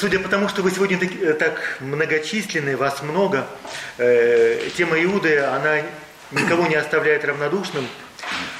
[0.00, 3.46] Судя по тому, что вы сегодня так, э, так многочисленны, вас много,
[3.98, 5.82] э, тема Иуды, она
[6.30, 7.86] никого не оставляет равнодушным.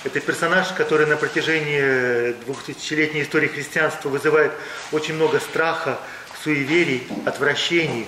[0.04, 4.52] Это персонаж, который на протяжении двухтысячелетней истории христианства вызывает
[4.92, 5.98] очень много страха,
[6.44, 8.06] суеверий, отвращений.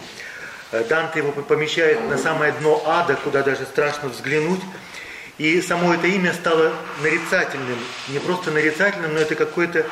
[0.70, 4.60] Э, Данте его помещает на самое дно ада, куда даже страшно взглянуть.
[5.38, 7.78] И само это имя стало нарицательным.
[8.08, 9.86] Не просто нарицательным, но это какой-то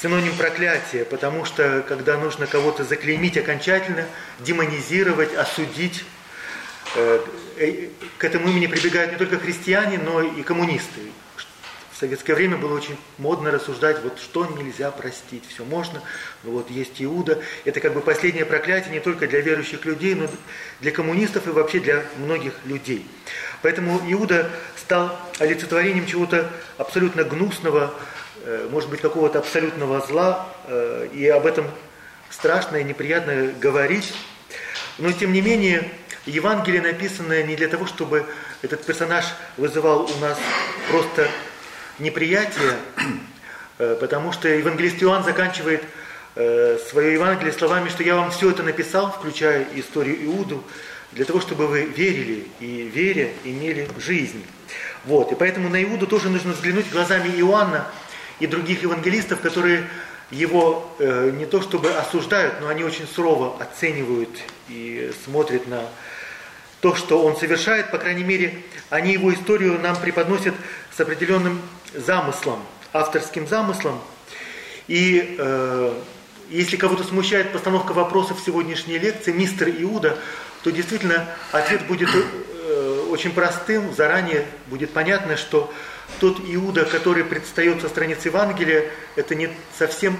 [0.00, 4.06] синоним проклятия, потому что когда нужно кого-то заклеймить окончательно,
[4.40, 6.04] демонизировать, осудить,
[6.96, 7.20] э,
[7.56, 11.00] э, к этому имени прибегают не только христиане, но и коммунисты.
[11.94, 16.02] В советское время было очень модно рассуждать, вот что нельзя простить, все можно,
[16.42, 17.40] но вот есть Иуда.
[17.64, 20.28] Это как бы последнее проклятие не только для верующих людей, но
[20.80, 23.06] для коммунистов и вообще для многих людей.
[23.62, 27.94] Поэтому Иуда стал олицетворением чего-то абсолютно гнусного,
[28.70, 31.66] может быть, какого-то абсолютного зла, э, и об этом
[32.30, 34.12] страшно и неприятно говорить.
[34.98, 35.90] Но, тем не менее,
[36.26, 38.26] Евангелие написано не для того, чтобы
[38.62, 39.24] этот персонаж
[39.56, 40.38] вызывал у нас
[40.90, 41.28] просто
[41.98, 42.74] неприятие,
[43.78, 45.82] э, потому что евангелист Иоанн заканчивает
[46.90, 50.64] свое Евангелие словами, что я вам все это написал, включая историю Иуду,
[51.12, 54.44] для того, чтобы вы верили и веря имели жизнь.
[55.04, 55.30] Вот.
[55.32, 57.86] И поэтому на Иуду тоже нужно взглянуть глазами Иоанна
[58.44, 59.84] и других евангелистов, которые
[60.30, 64.30] его э, не то чтобы осуждают, но они очень сурово оценивают
[64.68, 65.84] и смотрят на
[66.80, 70.54] то, что он совершает, по крайней мере, они его историю нам преподносят
[70.94, 71.62] с определенным
[71.94, 72.58] замыслом,
[72.92, 73.98] авторским замыслом.
[74.88, 75.94] И э,
[76.50, 80.18] если кого-то смущает постановка вопросов в сегодняшней лекции, мистер Иуда,
[80.62, 85.72] то действительно ответ будет э, очень простым, заранее будет понятно, что
[86.20, 90.16] тот Иуда, который предстает со страниц Евангелия, это не совсем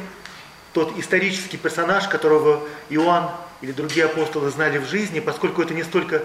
[0.72, 3.30] тот исторический персонаж, которого Иоанн
[3.60, 6.22] или другие апостолы знали в жизни, поскольку это не столько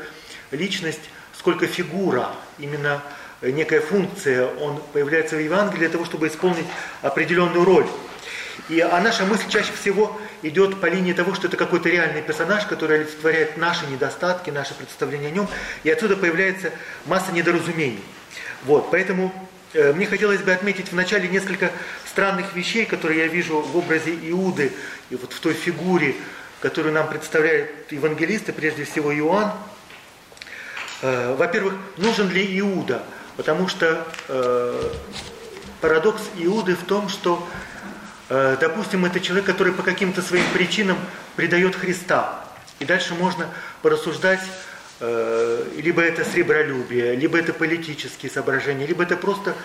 [0.51, 3.01] личность, сколько фигура, именно
[3.41, 4.47] некая функция.
[4.55, 6.65] Он появляется в Евангелии для того, чтобы исполнить
[7.01, 7.87] определенную роль.
[8.67, 12.65] И, а наша мысль чаще всего идет по линии того, что это какой-то реальный персонаж,
[12.65, 15.47] который олицетворяет наши недостатки, наши представления о нем,
[15.83, 16.71] и отсюда появляется
[17.05, 18.03] масса недоразумений.
[18.63, 19.33] Вот, поэтому
[19.73, 21.71] э, мне хотелось бы отметить вначале несколько
[22.05, 24.71] странных вещей, которые я вижу в образе Иуды
[25.09, 26.15] и вот в той фигуре,
[26.61, 29.53] которую нам представляют евангелисты, прежде всего Иоанн.
[31.01, 33.03] Э, во-первых, нужен ли Иуда?
[33.37, 34.91] Потому что э,
[35.81, 37.47] парадокс Иуды в том, что
[38.29, 40.97] Э, допустим, это человек, который по каким-то своим причинам
[41.35, 42.45] предает Христа.
[42.77, 43.47] И дальше можно
[43.81, 44.39] порассуждать,
[44.99, 49.55] либо это сребролюбие, либо это политические соображения, либо это просто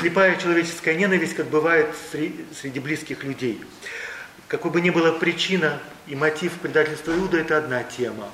[0.00, 3.62] слепая человеческая ненависть, как бывает среди близких людей.
[4.46, 8.30] Какой бы ни была причина и мотив предательства Иуда, это одна тема.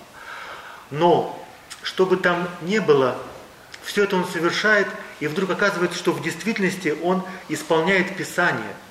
[0.93, 1.45] Но,
[1.83, 3.19] что бы там ни было,
[3.83, 4.87] все это он совершает,
[5.19, 8.75] и вдруг оказывается, что в действительности он исполняет Писание–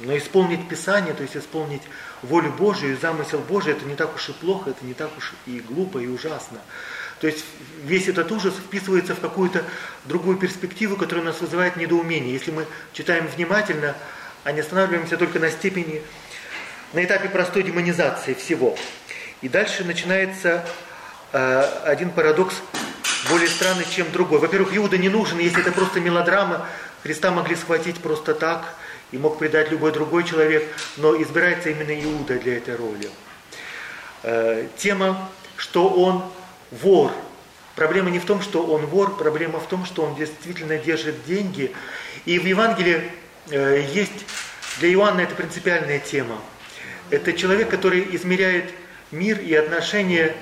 [0.00, 1.82] но исполнить Писание, то есть исполнить
[2.22, 5.32] волю Божию и замысел Божий, это не так уж и плохо, это не так уж
[5.46, 6.58] и глупо и ужасно.
[7.20, 7.44] То есть
[7.84, 9.64] весь этот ужас вписывается в какую-то
[10.04, 12.32] другую перспективу, которая у нас вызывает недоумение.
[12.32, 13.94] Если мы читаем внимательно,
[14.44, 16.02] а не останавливаемся только на степени,
[16.92, 18.76] на этапе простой демонизации всего.
[19.42, 20.66] И дальше начинается
[21.32, 22.54] э, один парадокс
[23.30, 24.38] более странный, чем другой.
[24.38, 26.66] Во-первых, Иуда не нужен, если это просто мелодрама,
[27.02, 28.74] Христа могли схватить просто так–
[29.12, 30.64] и мог предать любой другой человек,
[30.96, 33.10] но избирается именно Иуда для этой роли.
[34.22, 36.24] Э, тема, что он
[36.70, 37.12] вор.
[37.74, 41.74] Проблема не в том, что он вор, проблема в том, что он действительно держит деньги.
[42.24, 43.10] И в Евангелии
[43.50, 44.26] э, есть
[44.78, 46.38] для Иоанна это принципиальная тема.
[47.10, 48.70] Это человек, который измеряет
[49.10, 50.36] мир и отношения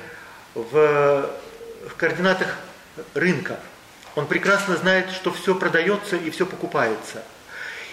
[0.54, 1.30] в,
[1.88, 2.58] в координатах
[3.14, 3.58] рынка.
[4.14, 7.22] Он прекрасно знает, что все продается и все покупается–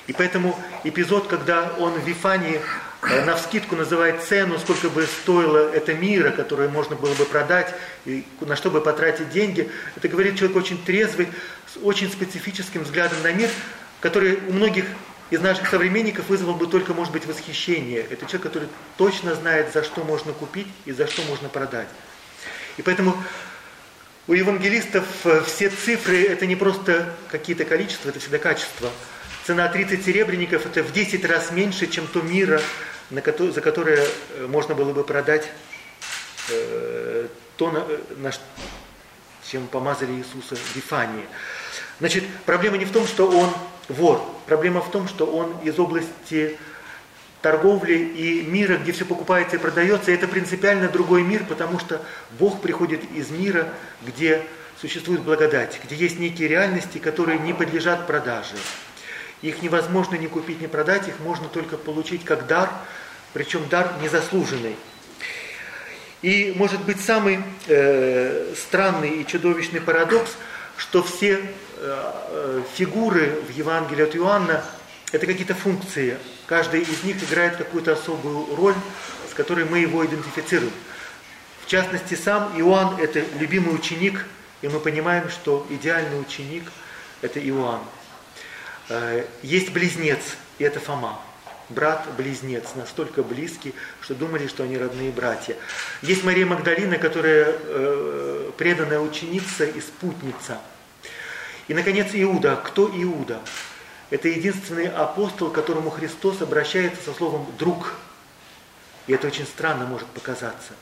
[0.07, 2.61] и поэтому эпизод, когда он в Вифании
[3.01, 7.73] э, на вскидку называет цену, сколько бы стоило это мира, которое можно было бы продать,
[8.05, 11.27] и на что бы потратить деньги, это говорит человек очень трезвый,
[11.73, 13.49] с очень специфическим взглядом на мир,
[13.99, 14.85] который у многих
[15.31, 18.01] из наших современников вызвал бы только, может быть, восхищение.
[18.01, 21.87] Это человек, который точно знает, за что можно купить и за что можно продать.
[22.77, 23.17] И поэтому
[24.27, 28.89] У евангелистов э, все цифры– это не просто какие-то количества, это всегда качество.
[29.45, 32.59] Цена 30 серебряников– это в 10 раз меньше, чем то мира,
[33.11, 35.47] на ко- за которое э, можно было бы продать
[36.49, 38.31] э, то, на, э, на,
[39.47, 41.25] чем помазали Иисуса в Вифании.
[41.99, 43.51] Значит, проблема не в том, что он
[43.87, 44.19] вор.
[44.47, 46.57] Проблема в том, что он из области
[47.43, 52.03] торговли и мира, где все покупается и продается, это принципиально другой мир, потому что
[52.39, 53.67] Бог приходит из мира,
[54.01, 54.41] где
[54.81, 58.55] существует благодать, где есть некие реальности, которые не подлежат продаже.
[59.45, 62.67] Их невозможно ни купить, ни продать, их можно только получить как дар,
[63.31, 64.75] причем дар незаслуженный.
[66.23, 70.31] И может быть самый э, странный и чудовищный парадокс,
[70.77, 71.47] что все
[71.77, 74.65] э, фигуры в Евангелии от Иоанна
[75.11, 76.17] это какие-то функции.
[76.47, 78.73] Каждая из них играет какую-то особую роль,
[79.29, 80.73] с которой мы его идентифицируем.
[81.63, 84.25] В частности, сам Иоанн– это любимый ученик,
[84.63, 86.63] и мы понимаем, что идеальный ученик–
[87.21, 87.81] это Иоанн.
[88.89, 90.19] Э, есть близнец,
[90.57, 91.19] и это Фома.
[91.69, 95.55] Брат-близнец, настолько близкий, что думали, что они родные братья.
[96.03, 100.59] Есть Мария Магдалина, которая э, преданная ученица и спутница.
[101.67, 102.61] И, наконец, Иуда.
[102.63, 103.39] Кто Иуда?
[104.11, 107.95] Это единственный апостол, к которому Христос обращается со словом «друг».
[109.07, 110.73] И это очень странно может показаться.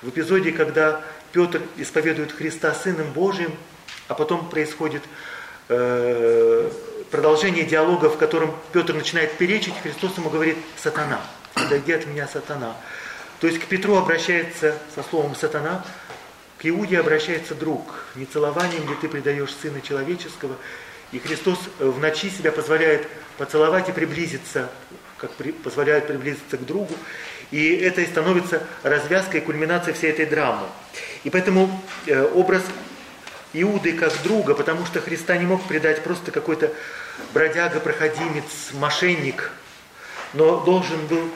[0.00, 3.54] В эпизоде, когда Петр исповедует Христа Сыном Божьим,
[4.08, 5.02] а потом происходит
[5.68, 6.70] э,
[7.10, 11.20] продолжение диалога, в котором Петр начинает перечить, Христос ему говорит «сатана»,
[11.54, 12.76] «отойди от меня, сатана».
[13.40, 15.84] То есть к Петру обращается со словом «сатана»,
[16.58, 18.06] к Иуде обращается друг.
[18.14, 20.56] Не целованием ли ты предаешь Сына Человеческого,
[21.12, 23.06] и Христос в ночи себя позволяет
[23.38, 24.70] поцеловать и приблизиться,
[25.18, 26.94] как при, позволяет приблизиться к другу.
[27.50, 30.66] И это и становится развязкой, кульминацией всей этой драмы.
[31.22, 32.62] И поэтому э, образ
[33.62, 36.72] Иуды как друга, потому что Христа не мог предать просто какой-то
[37.32, 39.50] бродяга, проходимец, мошенник,
[40.34, 41.30] но должен был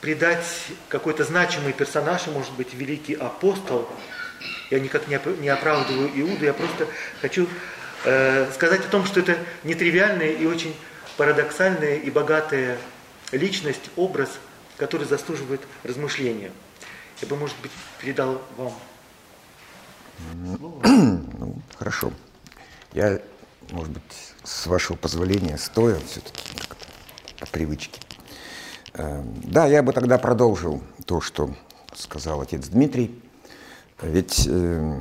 [0.00, 0.46] предать
[0.88, 3.88] какой-то значимый персонаж, может быть, великий апостол.
[4.70, 6.86] Я никак не оправдываю Иуду, я просто
[7.20, 7.46] хочу
[8.02, 10.74] Э, сказать о том, что это нетривиальная и очень
[11.18, 12.78] парадоксальная и богатая
[13.30, 14.30] личность, образ,
[14.78, 16.50] который заслуживает размышления.
[17.20, 17.70] Я бы, может быть,
[18.00, 18.72] передал вам
[20.34, 22.12] Ну, хорошо.
[22.92, 23.20] Я,
[23.70, 24.02] может быть,
[24.42, 26.42] с вашего позволения, стоя все-таки
[27.38, 28.00] по привычке.
[28.94, 31.54] Э, да, я бы тогда продолжил то, что
[31.94, 33.22] сказал отец Дмитрий.
[34.02, 35.00] Ведь э,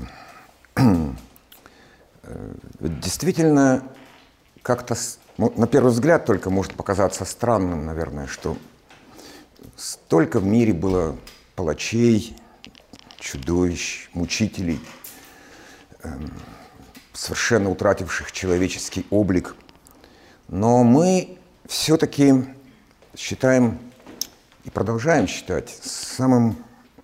[2.30, 3.83] Э, действительно,
[4.62, 4.95] как-то,
[5.38, 8.56] ну, на первый взгляд, только может показаться странным, наверное, что
[9.75, 11.18] столько в мире было
[11.56, 12.38] палачей,
[13.19, 14.86] чудовищ, мучителей, эм,
[17.13, 19.56] совершенно утративших человеческий облик.
[20.48, 21.38] Но мы
[21.68, 22.46] все-таки
[23.18, 23.80] считаем
[24.63, 26.57] и продолжаем считать самым,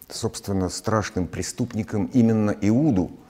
[0.09, 3.12] собственно, страшным преступником именно Иуду–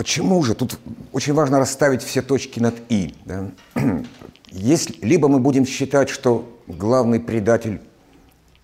[0.00, 0.54] Почему же?
[0.54, 0.78] Тут
[1.12, 3.14] очень важно расставить все точки над «и».
[3.26, 3.50] Да?
[4.46, 7.82] Если, либо мы будем считать, что главный предатель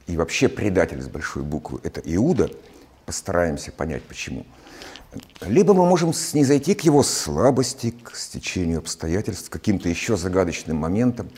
[0.06, 2.51] и вообще предатель с большой буквы– это Иуда,
[3.06, 4.44] постараемся понять почему,
[5.41, 11.31] либо мы можем снизойти к его слабости, к стечению обстоятельств, каким-то еще загадочным моментам,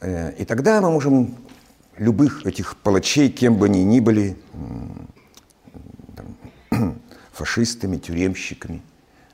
[0.00, 1.36] э, и тогда мы можем
[1.96, 4.36] любых этих палачей, кем бы они ни были,
[7.32, 8.82] фашистами, тюремщиками,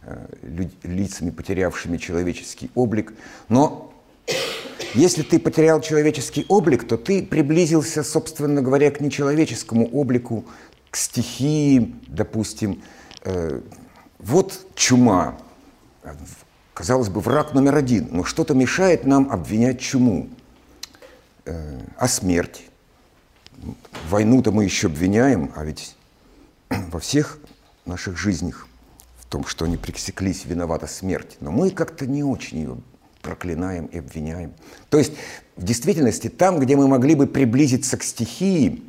[0.09, 0.25] Э,
[0.85, 3.13] лицами, потерявшими человеческий облик.
[3.49, 3.93] Но
[4.95, 10.45] если ты потерял человеческий облик, то ты приблизился, собственно говоря, к нечеловеческому облику,
[10.97, 12.83] стихии, допустим.
[13.23, 13.61] Э,
[14.19, 15.37] вот чума.
[16.75, 18.09] Казалось бы, враг номер один.
[18.11, 20.29] Но что-то мешает нам обвинять чуму.
[21.45, 22.65] Э, а смерть?
[24.09, 25.97] Войну-то мы еще обвиняем, а ведь
[26.71, 27.39] во всех
[27.85, 28.67] наших жизнях
[29.19, 31.37] в том, что они пресеклись, виновата смерть.
[31.41, 32.77] Но мы как-то не очень ее
[33.23, 34.53] проклинаем и обвиняем.
[34.89, 35.13] То есть,
[35.57, 38.85] в действительности, там, где мы могли бы приблизиться к стихии,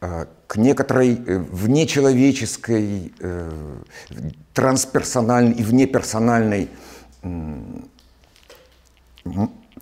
[0.00, 3.82] к некоторой э, внечеловеческой, э,
[4.54, 6.68] трансперсональной и внеперсональной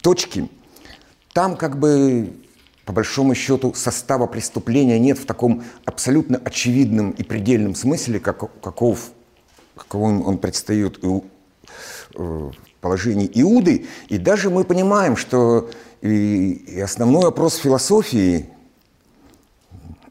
[0.01, 0.49] точке,
[1.33, 2.33] там как бы
[2.85, 9.11] по большому счету состава преступления нет в таком абсолютно очевидном и предельном смысле, как, каков
[9.77, 13.87] каковым он предстает э, положении Иуды.
[14.09, 15.69] И даже мы понимаем, что
[16.01, 18.49] и, и основной вопрос философии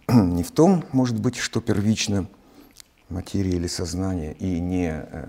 [0.14, 2.28] не в том, может быть, что первично,
[3.10, 5.28] материи или сознания, и не, э,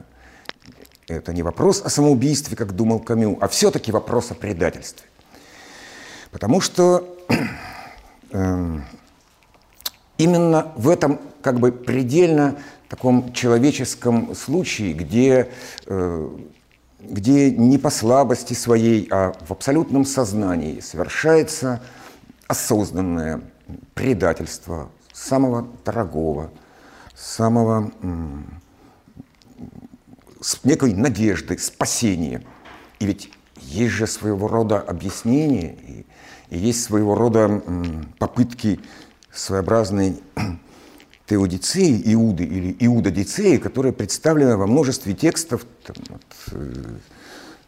[1.08, 5.06] это не вопрос о самоубийстве, как думал Камю, а все-таки вопрос о предательстве.
[6.30, 7.16] Потому что
[8.30, 8.80] э,
[10.18, 15.50] именно в этом как бы предельно таком человеческом случае, где,
[15.86, 16.28] э,
[17.00, 21.82] где не по слабости своей, а в абсолютном сознании совершается
[22.46, 23.42] осознанное
[23.94, 26.50] предательство самого дорогого,
[27.14, 27.90] самого
[30.64, 32.42] некой надежды, спасения.
[33.00, 33.30] И ведь
[33.60, 36.06] есть же своего рода объяснение, и,
[36.50, 37.62] и есть своего рода
[38.18, 38.80] попытки
[39.32, 40.20] своеобразной
[41.26, 46.84] теодицеи Иуды или Иудодицеи, которая представлена во множестве текстов там, от э,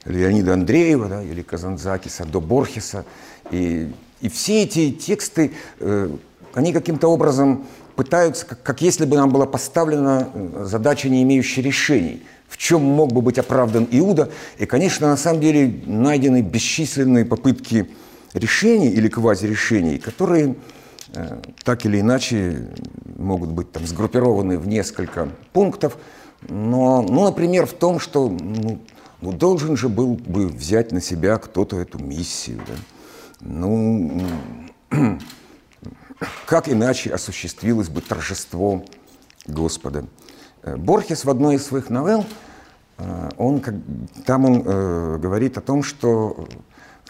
[0.04, 3.04] Леонида Андреева да, или Казанзакиса до Борхеса.
[3.50, 6.10] И, и все эти тексты, э,
[6.54, 12.22] они каким-то образом пытаются, как, если бы нам была поставлена э, задача, не имеющая решений,
[12.48, 14.30] в чем мог бы быть оправдан Иуда.
[14.58, 17.88] И, конечно, на самом деле найдены бесчисленные попытки
[18.34, 20.56] решений или квазирешений, которые
[21.14, 22.68] Э, так или иначе
[23.16, 25.96] могут быть там сгруппированы в несколько пунктов.
[26.48, 28.78] Но, ну, например, в том, что ну,
[29.20, 32.60] ну, должен же был бы взять на себя кто-то эту миссию.
[32.66, 32.74] Да?
[33.40, 34.22] Ну,
[36.46, 38.84] как иначе осуществилось бы торжество
[39.46, 40.06] Господа?
[40.62, 42.24] Э, Борхес в одной из своих новелл,
[42.98, 43.62] э, он,
[44.24, 46.48] там он э, говорит о том, что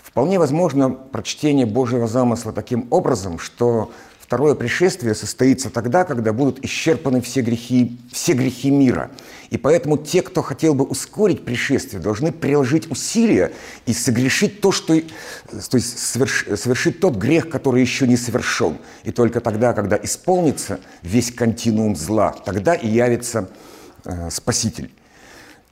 [0.09, 3.93] Вполне возможно прочтение Божьего замысла таким образом, что
[4.29, 9.11] второе пришествие состоится тогда, когда будут исчерпаны все грехи, все грехи мира.
[9.49, 13.53] И поэтому те, кто хотел бы ускорить пришествие, должны приложить усилия
[13.87, 18.77] и согрешить то, что, то есть соверш, совершить тот грех, который еще не совершен.
[19.03, 23.49] И только тогда, когда исполнится весь континуум зла, тогда и явится
[24.05, 24.93] э, Спаситель.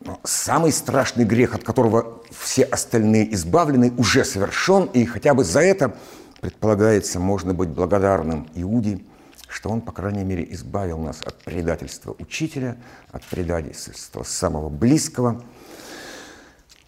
[0.01, 5.61] Но самый страшный грех, от которого все остальные избавлены, уже совершен, и хотя бы за
[5.61, 5.95] это,
[6.41, 9.01] предполагается, можно быть благодарным Иуде,
[9.49, 12.77] что он, по крайней мере, избавил нас от предательства учителя,
[13.11, 15.43] от предательства самого близкого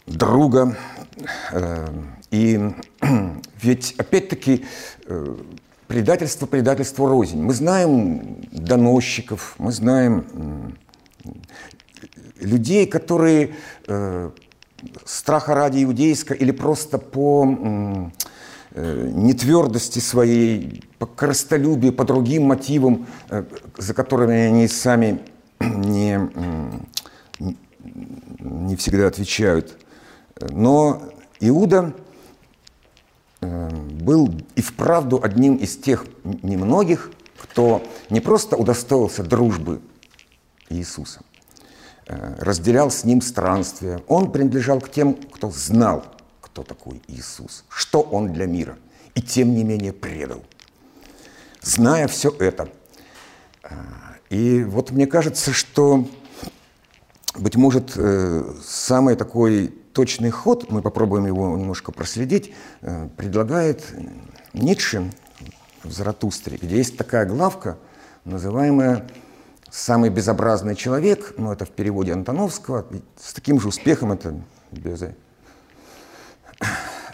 [0.06, 0.76] друга.
[1.52, 1.88] Э,
[2.30, 2.74] и
[3.62, 4.64] ведь, опять-таки,
[5.06, 5.36] э,
[5.86, 7.40] предательство, предательство рознь.
[7.40, 10.76] Мы знаем доносчиков, мы знаем
[12.40, 13.54] людей, которые
[13.86, 14.30] э,
[15.04, 18.12] страха ради иудейска или просто по
[18.80, 23.44] нетвердости своей, по коростолюбию, по другим мотивам, э,
[23.76, 25.20] за которыми они сами
[25.60, 26.20] не,
[28.40, 29.76] не всегда отвечают.
[30.50, 31.02] Но
[31.40, 31.94] Иуда
[33.40, 36.04] э, был и вправду одним из тех
[36.42, 39.80] немногих, кто не просто удостоился дружбы
[40.68, 41.20] Иисуса,
[42.08, 44.00] Э, разделял с ним странствия.
[44.08, 46.04] Он принадлежал к тем, кто знал,
[46.58, 48.78] кто такой Иисус, что он для мира,
[49.14, 50.42] и тем не менее предал.
[51.62, 52.68] Зная все это.
[53.62, 53.76] Э,
[54.28, 56.08] и вот мне кажется, что,
[57.36, 62.52] быть может, э, самый такой точный ход, мы попробуем его немножко проследить,
[63.16, 63.84] предлагает
[64.52, 65.12] Ницше
[65.84, 67.78] в Заратустре, где есть такая главка,
[68.24, 69.08] называемая
[69.70, 72.84] самый безобразный человек, ну это в переводе Антоновского,
[73.20, 74.34] с таким же успехом это.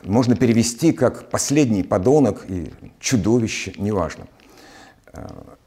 [0.05, 4.27] Можно перевести как последний подонок и чудовище, неважно.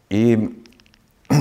[0.10, 0.64] И,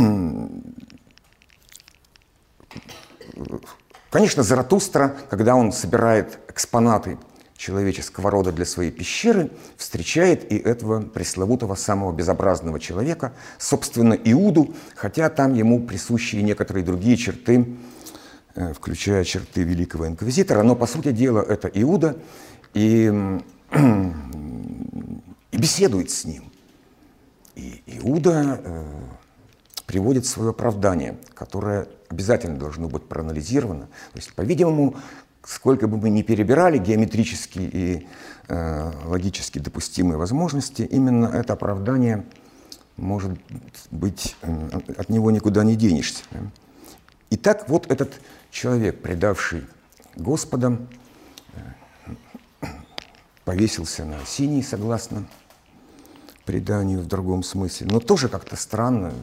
[4.11, 7.19] конечно, Заратустра, когда он собирает экспонаты
[7.57, 15.29] человеческого рода для своей пещеры, встречает и этого пресловутого самого безобразного человека, собственно, Иуду, хотя
[15.31, 17.67] там ему присущи некоторые другие черты,
[18.55, 22.17] э, включая черты великого инквизитора, но, по сути дела, это Иуда,
[22.77, 23.41] и,
[25.51, 26.45] и беседует с ним.
[27.55, 28.85] И Иуда э,
[29.87, 33.87] приводит свое оправдание, которое обязательно должно быть проанализировано.
[33.87, 34.97] То есть, по-видимому,
[35.43, 38.07] сколько бы мы ни перебирали геометрически и
[38.49, 42.25] э, логически допустимые возможности, именно это оправдание
[42.99, 43.39] может
[43.91, 46.25] быть, э, от него никуда не денешься.
[47.31, 49.65] Итак, вот этот человек, предавший
[50.17, 51.06] Господа, э,
[53.47, 55.27] повесился на синий, согласно
[56.45, 57.87] преданию в другом смысле.
[57.91, 59.15] Но тоже как-то странно.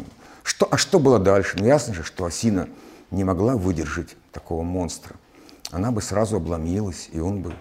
[0.42, 1.58] Что, а что было дальше?
[1.60, 2.68] Ну, ясно же, что осина
[3.12, 5.15] не могла выдержать такого монстра
[5.74, 7.53] она бы сразу обломилась, и он бы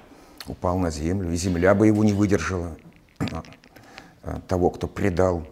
[0.46, 2.76] упал на землю, и земля бы его не выдержала,
[3.18, 3.42] а,
[4.22, 5.46] а, того, кто предал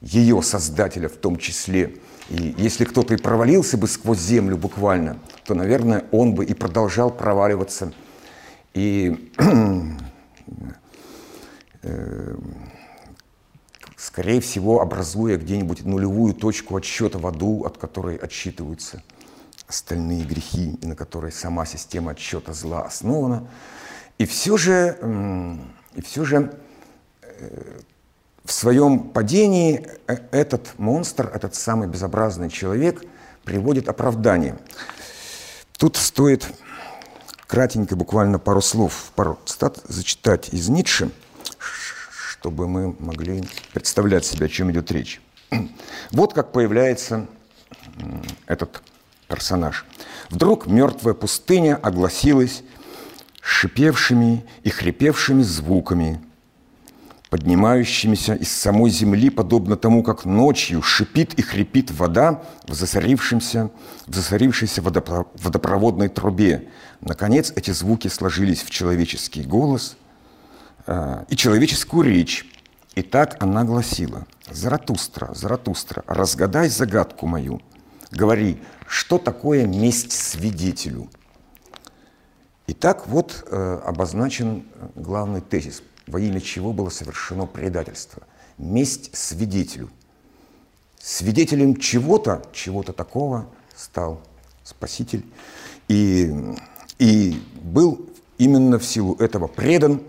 [0.00, 1.96] ее создателя в том числе.
[2.30, 7.10] И если кто-то и провалился бы сквозь землю буквально, то, наверное, он бы и продолжал
[7.10, 7.92] проваливаться.
[8.72, 9.32] И
[13.96, 19.02] скорее всего, образуя где-нибудь нулевую точку отсчета в аду, от которой отсчитываются
[19.68, 23.46] остальные грехи, и на которой сама система отсчета зла основана.
[24.16, 24.98] И все же,
[25.94, 26.58] и все же
[27.22, 27.80] э,
[28.44, 33.04] в своем падении э, этот монстр, этот самый безобразный человек
[33.44, 34.58] приводит оправдание.
[35.76, 36.50] Тут стоит
[37.48, 41.10] кратенько, буквально пару слов, пару цитат зачитать из Ницше,
[41.58, 45.20] чтобы мы могли представлять себе, о чем идет речь.
[46.12, 47.26] Вот как появляется
[48.46, 48.82] этот
[49.26, 49.84] персонаж.
[50.30, 52.62] Вдруг мертвая пустыня огласилась
[53.40, 56.20] шипевшими и хрипевшими звуками,
[57.30, 63.70] поднимающимися из самой земли, подобно тому, как ночью шипит и хрипит вода в, засорившемся,
[64.06, 66.68] в засорившейся водопроводной трубе.
[67.00, 69.96] Наконец эти звуки сложились в человеческий голос
[70.86, 72.46] э, и человеческую речь.
[72.94, 77.60] И так она гласила, «Заратустра, Заратустра, разгадай загадку мою,
[78.10, 81.08] говори, что такое месть свидетелю?»
[82.66, 88.22] Итак, вот э, обозначен главный тезис– во имя чего было совершено предательство.
[88.56, 89.90] Месть свидетелю.
[90.98, 93.46] Свидетелем чего-то, чего-то такого
[93.76, 94.20] стал
[94.64, 95.24] Спаситель.
[95.88, 96.34] И,
[96.98, 100.02] и был именно в силу этого предан.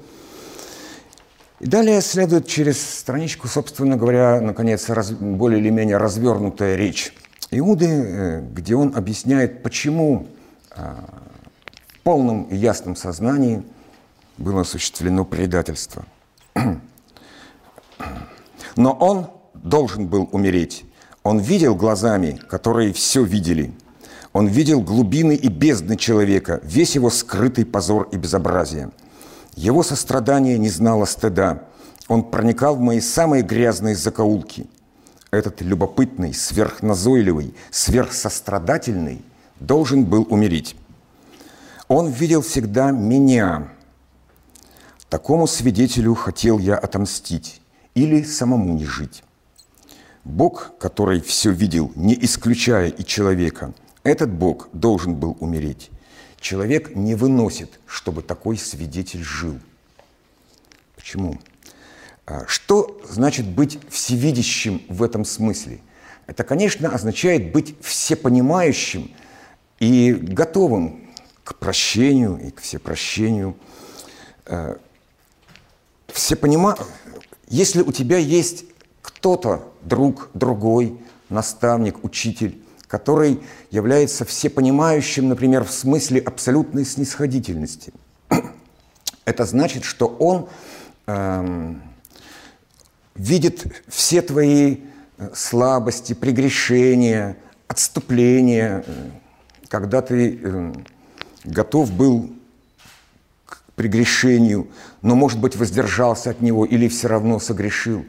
[1.60, 7.14] И далее следует через страничку, собственно говоря, наконец, раз, более или менее развернутая речь
[7.52, 10.28] Иуды, э, где он объясняет, почему
[10.72, 11.04] а,
[11.88, 13.64] в полном и ясном сознании–
[14.40, 16.06] было осуществлено предательство.
[18.76, 20.86] Но он должен был умереть.
[21.24, 23.74] Он видел глазами, которые все видели.
[24.32, 28.92] Он видел глубины и бездны человека, весь его скрытый позор и безобразие.
[29.56, 31.64] Его сострадание не знало стыда.
[32.08, 34.68] Он проникал в мои самые грязные закоулки.
[35.32, 39.22] Этот любопытный, сверхназойливый, сверхсострадательный
[39.60, 40.76] должен был умереть.
[41.88, 43.70] Он видел всегда меня–
[45.10, 47.62] Такому свидетелю хотел я отомстить
[47.96, 49.24] или самому не жить.
[50.24, 55.90] Бог, который все видел, не исключая и человека, этот Бог должен был умереть.
[56.40, 59.60] Человек не выносит, чтобы такой свидетель жил.
[60.96, 61.40] Почему?
[62.28, 65.80] А, что значит быть всевидящим в этом смысле?
[66.28, 69.12] Это, конечно, означает быть всепонимающим
[69.80, 71.10] и готовым
[71.44, 73.58] к прощению и к всепрощению.
[76.14, 76.82] Все понимают,
[77.48, 78.66] если у тебя есть
[79.02, 83.42] кто-то, друг, другой, наставник, учитель, который
[83.72, 87.94] является всепонимающим, например, в смысле абсолютной снисходительности,
[89.26, 90.50] это значит, что он
[91.06, 91.84] эм,
[93.16, 94.78] видит все твои
[95.18, 99.10] э, слабости, прегрешения, отступления, э,
[99.68, 100.74] когда ты э,
[101.44, 102.32] готов был
[103.80, 104.68] прегрешению,
[105.02, 108.04] но, может быть, воздержался от него или все равно согрешил.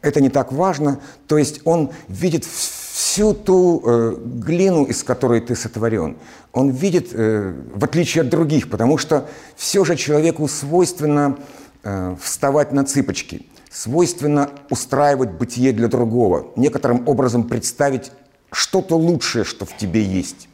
[0.00, 0.98] Это не так важно.
[1.26, 6.16] То есть он видит всю ту э, глину, из которой ты сотворен.
[6.54, 11.36] Он видит, э, в отличие от других, потому что все же человеку свойственно
[11.82, 18.10] э, вставать на цыпочки, свойственно устраивать бытие для другого, некоторым образом представить
[18.50, 20.48] что-то лучшее, что в тебе есть.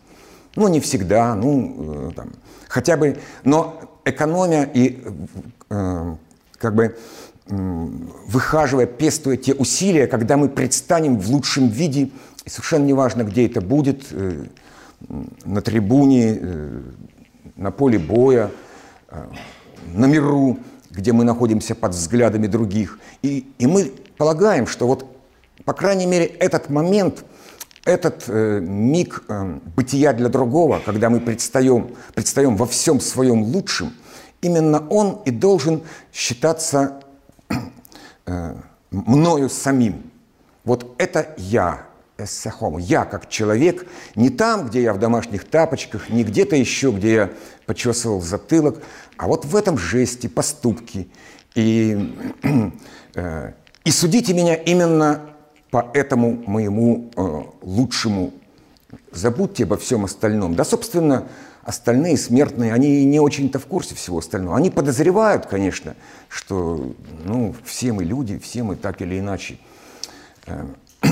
[0.56, 2.32] Ну, не всегда, ну, э, там,
[2.66, 5.02] хотя бы, но экономя и
[5.70, 6.14] э,
[6.58, 6.96] как бы
[7.50, 12.10] выхаживая, пестуя те усилия, когда мы предстанем в лучшем виде,
[12.44, 14.44] и совершенно неважно, где это будет, э,
[15.44, 16.82] на трибуне, э,
[17.56, 18.50] на поле боя,
[19.08, 19.26] э,
[19.94, 20.58] на миру,
[20.90, 22.98] где мы находимся под взглядами других.
[23.22, 25.06] И, и мы полагаем, что вот,
[25.64, 27.24] по крайней мере, этот момент,
[27.84, 33.94] этот э, миг э, бытия для другого, когда мы предстаем, предстаем во всем своем лучшем,
[34.42, 37.00] именно он и должен считаться
[38.26, 38.54] э,
[38.90, 40.10] мною самим.
[40.64, 41.86] Вот это я,
[42.18, 47.12] эссахом, я как человек, не там, где я в домашних тапочках, не где-то еще, где
[47.14, 47.30] я
[47.64, 48.82] почесывал затылок,
[49.16, 51.06] а вот в этом жесте, поступке.
[51.54, 52.14] И,
[53.14, 53.52] э,
[53.84, 55.29] и судите меня именно
[55.70, 58.32] по этому моему э, лучшему.
[59.12, 60.54] Забудьте обо всем остальном.
[60.54, 61.28] Да, собственно,
[61.62, 64.56] остальные смертные, они не очень-то в курсе всего остального.
[64.56, 65.94] Они подозревают, конечно,
[66.28, 69.58] что ну, все мы люди, все мы так или иначе
[70.46, 70.66] э,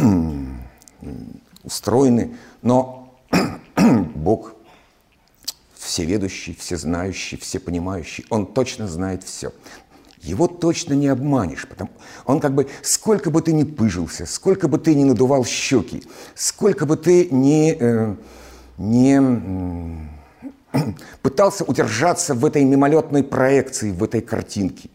[1.62, 3.14] устроены, но
[4.14, 4.55] Бог
[5.77, 9.53] всеведущий, всезнающий, всепонимающий, Он точно знает все.
[10.29, 11.91] Его точно не обманешь, потому
[12.27, 16.85] он как бы, сколько бы ты ни пыжился, сколько бы ты ни надувал щеки, сколько
[16.85, 18.14] бы ты ни, э,
[18.77, 20.03] не
[21.23, 24.91] пытался удержаться в этой мимолетной проекции, в этой картинке,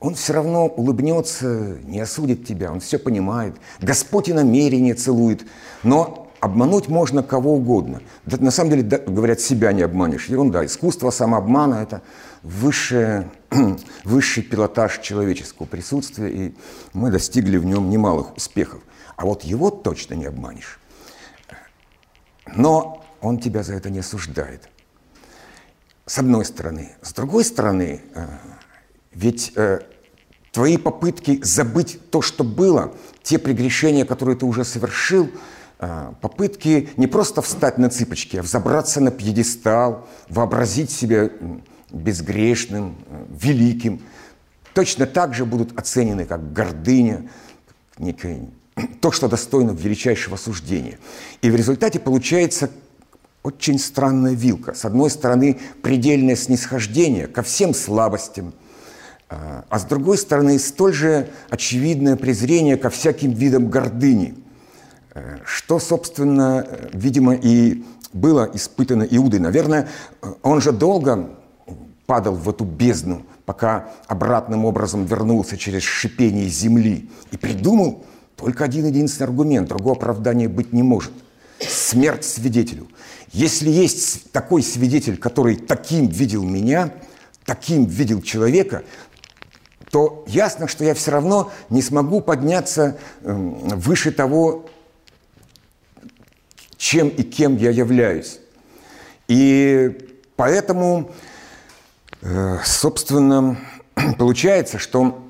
[0.00, 3.54] он все равно улыбнется, не осудит тебя, он все понимает.
[3.80, 5.46] Господь и намерение целует,
[5.82, 8.02] но обмануть можно кого угодно.
[8.26, 10.28] Да, на самом деле, да, говорят, себя не обманешь.
[10.28, 10.64] Ерунда.
[10.66, 12.02] Искусство самообмана– это
[12.42, 13.30] высшее,
[14.04, 16.54] высший пилотаж человеческого присутствия, и
[16.92, 18.82] мы достигли в нем немалых успехов.
[19.16, 20.78] А вот его точно не обманешь.
[22.54, 24.68] Но он тебя за это не осуждает.
[26.04, 26.94] С одной стороны.
[27.00, 28.26] С другой стороны, э,
[29.12, 29.80] ведь э,
[30.52, 35.30] твои попытки забыть то, что было, те прегрешения, которые ты уже совершил,
[36.20, 41.30] попытки не просто встать на цыпочки, а взобраться на пьедестал, вообразить себя
[41.90, 42.96] безгрешным,
[43.30, 44.00] великим,
[44.74, 47.28] точно так же будут оценены как гордыня,
[47.98, 48.48] некое,
[49.00, 50.98] то, что достойно величайшего суждения.
[51.42, 52.70] И в результате получается
[53.42, 54.74] очень странная вилка.
[54.74, 58.54] С одной стороны, предельное снисхождение ко всем слабостям,
[59.28, 64.43] а, а с другой стороны, столь же очевидное презрение ко всяким видам гордыни, э,
[65.44, 69.40] что, собственно, видимо, и было испытано Иудой.
[69.40, 69.88] Наверное,
[70.42, 71.30] он же долго
[72.06, 78.04] падал в эту бездну, пока обратным образом вернулся через шипение земли и придумал
[78.36, 81.12] только один единственный аргумент, другого оправдания быть не может.
[81.60, 82.88] Смерть свидетелю.
[83.32, 86.92] Если есть такой свидетель, который таким видел меня,
[87.44, 88.82] таким видел человека,
[89.90, 94.66] то ясно, что я все равно не смогу подняться эм, выше того,
[96.84, 98.40] чем и кем я являюсь.
[99.26, 101.10] И поэтому,
[102.20, 103.56] э, собственно,
[104.18, 105.26] получается, что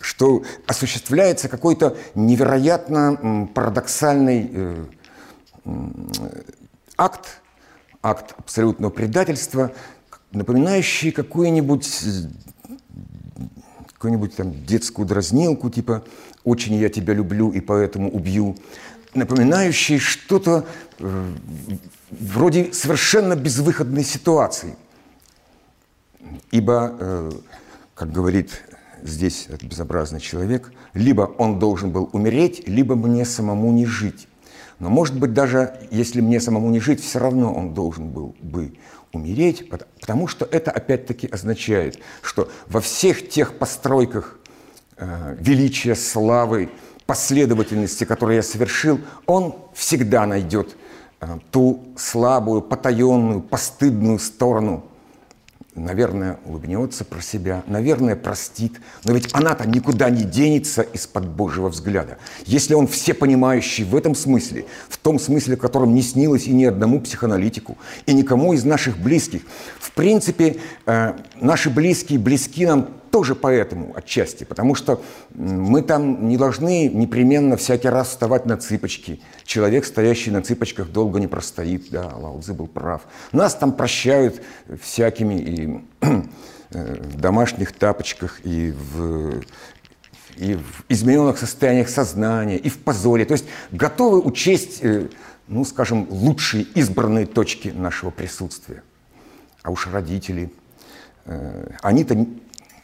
[0.00, 4.86] что осуществляется какой-то невероятно парадоксальный э,
[6.96, 7.40] акт,
[8.02, 9.70] акт абсолютного предательства,
[10.32, 11.86] напоминающий какую-нибудь
[13.92, 16.02] какую-нибудь там детскую дразнилку, типа
[16.44, 18.56] «очень я тебя люблю и поэтому убью»,
[19.14, 20.66] напоминающий что-то
[20.98, 21.32] э,
[22.10, 24.76] вроде совершенно безвыходной ситуации.
[26.50, 27.30] Ибо, э,
[27.94, 28.62] как говорит
[29.02, 34.28] здесь этот безобразный человек, либо он должен был умереть, либо мне самому не жить.
[34.78, 38.74] Но, может быть, даже если мне самому не жить, все равно он должен был бы
[39.12, 44.38] умереть, потому что это опять-таки означает, что во всех тех постройках
[45.38, 46.70] величия, славы,
[47.06, 50.76] последовательности, которые я совершил, он всегда найдет
[51.20, 54.84] э, ту слабую, потаенную, постыдную сторону–
[55.74, 58.80] наверное, улыбнется про себя, наверное, простит.
[59.04, 62.18] Но ведь она-то никуда не денется из-под Божьего взгляда.
[62.44, 66.64] Если он всепонимающий в этом смысле, в том смысле, в котором не снилось и ни
[66.64, 69.42] одному психоаналитику, и никому из наших близких.
[69.80, 75.02] В принципе, э, наши близкие близки нам тоже поэтому отчасти, потому что
[75.34, 79.20] мы там не должны непременно всякий раз вставать на цыпочки.
[79.44, 81.90] Человек, стоящий на цыпочках, долго не простоит.
[81.90, 83.02] Да, Лао был прав.
[83.30, 84.40] Нас там прощают
[84.80, 89.42] всякими и э, в домашних тапочках, и в
[90.38, 93.26] и в измененных состояниях сознания, и в позоре.
[93.26, 95.08] То есть готовы учесть, э,
[95.46, 98.82] ну, скажем, лучшие избранные точки нашего присутствия.
[99.62, 100.50] А уж родители,
[101.26, 102.26] э, они-то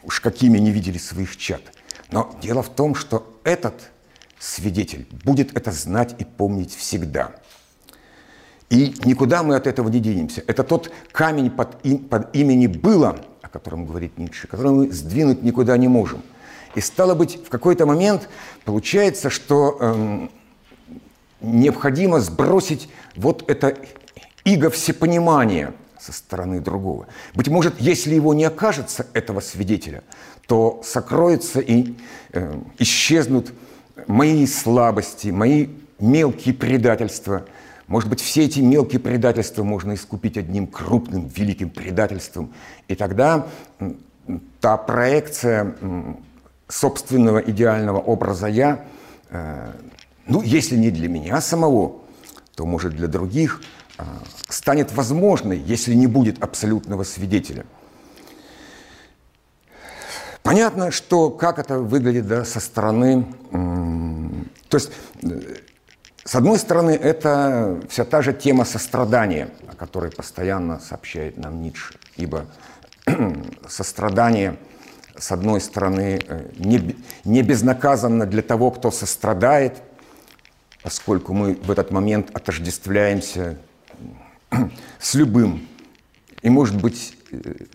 [0.03, 1.61] уж какими не видели своих чад.
[2.11, 3.91] Но дело в том, что этот
[4.39, 7.31] свидетель будет это знать и помнить всегда.
[8.69, 10.43] И никуда мы от этого не денемся.
[10.47, 15.41] Это тот камень под, им, под имени «было», о котором говорит Ницше, который мы сдвинуть
[15.41, 16.21] никуда не можем.
[16.75, 18.29] И стало быть, в какой-то момент
[18.63, 20.31] получается, что эм,
[21.41, 23.75] необходимо сбросить вот это
[24.43, 27.07] иго всепонимания– со стороны другого.
[27.35, 30.03] Быть может, если его не окажется, этого свидетеля,
[30.47, 31.95] то сокроются и
[32.31, 33.51] э, исчезнут
[34.07, 35.67] мои слабости, мои
[35.99, 37.45] мелкие предательства.
[37.87, 42.53] Может быть, все эти мелкие предательства можно искупить одним крупным, великим предательством.
[42.87, 43.47] И тогда
[44.61, 45.75] та проекция
[46.67, 48.85] собственного идеального образа «я»,
[49.29, 49.71] э,
[50.27, 51.95] ну, если не для меня самого,
[52.55, 53.61] то, может, для других–
[54.47, 57.65] станет возможной, если не будет абсолютного свидетеля.
[60.43, 63.25] Понятно, что как это выглядит да, со стороны...
[63.51, 65.55] То есть, э,
[66.23, 71.95] с одной стороны, это вся та же тема сострадания, о которой постоянно сообщает нам Ницше.
[72.17, 72.45] Ибо
[73.67, 74.57] сострадание,
[75.17, 79.81] с одной стороны, э, не, не безнаказанно для того, кто сострадает,
[80.83, 83.57] поскольку мы в этот момент отождествляемся
[84.99, 85.67] с любым,
[86.41, 87.65] и, может быть, э,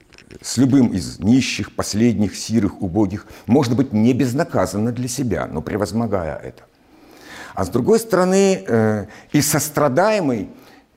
[0.40, 6.36] с любым из нищих, последних, сирых, убогих, может быть, не безнаказанно для себя, но превозмогая
[6.36, 6.64] это.
[7.54, 10.48] А с другой стороны, э, и сострадаемый,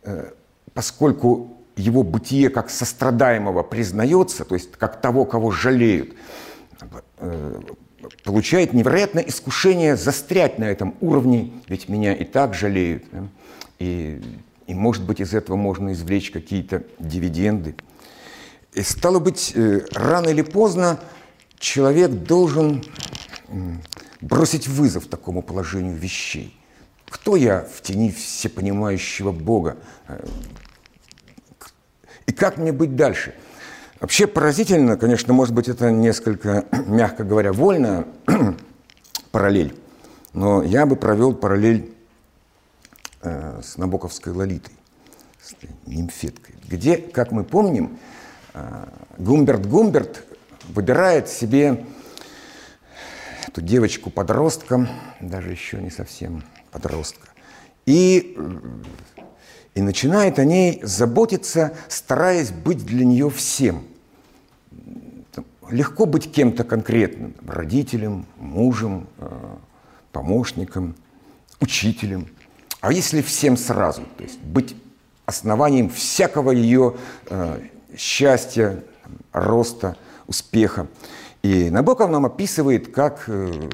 [0.03, 0.31] э,
[0.73, 6.15] поскольку его бытие как сострадаемого признается, то есть как того, кого жалеют,
[8.23, 13.03] получает невероятное искушение застрять на этом уровне, ведь меня и так жалеют.
[13.79, 14.21] И,
[14.67, 17.75] и, может быть, из этого можно извлечь какие-то дивиденды.
[18.73, 20.99] И стало быть, э, рано или поздно
[21.57, 22.83] человек должен
[24.21, 26.53] бросить вызов такому положению вещей.
[27.09, 29.77] Кто я в тени всепонимающего Бога?
[30.07, 30.25] Э,
[32.25, 33.33] и как мне быть дальше?
[34.01, 38.05] Вообще поразительно, конечно, может быть, это несколько, мягко говоря, вольная
[39.31, 39.73] параллель,
[40.33, 41.96] но я бы провел параллель э,
[43.21, 44.73] с Набоковской Лолитой,
[45.41, 47.97] с нимфеткой, где, как мы помним,
[48.53, 48.85] э,
[49.17, 50.23] Гумберт Гумберт
[50.67, 51.85] выбирает себе
[53.47, 54.87] эту девочку-подростка,
[55.21, 57.29] даже еще не совсем подростка,
[57.85, 58.37] и,
[59.73, 63.85] и начинает о ней заботиться, стараясь быть для нее всем.
[65.69, 69.55] Легко быть кем-то конкретным, родителем, мужем, э,
[70.11, 70.95] помощником,
[71.59, 72.27] учителем.
[72.81, 74.75] А если всем сразу, то есть быть
[75.25, 76.95] основанием всякого ее
[77.29, 77.59] э,
[77.97, 78.83] счастья,
[79.33, 79.95] роста,
[80.27, 80.87] успеха.
[81.43, 83.69] И Набоков нам описывает, как э,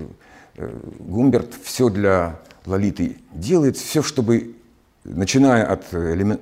[0.56, 4.56] э, Гумберт все для Лолиты делает, все, чтобы,
[5.04, 6.42] начиная от, элемент,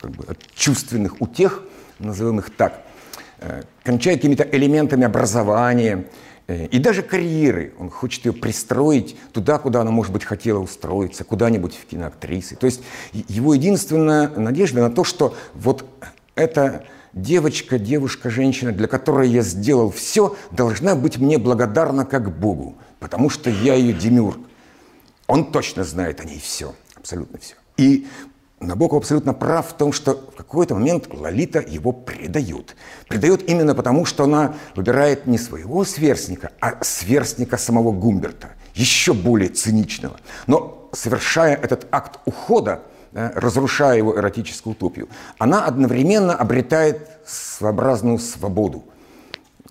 [0.00, 1.62] как бы, от чувственных утех,
[1.98, 2.82] назовем их так,
[3.38, 6.06] э, кончая какими-то элементами образования,
[6.48, 7.74] и даже карьеры.
[7.78, 12.56] Он хочет ее пристроить туда, куда она, может быть, хотела устроиться, куда-нибудь в киноактрисы.
[12.56, 12.82] То есть
[13.12, 15.84] его единственная надежда на то, что вот
[16.36, 22.76] это девочка, девушка, женщина, для которой я сделал все, должна быть мне благодарна как Богу,
[23.00, 24.38] потому что я ее демюрк.
[25.26, 27.54] Он точно знает о ней все, абсолютно все.
[27.76, 28.06] И
[28.60, 32.74] Набоков абсолютно прав в том, что в какой-то момент Лолита его предает.
[33.06, 39.50] Предает именно потому, что она выбирает не своего сверстника, а сверстника самого Гумберта, еще более
[39.50, 40.16] циничного.
[40.46, 48.84] Но совершая этот акт ухода, да, разрушая его эротическую утопию, она одновременно обретает своеобразную свободу.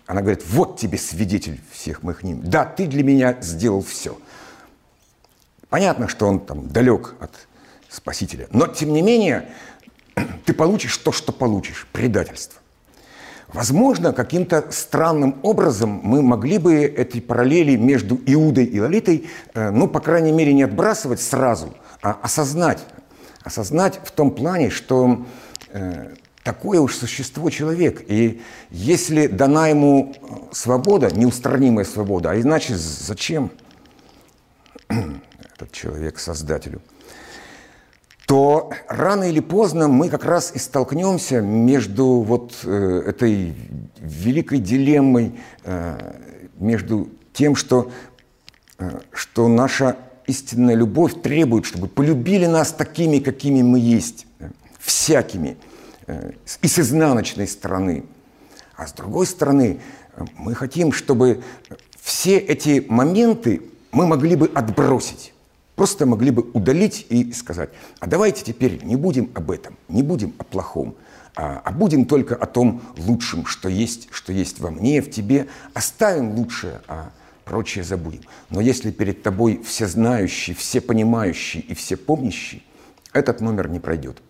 [0.05, 2.41] Она говорит, вот тебе свидетель всех моих ним.
[2.43, 4.15] Да, ты для меня сделал все.
[5.69, 7.31] Понятно, что он там далек от
[7.95, 9.47] Спасителя, но тем не менее
[10.45, 12.59] ты получишь то, что получишь, предательство.
[13.47, 19.87] Возможно, каким-то странным образом мы могли бы эти параллели между Иудой и Лолитой, э, ну,
[19.87, 22.83] по крайней мере, не отбрасывать сразу, а осознать,
[23.43, 25.25] осознать в том плане, что
[25.69, 28.03] э, такое уж существо человек.
[28.07, 33.51] И если дана ему э, свобода, неустранимая свобода, а иначе зачем
[34.89, 36.81] этот человек создателю,
[38.25, 43.53] то рано или поздно мы как раз и столкнемся между вот э, этой
[43.99, 46.13] великой дилеммой, э,
[46.57, 47.91] между тем, что,
[48.79, 54.25] э, что наша истинная любовь требует, чтобы полюбили нас такими, какими мы есть,
[54.79, 55.55] всякими,
[56.61, 58.05] и с изнаночной стороны.
[58.75, 59.79] А с другой стороны,
[60.35, 61.43] мы хотим, чтобы
[62.01, 63.61] все эти моменты
[63.91, 65.34] мы могли бы отбросить.
[65.75, 70.33] Просто могли бы удалить и сказать, а давайте теперь не будем об этом, не будем
[70.37, 70.95] о плохом,
[71.35, 75.47] а, а будем только о том лучшем, что есть, что есть во мне, в тебе.
[75.73, 77.11] Оставим лучшее, а
[77.43, 78.21] прочее забудем.
[78.49, 82.65] Но если перед тобой всезнающий, всепонимающий и всепомнящий,
[83.11, 84.21] этот номер не пройдет.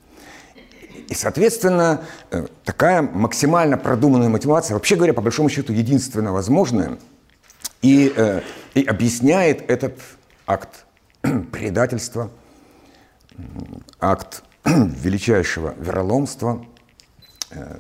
[1.10, 6.98] И, соответственно, э, такая максимально продуманная мотивация, вообще говоря, по большому счету, единственно возможная,
[7.84, 8.42] и, э,
[8.74, 10.00] и объясняет этот
[10.48, 10.85] акт
[11.52, 12.32] предательства,
[14.00, 16.66] акт величайшего вероломства,
[17.52, 17.80] э,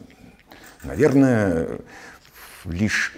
[0.83, 1.79] наверное,
[2.65, 3.13] лишь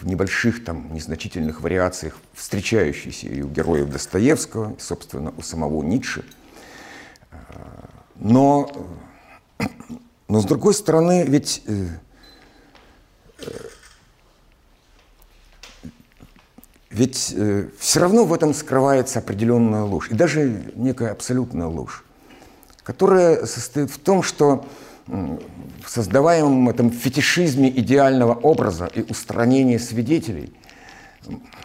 [0.00, 6.24] в небольших там незначительных вариациях, встречающиеся и у героев Достоевского, и, собственно, у самого Ницше.
[8.16, 8.70] Но,
[10.28, 11.88] но с другой стороны, ведь э,
[16.90, 22.04] Ведь э, все равно в этом скрывается определенная ложь, и даже некая абсолютная ложь,
[22.82, 24.64] которая состоит в том, что
[25.06, 30.52] в создаваемом этом фетишизме идеального образа и устранения свидетелей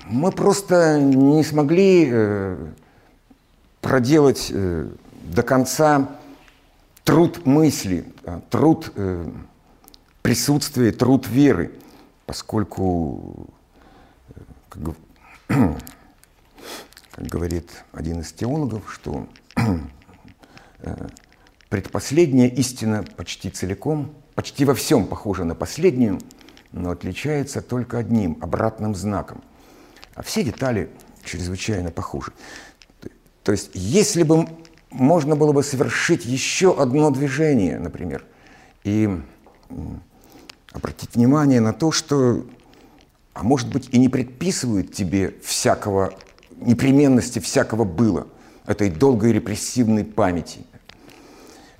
[0.05, 2.67] мы просто не смогли э,
[3.81, 4.89] проделать э,
[5.23, 6.09] до конца
[7.03, 9.29] труд мысли, а, труд э,
[10.21, 11.71] присутствия, труд веры,
[12.25, 13.47] поскольку,
[14.69, 14.95] как,
[15.47, 19.27] как говорит один из теологов, что
[21.69, 26.19] предпоследняя истина почти целиком, почти во всем похожа на последнюю,
[26.71, 29.43] но отличается только одним обратным знаком.
[30.15, 30.89] А все детали
[31.23, 32.31] чрезвычайно похожи.
[33.43, 34.47] То есть, если бы
[34.89, 38.25] можно было бы совершить еще одно движение, например,
[38.83, 39.09] и
[40.71, 42.45] обратить внимание на то, что,
[43.33, 46.13] а может быть, и не предписывают тебе всякого,
[46.57, 48.27] непременности всякого было,
[48.65, 50.65] этой долгой репрессивной памяти–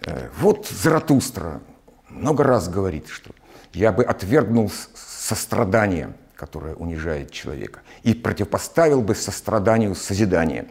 [0.06, 1.62] Э, вот Заратустра
[2.10, 3.32] много раз говорит, что
[3.74, 10.66] я бы отвергнул сострадание, которое унижает человека, и противопоставил бы состраданию созидание.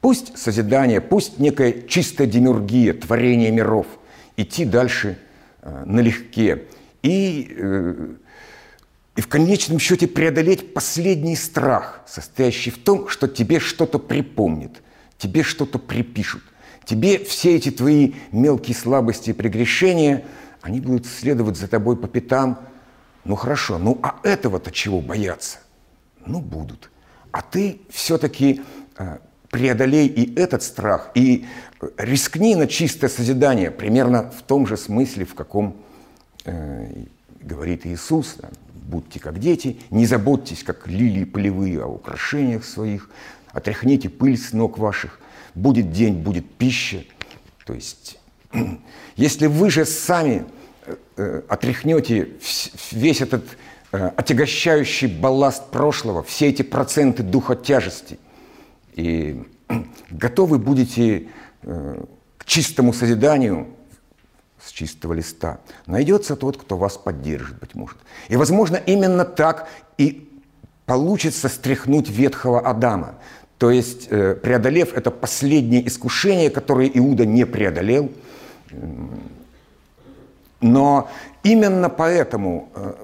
[0.00, 3.86] Пусть созидание, пусть некая чистая демюргия, творение миров,
[4.36, 5.18] идти дальше
[5.62, 6.64] э, налегке.
[7.02, 8.08] И, э,
[9.16, 14.82] и в конечном счете преодолеть последний страх, состоящий в том, что тебе что-то припомнит,
[15.18, 16.42] тебе что-то припишут.
[16.84, 20.24] Тебе все эти твои мелкие слабости и прегрешения,
[20.62, 22.58] они будут следовать за тобой по пятам.
[23.24, 25.58] Ну хорошо, ну а этого-то чего бояться?
[26.24, 26.90] Ну будут.
[27.30, 28.62] А ты все-таки
[28.96, 29.18] э,
[29.50, 31.46] преодолей и этот страх, и
[31.80, 35.76] э, рискни на чистое созидание, примерно в том же смысле, в каком
[36.44, 37.04] э,
[37.40, 38.38] говорит Иисус,
[38.82, 43.08] будьте как дети, не заботьтесь, как лилии полевые, о украшениях своих,
[43.52, 45.20] отряхните пыль с ног ваших,
[45.54, 47.04] будет день, будет пища.
[47.64, 48.18] То есть,
[49.16, 50.44] если вы же сами
[50.86, 52.30] э, э, отряхнете
[52.90, 53.44] весь этот
[53.92, 58.18] э, отягощающий балласт прошлого, все эти проценты духа тяжести,
[58.94, 59.42] и
[60.10, 61.28] готовы будете
[61.62, 63.68] к чистому созиданию
[64.64, 67.98] с чистого листа, найдется тот, кто вас поддержит, быть может.
[68.28, 70.28] И, возможно, именно так и
[70.86, 73.14] получится стряхнуть ветхого Адама.
[73.58, 78.10] То есть, э, преодолев это последнее искушение, которое Иуда не преодолел,
[80.60, 81.10] но
[81.42, 82.94] именно поэтому, э,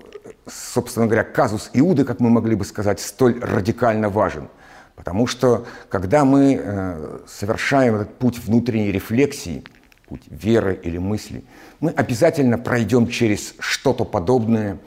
[0.47, 4.49] собственно говоря, казус Иуды, как мы могли бы сказать, столь радикально важен.
[4.97, 9.64] Потому что, когда мы э, совершаем этот путь внутренней рефлексии,
[10.09, 11.44] путь веры или мысли,
[11.81, 14.79] мы обязательно пройдем через что-то подобное,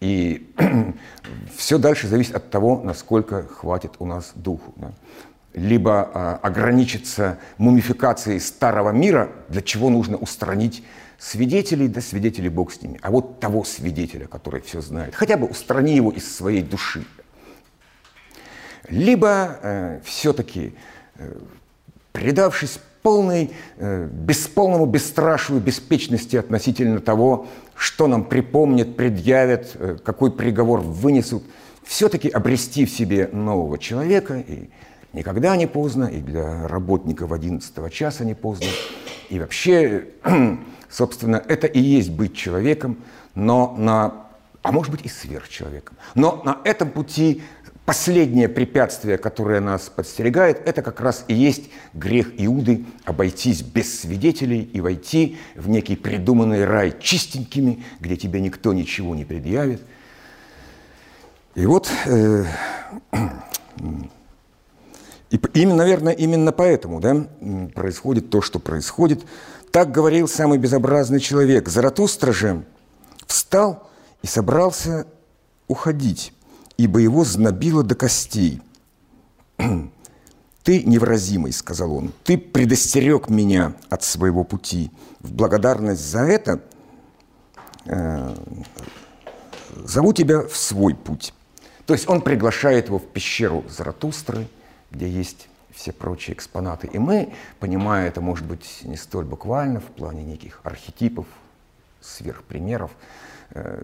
[0.00, 0.52] и
[1.56, 4.72] все дальше зависит от того, насколько хватит у нас духу.
[4.76, 4.92] Да
[5.54, 10.84] либо э, ограничиться мумификацией старого мира, для чего нужно устранить
[11.18, 15.46] свидетелей, да свидетелей Бог с ними, а вот того свидетеля, который все знает, хотя бы
[15.46, 17.04] устрани его из своей души.
[18.88, 20.74] Либо э, все-таки,
[21.16, 21.36] э,
[22.12, 30.80] предавшись полной, э, бесполному бесстрашию, беспечности относительно того, что нам припомнят, предъявят, э, какой приговор
[30.80, 31.42] вынесут,
[31.84, 34.68] все-таки обрести в себе нового человека и
[35.12, 38.68] никогда не поздно, и для работников 11 часа не поздно.
[39.28, 40.08] И вообще,
[40.90, 42.98] собственно, это и есть быть человеком,
[43.34, 44.26] но на,
[44.62, 45.96] а может быть и сверхчеловеком.
[46.14, 47.42] Но на этом пути
[47.90, 54.62] последнее препятствие, которое нас подстерегает, это как раз и есть грех Иуды обойтись без свидетелей
[54.62, 59.82] и войти в некий придуманный рай чистенькими, где тебе никто ничего не предъявит.
[61.56, 62.44] И вот э,
[65.30, 67.26] и именно, наверное, именно поэтому да,
[67.74, 69.24] происходит то, что происходит.
[69.72, 71.68] Так говорил самый безобразный человек.
[71.68, 72.64] Заратустра же
[73.26, 73.90] встал
[74.22, 75.08] и собрался
[75.66, 76.32] уходить,
[76.82, 78.60] ибо его знобило до костей.
[80.62, 84.90] «Ты невразимый»,— сказал он,— «ты предостерег меня от своего пути.
[85.20, 86.60] В благодарность за это
[87.86, 88.34] э,
[89.84, 91.32] зову тебя в свой путь».
[91.86, 94.46] То есть он приглашает его в пещеру Заратустры–
[94.90, 96.88] где есть все прочие экспонаты.
[96.88, 101.26] И мы, понимая это, может быть, не столь буквально в плане неких архетипов,
[102.00, 102.90] сверхпримеров,
[103.52, 103.82] э,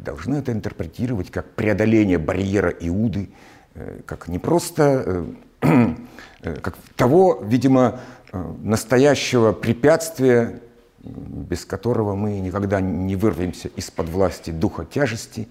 [0.00, 3.30] должны это интерпретировать как преодоление барьера Иуды,
[3.74, 5.26] э, как не просто
[5.62, 5.94] э,
[6.62, 8.00] как того, видимо,
[8.62, 10.60] настоящего препятствия,
[11.02, 15.48] без которого мы никогда не вырвемся из-под власти духа тяжести,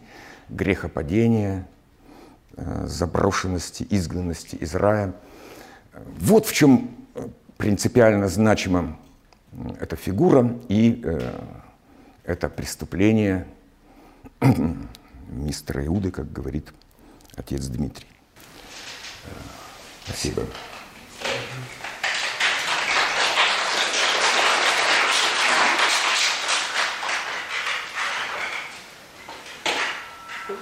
[0.49, 1.67] грехопадения,
[2.57, 5.13] заброшенности, изгнанности из рая.
[6.19, 6.91] Вот в чем
[7.57, 8.97] принципиально значима
[9.79, 11.05] эта фигура и
[12.23, 13.47] это преступление
[15.29, 16.71] мистера Иуды, как говорит
[17.35, 18.07] отец Дмитрий.
[20.05, 20.43] Спасибо.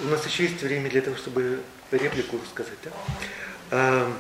[0.02, 1.60] У нас еще есть время для того, чтобы
[1.92, 2.78] реплику сказать.
[2.84, 2.92] Да?
[3.72, 4.14] А,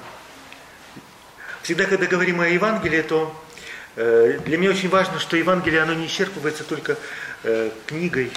[1.61, 3.33] всегда, когда говорим о Евангелии, то
[3.95, 6.97] э, для меня очень важно, что Евангелие, оно не исчерпывается только
[7.43, 8.31] э, книгой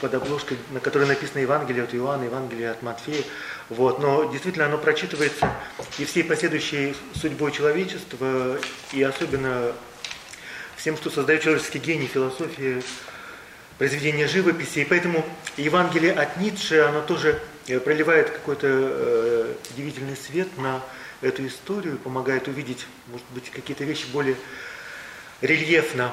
[0.00, 3.22] под обложкой, на которой написано Евангелие от Иоанна, Евангелие от Матфея.
[3.68, 3.98] Вот.
[4.00, 5.50] Но действительно оно прочитывается
[5.98, 8.58] и всей последующей судьбой человечества,
[8.92, 9.72] и особенно
[10.76, 12.82] всем, что создает человеческий гений, философии,
[13.78, 14.80] произведения живописи.
[14.80, 15.24] И поэтому
[15.56, 20.82] Евангелие от Ницше, оно тоже э, проливает какой-то э, удивительный свет на
[21.20, 24.36] эту историю, помогает увидеть, может быть, какие-то вещи более
[25.40, 26.12] рельефно.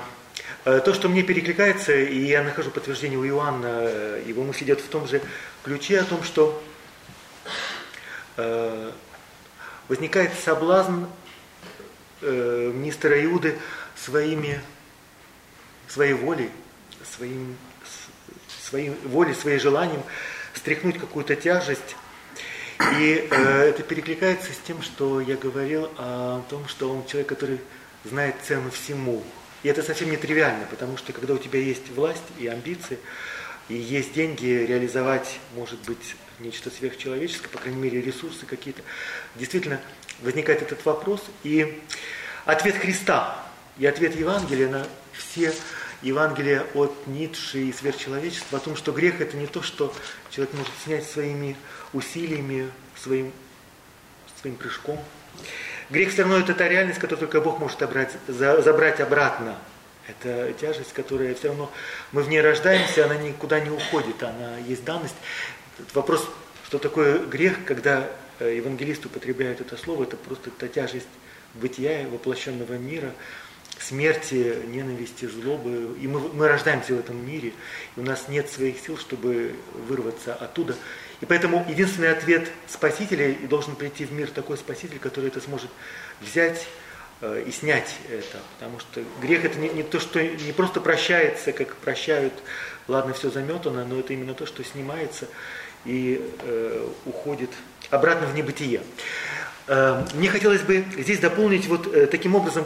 [0.69, 4.81] Э, то, что мне перекликается, и я нахожу подтверждение у Иоанна, э, его мысль идет
[4.81, 5.19] в том же
[5.63, 6.61] ключе о том, что
[8.37, 8.91] э,
[9.87, 11.05] возникает соблазн
[12.21, 13.57] мистера Иуды
[13.95, 14.61] своими,
[15.87, 16.51] своей волей,
[17.15, 17.57] своим,
[18.61, 20.03] своей волей, своим желанием
[20.53, 21.95] стряхнуть какую-то тяжесть.
[22.99, 27.61] И это перекликается с тем, что я говорил о том, что он человек, который
[28.03, 29.23] знает цену всему.
[29.63, 32.97] И это совсем не тривиально, потому что когда у тебя есть власть и амбиции,
[33.67, 38.81] и есть деньги реализовать, может быть, нечто сверхчеловеческое, по крайней мере, ресурсы какие-то,
[39.35, 39.79] действительно
[40.21, 41.21] возникает этот вопрос.
[41.43, 41.81] И
[42.45, 43.45] ответ Христа
[43.77, 45.53] и ответ Евангелия на все
[46.01, 49.93] Евангелия от Ницше и сверхчеловечества о том, что грех это не то, что
[50.29, 51.57] человек может снять своими
[51.91, 53.33] усилиями, своим,
[54.39, 54.99] своим прыжком.
[55.89, 59.57] Грех все равно это та реальность, которую только Бог может обрать, за, забрать обратно.
[60.07, 61.71] Это тяжесть, которая все равно,
[62.11, 65.15] мы в ней рождаемся, она никуда не уходит, она есть данность.
[65.93, 66.27] Вопрос,
[66.65, 68.07] что такое грех, когда
[68.39, 71.07] э, евангелист употребляет это слово, это просто та тяжесть
[71.55, 73.11] бытия, воплощенного мира,
[73.79, 75.95] смерти, ненависти, злобы.
[75.99, 77.53] И мы, мы рождаемся в этом мире,
[77.95, 79.55] и у нас нет своих сил, чтобы
[79.87, 80.75] вырваться оттуда.
[81.21, 85.69] И поэтому единственный ответ Спасителя, и должен прийти в мир такой Спаситель, который это сможет
[86.21, 86.67] взять
[87.21, 88.39] э, и снять это.
[88.57, 92.33] Потому что грех это не, не то, что не просто прощается, как прощают,
[92.87, 95.27] ладно, все заметано, но это именно то, что снимается
[95.85, 97.49] и э, уходит
[97.89, 98.81] обратно в небытие.
[99.67, 102.65] Э, мне хотелось бы здесь дополнить вот э, таким образом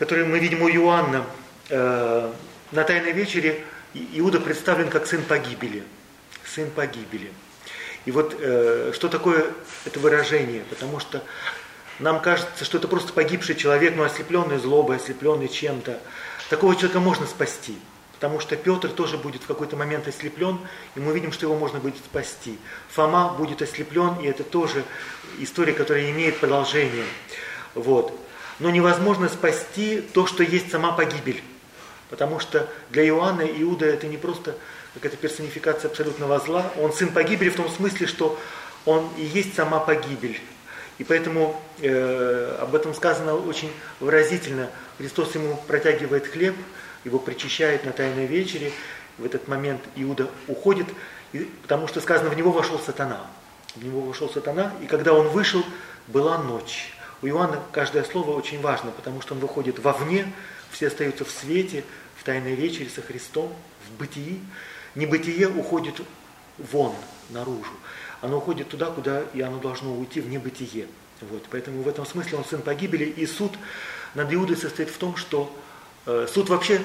[0.00, 1.26] который мы видим у Иоанна
[1.68, 2.32] э,
[2.72, 3.62] на Тайной вечере,
[3.92, 5.84] Иуда представлен как сын погибели.
[6.42, 7.30] Сын погибели.
[8.04, 9.46] И вот э, что такое
[9.84, 10.64] это выражение?
[10.70, 11.22] Потому что
[11.98, 16.00] нам кажется, что это просто погибший человек, но ослепленный злобой, ослепленный чем-то.
[16.48, 17.78] Такого человека можно спасти.
[18.14, 20.58] Потому что Петр тоже будет в какой-то момент ослеплен,
[20.94, 22.58] и мы видим, что его можно будет спасти.
[22.90, 24.84] Фома будет ослеплен, и это тоже
[25.38, 27.06] история, которая имеет продолжение.
[27.74, 28.14] Вот
[28.60, 31.42] но невозможно спасти то, что есть сама погибель.
[32.10, 34.54] Потому что для Иоанна Иуда это не просто
[34.94, 38.38] какая-то персонификация абсолютного зла, он сын погибели в том смысле, что
[38.84, 40.40] он и есть сама погибель.
[40.98, 44.68] И поэтому э, об этом сказано очень выразительно.
[44.98, 46.54] Христос ему протягивает хлеб,
[47.04, 48.72] его причащает на Тайной вечере.
[49.16, 50.86] В этот момент Иуда уходит,
[51.62, 53.26] потому что сказано, в него вошел сатана.
[53.74, 55.64] В него вошел сатана, и когда он вышел,
[56.06, 56.92] была ночь.
[57.22, 60.30] У Иоанна каждое слово очень важно, потому что он выходит вовне,
[60.70, 61.84] все остаются в свете,
[62.16, 63.54] в тайной вечере со Христом,
[63.88, 64.40] в бытии.
[64.94, 66.00] Небытие уходит
[66.58, 66.94] вон,
[67.30, 67.72] наружу.
[68.20, 70.86] Оно уходит туда, куда и оно должно уйти, в небытие.
[71.20, 71.44] Вот.
[71.50, 73.52] Поэтому в этом смысле он сын погибели, и суд
[74.14, 75.54] над Иудой состоит в том, что
[76.06, 76.80] э, суд вообще,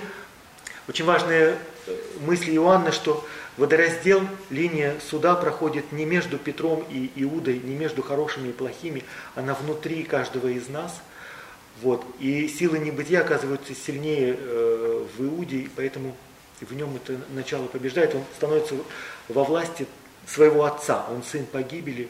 [0.88, 3.26] очень важная э, мысль Иоанна, что
[3.58, 9.04] Водораздел, линия суда проходит не между Петром и Иудой, не между хорошими и плохими,
[9.34, 11.02] она внутри каждого из нас.
[11.82, 12.06] Вот.
[12.20, 16.16] И силы небытия оказываются сильнее э, в Иуде, поэтому
[16.62, 18.16] в нем это начало побеждает.
[18.16, 18.76] Он становится
[19.28, 19.88] во власти
[20.26, 22.10] своего отца, он сын погибели.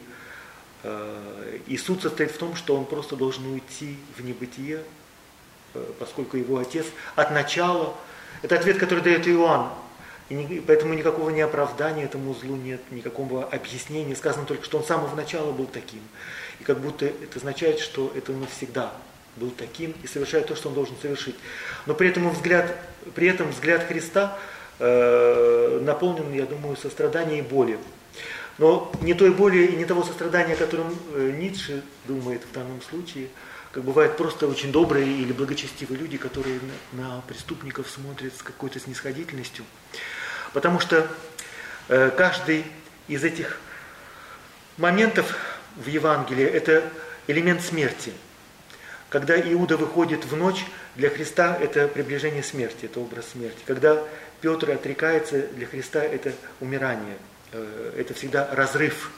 [0.82, 4.82] Э, и суд состоит в том, что он просто должен уйти в небытие,
[5.74, 6.86] э, поскольку его отец
[7.16, 7.94] от начала,
[8.42, 9.70] это ответ, который дает Иоанн,
[10.28, 14.16] и не, поэтому никакого неоправдания этому злу нет, никакого объяснения.
[14.16, 16.00] Сказано только, что он с самого начала был таким.
[16.58, 18.92] И как будто это означает, что это он навсегда
[19.36, 21.36] был таким и совершает то, что он должен совершить.
[21.86, 22.76] Но при этом взгляд,
[23.14, 24.38] при этом взгляд Христа
[24.78, 27.78] э, наполнен, я думаю, состраданием и болью.
[28.58, 32.80] но не той боли и не того сострадания, о котором э, Ницше думает в данном
[32.82, 33.28] случае,
[33.72, 36.60] как бывают просто очень добрые или благочестивые люди, которые
[36.92, 39.64] на, на преступников смотрят с какой-то снисходительностью.
[40.54, 41.06] Потому что
[41.88, 42.64] э, каждый
[43.08, 43.60] из этих
[44.78, 45.36] моментов
[45.76, 46.82] в Евангелии– это
[47.26, 48.12] элемент смерти.
[49.10, 50.64] Когда Иуда выходит в ночь,
[50.96, 53.58] для Христа это приближение смерти, это образ смерти.
[53.66, 54.02] Когда
[54.40, 57.16] Петр отрекается, для Христа это умирание,
[57.52, 59.10] э, это всегда разрыв,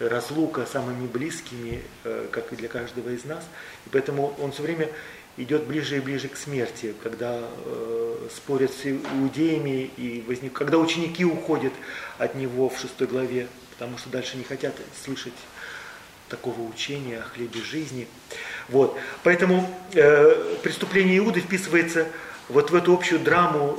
[0.00, 3.44] разлука самыми близкими, э, как и для каждого из нас.
[3.86, 4.88] И поэтому он все время
[5.36, 11.24] идет ближе и ближе к смерти, когда э, спорят с иудеями, и возник, когда ученики
[11.24, 11.72] уходят
[12.18, 14.74] от него в шестой главе, потому что дальше не хотят
[15.04, 15.34] слышать
[16.30, 18.06] такого учения о хлебе жизни.
[18.68, 18.96] Вот.
[19.22, 22.06] Поэтому э, преступление Иуды вписывается
[22.48, 23.78] вот в эту общую драму,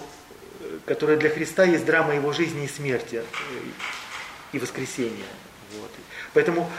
[0.86, 3.24] которая для Христа есть драма его жизни и смерти э,
[4.52, 5.26] и воскресения.
[5.80, 5.91] Вот.
[6.34, 6.70] Поэтому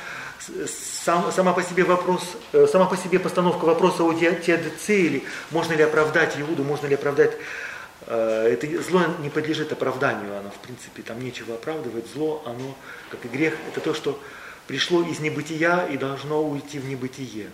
[0.67, 5.83] сам, сама по себе вопрос, э, сама по себе постановка вопроса о теодицеи, можно ли
[5.83, 7.37] оправдать Иуду, можно ли оправдать
[8.07, 12.77] э, это зло не подлежит оправданию, оно в принципе там нечего оправдывать, зло, оно,
[13.11, 14.19] как и грех, это то, что
[14.67, 17.49] пришло из небытия и должно уйти в небытие.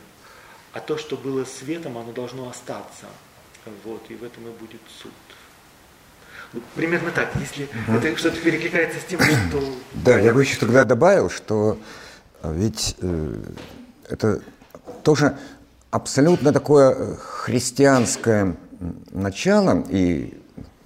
[0.73, 3.07] А то, что было светом, оно должно остаться.
[3.85, 5.13] Вот, и в этом и будет суд.
[6.53, 7.99] Ну, примерно так, если угу.
[7.99, 9.63] это что-то перекликается с тем, что...
[9.93, 11.79] Да, я бы еще тогда добавил, что
[12.41, 13.35] а ведь э,
[14.09, 14.41] это
[15.03, 15.37] тоже
[15.91, 18.57] абсолютно такое э, христианское
[19.11, 20.41] начало и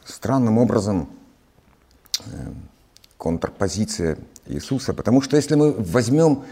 [0.04, 1.10] странным образом
[2.20, 2.30] э,
[3.18, 4.92] контрпозиция Иисуса.
[4.92, 6.44] Потому что если мы возьмем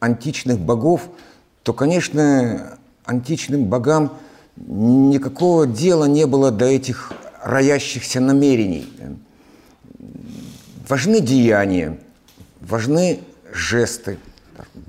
[0.00, 1.08] античных богов,
[1.62, 4.16] то, конечно, античным богам
[4.56, 8.92] никакого дела не было до этих роящихся намерений.
[10.88, 11.98] Важны деяния,
[12.60, 13.20] важны
[13.52, 14.18] жесты,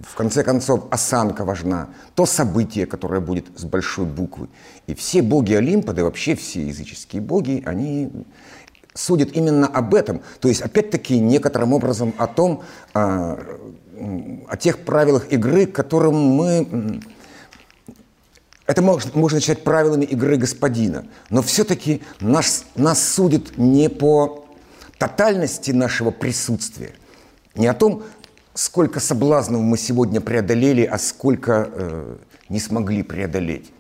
[0.04, 4.50] в конце концов, осанка важна, то событие, которое будет с большой буквы.
[4.88, 8.10] И все боги Олимпа, да вообще все языческие боги, они
[9.00, 10.22] судят именно об этом.
[10.40, 13.40] То есть, опять-таки, некоторым образом о том, о,
[14.48, 17.02] о тех правилах игры, которым мы...
[18.68, 24.46] Это можно, можно начать правилами игры господина, но все-таки нас, нас судят не по
[25.00, 26.92] тотальности нашего присутствия,
[27.56, 28.04] не о том,
[28.54, 32.18] сколько соблазнов мы сегодня преодолели, а сколько э,
[32.50, 33.72] не смогли преодолеть.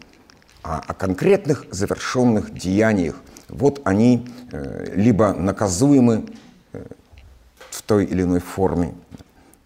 [0.63, 3.21] А о конкретных завершенных деяниях.
[3.49, 6.25] Вот они э, либо наказуемы
[6.73, 6.85] э,
[7.69, 8.93] в той или иной форме,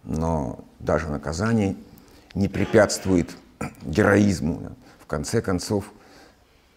[0.03, 1.75] но даже наказание
[2.33, 3.35] не препятствует
[3.83, 4.71] героизму.
[4.99, 5.91] В конце концов,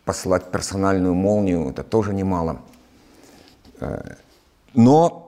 [0.05, 2.61] послать персональную молнию– это тоже немало.
[3.81, 4.15] Э,
[4.75, 5.23] но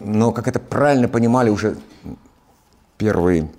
[0.00, 1.76] но, как это правильно понимали уже
[2.98, 3.50] первые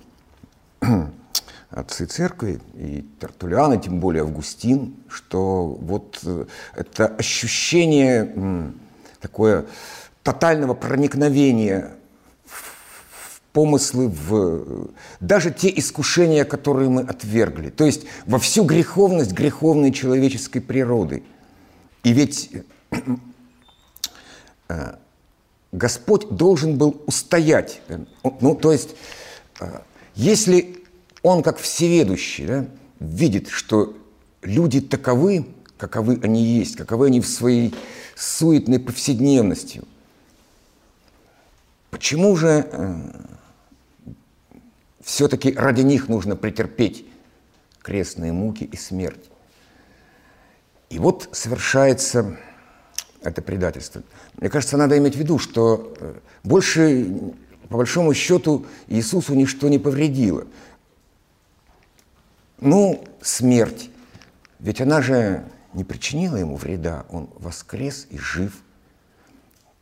[1.70, 8.72] отцы церкви, и Тертулиан, и тем более Августин, что вот э, это ощущение
[9.20, 9.66] такое
[10.22, 11.92] тотального проникновения
[12.44, 14.88] в помыслы, в
[15.20, 17.70] даже те искушения, которые мы отвергли.
[17.70, 21.22] То есть во всю греховность греховной человеческой природы.
[22.02, 22.50] И ведь
[24.68, 24.94] э,
[25.70, 27.80] Господь должен был устоять.
[28.40, 28.96] Ну, то есть,
[29.60, 29.80] э,
[30.16, 30.79] если
[31.22, 32.66] Он, как всеведущий, да,
[32.98, 33.96] видит, что
[34.42, 35.46] люди таковы,
[35.76, 37.74] каковы они есть, каковы они в своей
[38.16, 39.84] суетной повседневностью,
[41.90, 42.94] почему же э,
[45.02, 47.04] все-таки ради них нужно претерпеть
[47.82, 49.30] крестные муки и смерть?
[50.88, 52.36] И вот совершается
[53.22, 54.02] это предательство.
[54.36, 57.06] Мне кажется, надо иметь в виду, что э, больше,
[57.68, 60.46] по большому счету, Иисусу ничто не повредило.
[62.60, 63.90] Ну, смерть.
[64.58, 67.06] Ведь она же не причинила ему вреда.
[67.08, 68.54] Он воскрес и жив,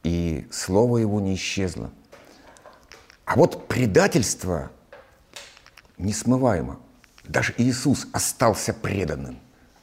[0.03, 1.91] и слово его не исчезло.
[3.25, 4.71] А вот предательство
[5.99, 6.79] несмываемо.
[7.25, 9.39] Даже Иисус остался преданным,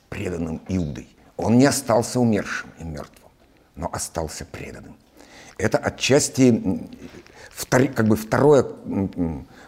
[0.10, 1.10] преданным Иудой.
[1.38, 3.26] Он не остался умершим и мертвым
[3.76, 4.96] но остался преданным.
[5.58, 6.90] Это отчасти
[7.52, 8.66] втор, как бы второе,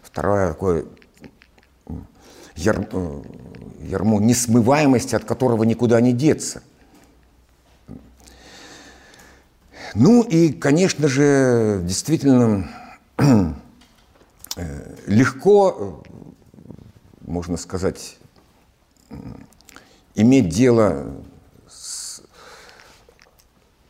[0.02, 0.86] второе такое
[2.58, 3.22] яр, э,
[3.82, 6.62] ярмо несмываемости, от которого никуда не деться.
[9.93, 12.70] Ну и, конечно же, действительно
[13.18, 16.03] э, легко,
[17.22, 18.18] можно сказать,
[20.16, 21.14] иметь дело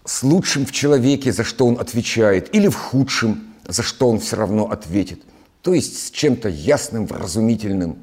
[0.07, 4.37] с лучшим в человеке, за что он отвечает, или в худшем, за что он все
[4.37, 5.23] равно ответит.
[5.61, 7.95] То есть с чем-то ясным, вразумительным, э,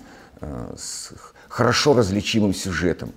[0.76, 1.12] с
[1.48, 3.12] хорошо различимым сюжетом.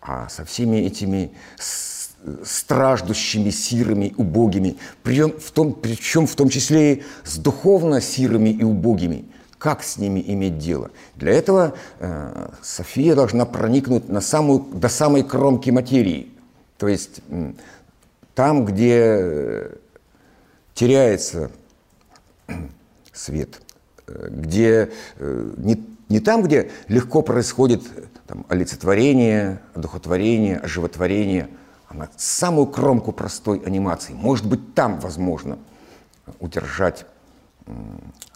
[0.00, 1.32] А со всеми этими
[2.44, 8.64] страждущими, сирыми, убогими, причем в том, причем в том числе и с духовно сирыми и
[8.64, 9.26] убогими.
[9.58, 10.90] Как с ними иметь дело?
[11.14, 16.30] Для этого э, София должна проникнуть на самую, до самой кромки материи.
[16.76, 17.52] То есть э,
[18.34, 19.70] там, где
[20.74, 21.50] теряется
[23.12, 23.62] свет,
[24.06, 27.82] э, где э, не, не там, где легко происходит
[28.26, 31.48] там, олицетворение, одухотворение, оживотворение–
[31.96, 34.12] на самую кромку простой анимации.
[34.12, 35.58] Может быть, там возможно
[36.40, 37.06] удержать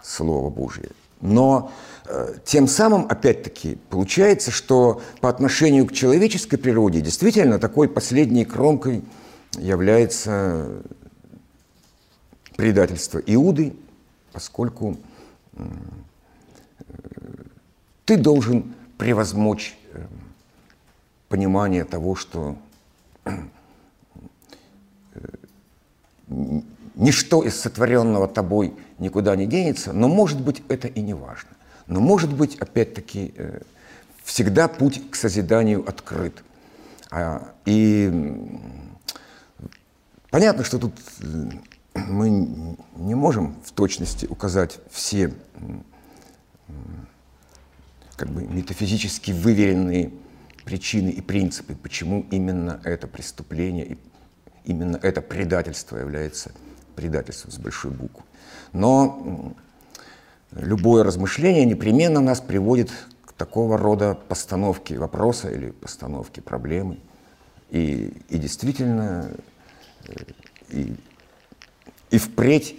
[0.03, 0.91] Слово Божье.
[1.21, 1.71] Но
[2.07, 9.05] э, тем самым, опять-таки, получается, что по отношению к человеческой природе действительно такой последней кромкой
[9.59, 10.83] является
[12.57, 13.77] предательство Иуды,
[14.33, 14.97] поскольку
[15.53, 15.63] э,
[18.11, 20.05] ты должен превозмочь э,
[21.29, 22.57] понимание того, что
[26.97, 31.51] ничто из сотворенного тобой никуда не денется, но, может быть, это и не важно.
[31.87, 33.61] Но, может быть, опять-таки, э,
[34.25, 36.43] всегда путь к созиданию открыт.
[37.13, 38.11] А, и
[40.31, 41.51] понятно, что тут э,
[41.95, 45.33] мы не можем в точности указать все
[48.21, 50.13] как бы метафизически выверенные
[50.67, 53.99] причины и принципы, почему именно это преступление и
[54.67, 56.53] именно это предательство является
[56.97, 58.23] предательством с большой буквы.
[58.75, 59.55] Но
[60.53, 62.91] любое размышление непременно нас приводит
[63.25, 66.99] к такого рода постановке вопроса или постановке проблемы.
[67.71, 69.31] И, и действительно,
[70.07, 70.15] э,
[70.69, 70.95] и,
[72.11, 72.77] и впредь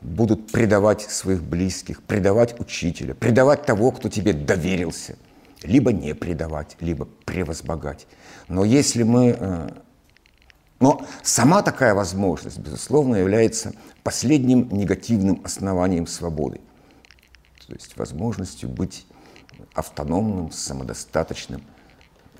[0.00, 5.16] будут предавать своих близких, предавать учителя, предавать того, кто тебе доверился–
[5.62, 8.06] либо не предавать, либо превозбогать.
[8.48, 9.36] Но если мы...
[9.38, 9.70] Э,
[10.78, 16.60] но сама такая возможность, безусловно, является последним негативным основанием свободы.
[17.66, 19.06] То есть возможностью быть
[19.74, 21.62] автономным, самодостаточным,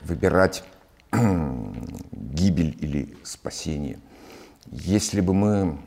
[0.03, 0.65] выбирать
[1.13, 3.99] гибель или спасение.
[4.67, 5.79] Если бы мы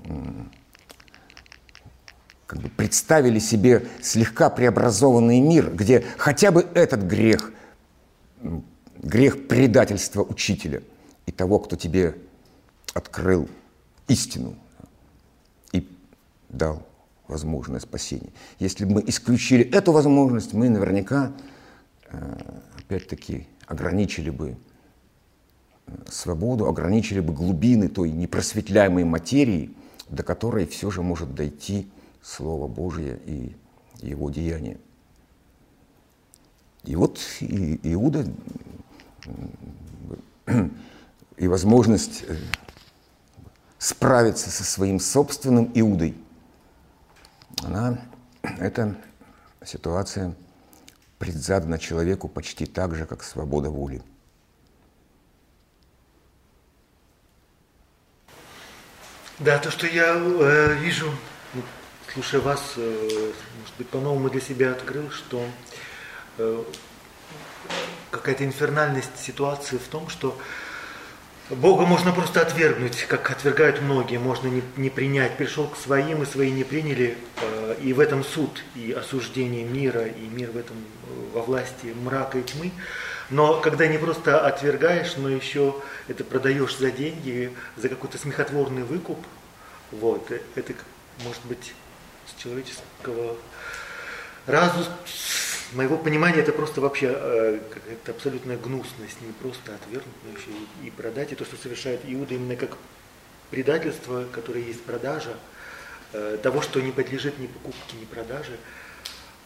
[2.47, 7.51] как бы представили себе слегка преобразованный мир, где хотя бы этот грех,
[9.01, 10.81] грех предательства учителя
[11.25, 12.15] и того, кто тебе
[12.93, 13.49] открыл
[14.07, 14.55] истину
[15.71, 15.87] и
[16.49, 16.85] дал
[17.27, 18.31] возможное спасение.
[18.59, 21.31] Если бы мы исключили эту возможность, мы наверняка,
[22.11, 22.39] э,
[22.77, 24.57] опять-таки, ограничили бы
[25.87, 29.73] э, свободу, ограничили бы глубины той непросветляемой материи,
[30.09, 31.87] до которой все же может дойти
[32.23, 33.55] Слово Божье и
[34.01, 34.77] его деяния.
[36.83, 38.25] И вот и Иуда
[41.37, 42.37] и возможность э,
[43.77, 46.15] справиться со своим собственным Иудой,
[47.61, 47.99] она,
[48.41, 48.95] эта
[49.65, 50.35] ситуация
[51.19, 54.01] предзадана человеку почти так же, как свобода воли.
[59.39, 61.09] Да, то, что я э, вижу
[62.13, 65.43] слушая вас, э, может быть, по-новому для себя открыл, что
[66.37, 66.63] э,
[68.11, 70.37] какая-то инфернальность ситуации в том, что
[71.49, 75.37] Бога можно просто отвергнуть, как отвергают многие, можно не, не принять.
[75.37, 80.05] Пришел к своим, и свои не приняли, э, и в этом суд, и осуждение мира,
[80.05, 80.77] и мир в этом
[81.33, 82.71] во власти мрака и тьмы.
[83.29, 85.75] Но когда не просто отвергаешь, но еще
[86.07, 89.19] это продаешь за деньги, за какой-то смехотворный выкуп,
[89.91, 90.73] вот, это
[91.23, 91.73] может быть
[92.37, 93.37] человеческого
[94.45, 94.85] разума,
[95.75, 100.51] моего понимания, это просто вообще э, какая-то абсолютная гнусность, не просто отвергнуть, но еще
[100.83, 101.31] и, и продать.
[101.31, 102.77] И то, что совершает Иуда именно как
[103.49, 105.35] предательство, которое есть продажа,
[106.13, 108.57] э, того, что не подлежит ни покупке, ни продаже.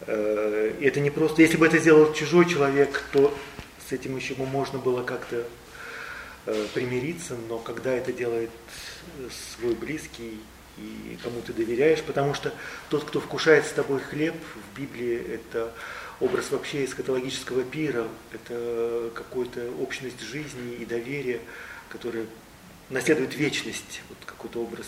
[0.00, 3.34] Э, это не просто, если бы это сделал чужой человек, то
[3.88, 5.44] с этим еще можно было как-то
[6.72, 8.50] примириться, но когда это делает
[9.58, 10.40] свой близкий,
[10.78, 12.52] и кому ты доверяешь, потому что
[12.88, 14.34] тот, кто вкушает с тобой хлеб,
[14.72, 15.72] в Библии это
[16.20, 21.40] образ вообще эскатологического пира, это какая-то общность жизни и доверия,
[21.88, 22.26] которая
[22.90, 24.86] наследует вечность, вот какой-то образ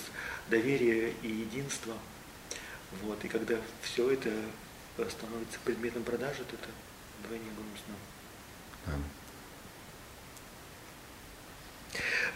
[0.48, 1.94] доверия и единства.
[3.02, 3.24] Вот.
[3.24, 4.30] И когда все это
[5.08, 6.68] становится предметом продажи, то это
[7.22, 9.04] вдвойне грустно.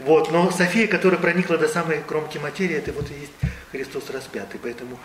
[0.01, 3.33] Вот, но София, которая проникла до самой кромки материи, это вот и есть
[3.71, 4.59] Христос распятый.
[4.63, 4.99] Поэтому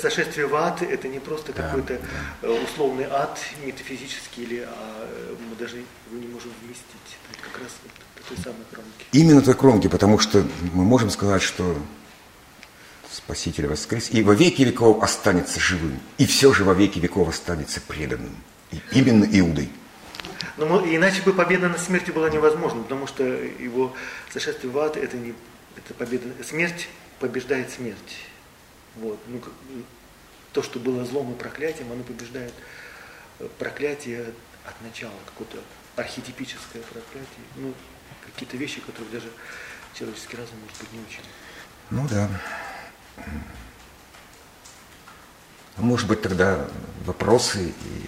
[0.00, 2.00] сошествие в ад это не просто да, какой-то
[2.42, 2.50] да.
[2.50, 5.08] условный ад метафизический, или, а
[5.48, 6.86] мы даже его не можем вместить.
[7.32, 9.06] Это как раз вот той самой кромки.
[9.12, 11.76] Именно той кромки, потому что мы можем сказать, что
[13.12, 17.80] Спаситель воскрес, и во веки веков останется живым, и все же во веки веков останется
[17.80, 18.36] преданным.
[18.72, 19.70] И именно Иудой.
[20.56, 23.94] Но иначе бы победа над смертью была невозможна, потому что его
[24.30, 25.34] сошествие в ад это не
[25.76, 26.26] это победа.
[26.42, 26.88] Смерть
[27.20, 28.18] побеждает смерть.
[28.96, 29.18] Вот.
[29.26, 29.40] Ну,
[30.52, 32.54] то, что было злом и проклятием, оно побеждает
[33.38, 34.32] э, проклятие
[34.64, 35.58] от начала, какое-то
[35.96, 37.44] архетипическое проклятие.
[37.56, 37.74] Ну,
[38.24, 39.30] какие-то вещи, которые даже
[39.94, 41.22] человеческий разум может быть не очень.
[41.90, 42.28] Ну да.
[45.76, 46.68] Может быть, тогда
[47.04, 48.06] вопросы и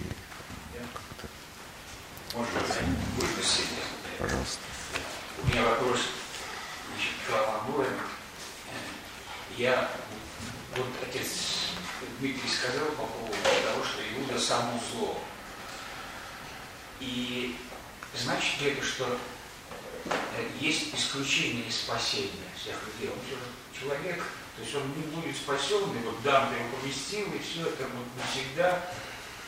[2.35, 3.67] будет сидеть.
[4.17, 4.59] Пожалуйста.
[5.41, 5.99] У меня вопрос
[6.93, 7.99] значит, к вам обоим.
[9.57, 9.89] Я,
[10.75, 11.27] вот отец
[12.19, 15.19] Дмитрий сказал по поводу того, что Иуда само зло.
[16.99, 17.57] И
[18.15, 19.17] значит ли это, что
[20.59, 23.09] есть исключение из спасения всех людей?
[23.09, 23.37] Он же
[23.79, 24.23] человек,
[24.55, 28.07] то есть он не будет спасен, и вот Данте его поместил, и все это вот
[28.17, 28.71] навсегда.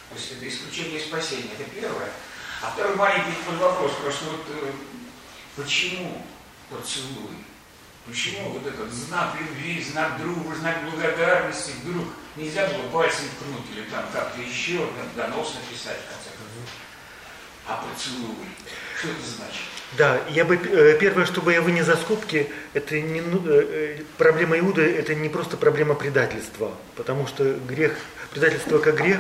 [0.10, 1.52] То есть это исключение спасения.
[1.58, 2.12] Это первое.
[2.62, 4.72] А второй маленький вопрос, просто вот э,
[5.56, 6.22] почему
[6.70, 7.36] поцелуй?
[8.06, 12.06] Почему вот этот знак любви, знак дружбы, знак благодарности вдруг
[12.36, 16.70] нельзя было пальцем ткнуть или там как-то еще, донос написать в конце концов?
[17.68, 18.46] А поцелуй,
[19.00, 19.62] что это значит?
[19.98, 24.60] Да, я бы э, первое, чтобы я вынес за скобки, это не ну, э, проблема
[24.60, 27.98] Иуды, это не просто проблема предательства, потому что грех,
[28.32, 29.20] предательство как грех,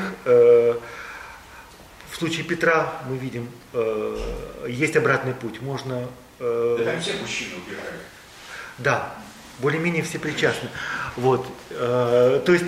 [2.21, 5.59] случае Петра мы видим, э, есть обратный путь.
[5.61, 6.07] Можно...
[6.39, 7.99] Э, да там все мужчины убирали.
[8.77, 9.15] Да,
[9.59, 10.69] более-менее все причастны.
[11.15, 12.65] Вот, э, то есть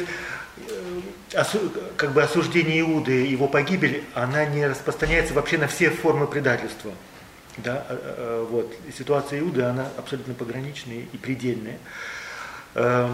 [0.58, 6.26] э, осу, как бы осуждение Иуды, его погибель, она не распространяется вообще на все формы
[6.26, 6.92] предательства.
[7.58, 8.74] Да, э, э, вот.
[8.98, 11.78] Ситуация Иуды, она абсолютно пограничная и предельная.
[12.74, 13.08] Э,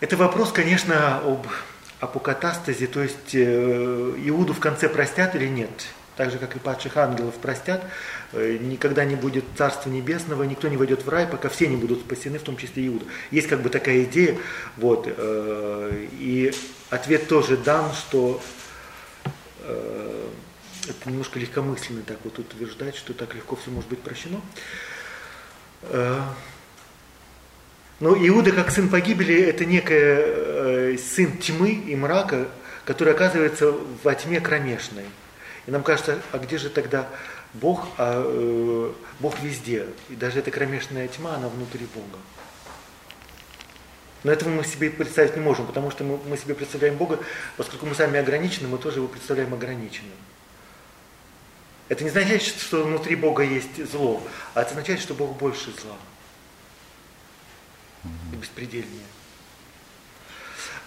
[0.00, 1.46] это вопрос, конечно, об
[2.00, 5.70] апокатастазе, то есть э, Иуду в конце простят или нет.
[6.16, 7.84] Так же, как и падших ангелов простят,
[8.32, 12.00] э, никогда не будет Царства Небесного, никто не войдет в рай, пока все не будут
[12.00, 13.04] спасены, в том числе Иуда.
[13.30, 14.36] Есть как бы такая идея,
[14.76, 16.52] вот, э, и
[16.90, 18.40] ответ тоже дан, что
[19.62, 24.40] это немножко легкомысленно так вот утверждать, что так легко все может быть прощено.
[28.00, 32.46] Но Иуда, как сын погибели, это некая э, сын тьмы и мрака,
[32.84, 33.74] который оказывается
[34.04, 35.04] во тьме кромешной.
[35.66, 37.08] И нам кажется, а где же тогда
[37.54, 37.88] Бог?
[37.98, 39.86] А, э, Бог везде.
[40.10, 42.18] И даже эта кромешная тьма, она внутри Бога.
[44.22, 47.18] Но этого мы себе представить не можем, потому что мы, мы себе представляем Бога,
[47.56, 50.12] поскольку мы сами ограничены, мы тоже его представляем ограниченным.
[51.88, 54.22] Это не означает, что внутри Бога есть зло,
[54.54, 55.96] а это означает, что Бог больше зла
[58.32, 59.04] и беспредельнее.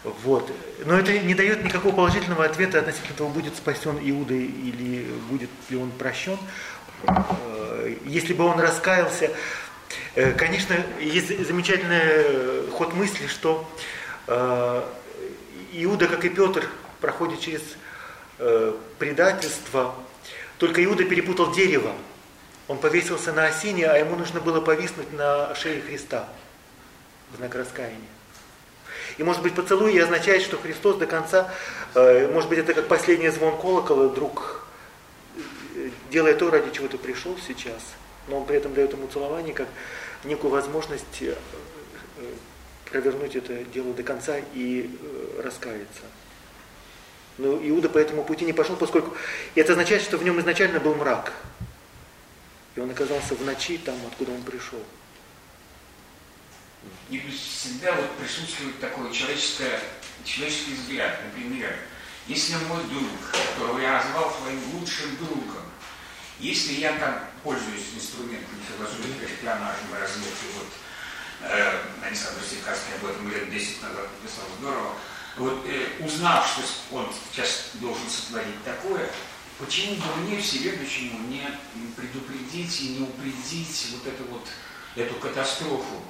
[0.04, 0.52] Вот.
[0.86, 5.78] Но это не дает никакого положительного ответа относительно того, будет спасен Иуда или будет ли
[5.78, 6.38] он прощен.
[7.08, 9.30] Э, если бы он раскаялся,
[10.16, 13.70] э, конечно, есть замечательный ход мысли, что
[14.28, 14.84] э,
[15.74, 16.68] Иуда, как и Петр,
[17.00, 17.62] проходит через
[18.98, 19.94] предательство.
[20.58, 21.94] Только Иуда перепутал дерево.
[22.68, 26.28] Он повесился на осине, а ему нужно было повиснуть на шее Христа
[27.38, 28.10] знак раскаяния.
[29.18, 31.52] И может быть поцелуй и означает, что Христос до конца,
[31.96, 34.66] э, может быть это как последний звон колокола, друг
[35.76, 37.82] э, делает то, ради чего ты пришел сейчас,
[38.28, 39.68] но он при этом дает ему целование как
[40.24, 41.36] некую возможность э,
[42.90, 44.90] провернуть это дело до конца и
[45.42, 46.04] раскаяться.
[47.38, 49.16] Но Иуда по этому пути не пошел, поскольку
[49.56, 51.34] это означает, что в нем изначально был мрак.
[52.76, 54.80] И он оказался в ночи там, откуда он пришел.
[57.10, 59.80] И всегда вот присутствует такой человеческое,
[60.26, 61.78] человеческий взгляд, например,
[62.28, 65.66] если мой друг, которого я назвал своим лучшим другом,
[66.40, 70.68] если я там пользуюсь инструментами философии шпионажа, разведки, вот
[71.42, 74.94] э, Александр Стекарский об этом лет 10 назад написал здорово,
[75.38, 79.10] вот э, узнав, что он сейчас должен сотворить такое,
[79.60, 81.46] почему бы мне всеведущему не
[81.96, 84.48] предупредить и не упредить вот эту вот
[84.96, 86.02] эту катастрофу,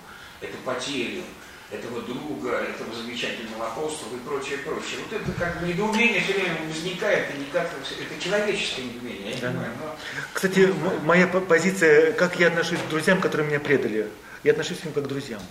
[0.42, 1.24] эту потерю,
[1.72, 5.00] этого друга, этого замечательного апостола и прочее, прочее.
[5.10, 9.48] Вот это как бы недоумение все время возникает, и никак, это человеческое недоумение, я да.
[9.48, 9.72] понимаю.
[9.80, 9.96] Но...
[10.34, 10.74] Кстати,
[11.04, 14.10] моя позиция, как я отношусь к друзьям, которые меня предали,
[14.44, 15.42] я отношусь к ним как к друзьям.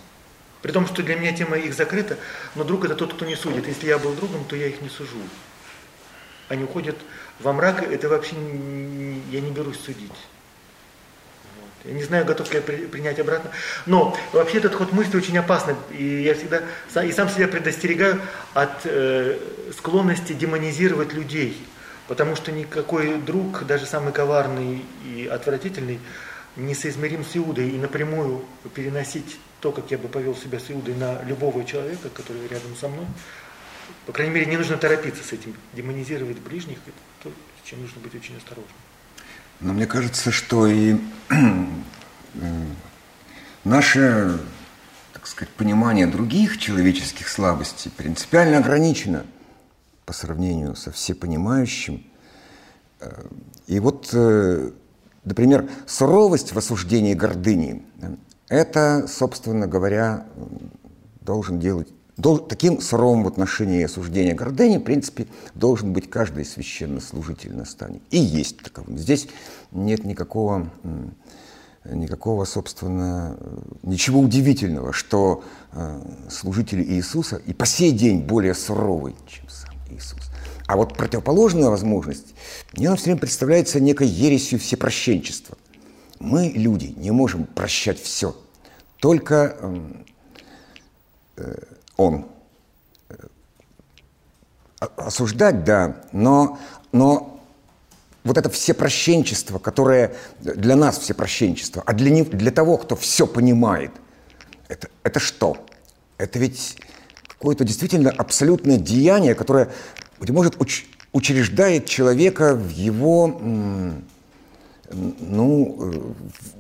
[0.61, 2.19] При том, что для меня тема их закрыта,
[2.55, 3.67] но друг это тот, кто не судит.
[3.67, 5.17] Если я был другом, то я их не сужу.
[6.49, 6.97] Они уходят
[7.39, 8.35] во мрак, это вообще
[9.31, 10.13] я не берусь судить.
[11.85, 13.51] Я не знаю, готов ли я принять обратно.
[13.87, 15.75] Но вообще этот ход мысли очень опасный.
[15.91, 16.63] И я всегда
[17.03, 18.21] и сам себя предостерегаю
[18.53, 19.39] от э,
[19.77, 21.57] склонности демонизировать людей.
[22.07, 26.01] Потому что никакой друг, даже самый коварный и отвратительный,
[26.57, 27.71] не соизмерим с Иудой.
[27.71, 32.47] И напрямую переносить то, как я бы повел себя с Иудой на любого человека, который
[32.49, 33.07] рядом со мной,
[34.07, 35.55] по крайней мере, не нужно торопиться с этим.
[35.73, 38.90] Демонизировать ближних, это то, с чем нужно быть очень осторожным.
[39.61, 40.97] Но мне кажется, что и
[41.29, 41.37] э,
[43.65, 44.41] наше,
[45.13, 49.27] так сказать, понимание других человеческих слабостей принципиально ограничено
[50.07, 52.07] по сравнению со всепонимающим.
[53.01, 53.27] Э,
[53.67, 54.71] и вот, э,
[55.25, 57.85] например, суровость в осуждении гордыни–
[58.49, 60.27] это, собственно говоря,
[61.21, 61.89] должен делать
[62.21, 68.03] таким суровым в отношении осуждения гордыни, в принципе, должен быть каждый священнослужитель наставник.
[68.11, 68.99] И есть таковым.
[68.99, 69.29] Здесь
[69.71, 70.71] нет никакого,
[71.85, 73.37] никакого, собственно,
[73.83, 80.31] ничего удивительного, что э, служители Иисуса и по сей день более суровый, чем сам Иисус.
[80.67, 82.35] А вот противоположная возможность,
[82.75, 85.57] мне она все время представляется некой ересью всепрощенчества.
[86.21, 88.37] Мы, люди, не можем прощать все.
[88.99, 89.57] Только
[91.37, 91.57] э,
[92.01, 92.27] он.
[94.97, 96.59] Осуждать, да, но,
[96.91, 97.39] но
[98.25, 103.91] вот это всепрощенчество, которое для нас всепрощенчество, а для, не, для того, кто все понимает,
[104.69, 105.59] это, это что?
[106.17, 106.79] Это ведь
[107.29, 109.71] какое-то действительно абсолютное деяние, которое,
[110.19, 114.03] быть может, уч, учреждает человека в его, ну,
[114.91, 116.60] в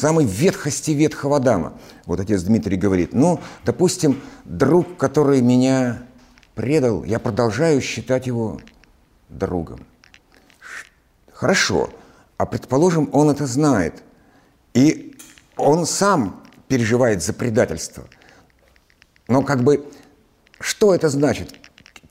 [0.00, 1.74] самой ветхости ветхого Адама–
[2.10, 6.02] вот отец Дмитрий говорит, ну, допустим, друг, который меня
[6.56, 8.60] предал, я продолжаю считать его
[9.28, 9.86] другом.
[11.32, 11.88] Хорошо,
[12.36, 14.02] а предположим, он это знает,
[14.74, 15.16] и
[15.56, 18.08] он сам переживает за предательство.
[19.28, 19.86] Но как бы,
[20.58, 21.54] что это значит?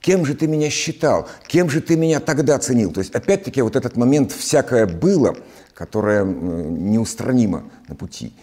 [0.00, 1.28] Кем же ты меня считал?
[1.46, 2.90] Кем же ты меня тогда ценил?
[2.90, 5.36] То есть, опять-таки, вот этот момент «всякое было»,
[5.80, 8.34] которое неустранимо на пути–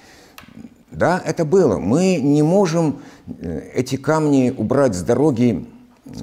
[0.92, 1.78] да, это было.
[1.78, 5.68] Мы не можем э, эти камни убрать с дороги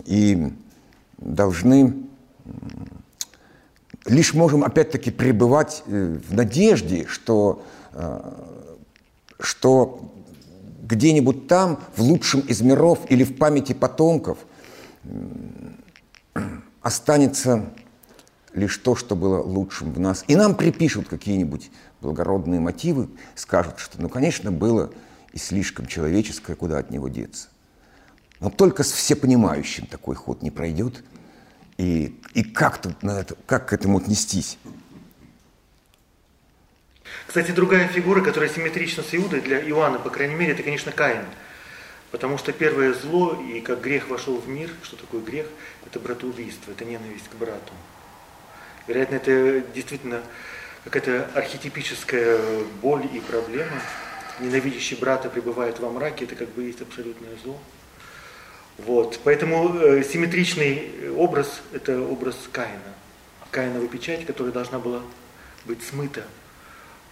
[0.07, 0.53] и
[1.19, 1.95] должны
[4.07, 7.63] лишь можем опять-таки пребывать э, в надежде, что,
[7.93, 8.33] э,
[9.39, 10.11] что
[10.83, 14.39] где-нибудь там, в лучшем из миров или в памяти потомков,
[16.83, 17.67] останется
[18.55, 20.25] лишь то, что было лучшим в нас.
[20.29, 24.93] И нам припишут какие-нибудь благородные мотивы, скажут, что, ну, конечно, было
[25.33, 27.49] и слишком человеческое, куда от него деться.
[28.41, 31.03] Но только с всепонимающим такой ход не пройдет.
[31.77, 34.59] И, и как, тут на это, как к этому отнестись?
[37.27, 41.25] Кстати, другая фигура, которая симметрична с Иудой для Иоанна, по крайней мере, это, конечно, Каин.
[42.13, 45.47] Потому что первое зло, и как грех вошел в мир, что такое грех,
[45.85, 47.73] это братоубийство, это ненависть к брату.
[48.87, 50.23] Вероятно, это действительно
[50.85, 52.39] какая-то архетипическая
[52.83, 53.81] боль и проблема.
[54.41, 57.59] Ненавидящий брата пребывает во мраке, это как бы есть абсолютное зло.
[58.79, 59.21] Вот.
[59.25, 62.95] Поэтому э, симметричный образ– это образ Каина.
[63.51, 65.01] Каинова печать, которая должна была
[65.65, 66.25] быть смыта.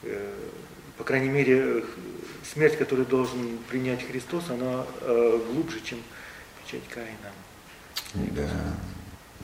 [0.03, 0.35] Э,
[0.99, 1.85] по крайней мере,
[2.53, 5.99] смерть, которую должен принять Христос, она э, глубже, чем
[6.64, 7.33] печать Каина.
[8.14, 8.51] Да.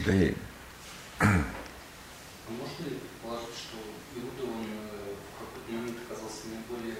[0.04, 0.34] Да и...
[2.48, 3.76] А можно ли предположить, что
[4.16, 6.96] Иуда, он э, в какой-то момент оказался наиболее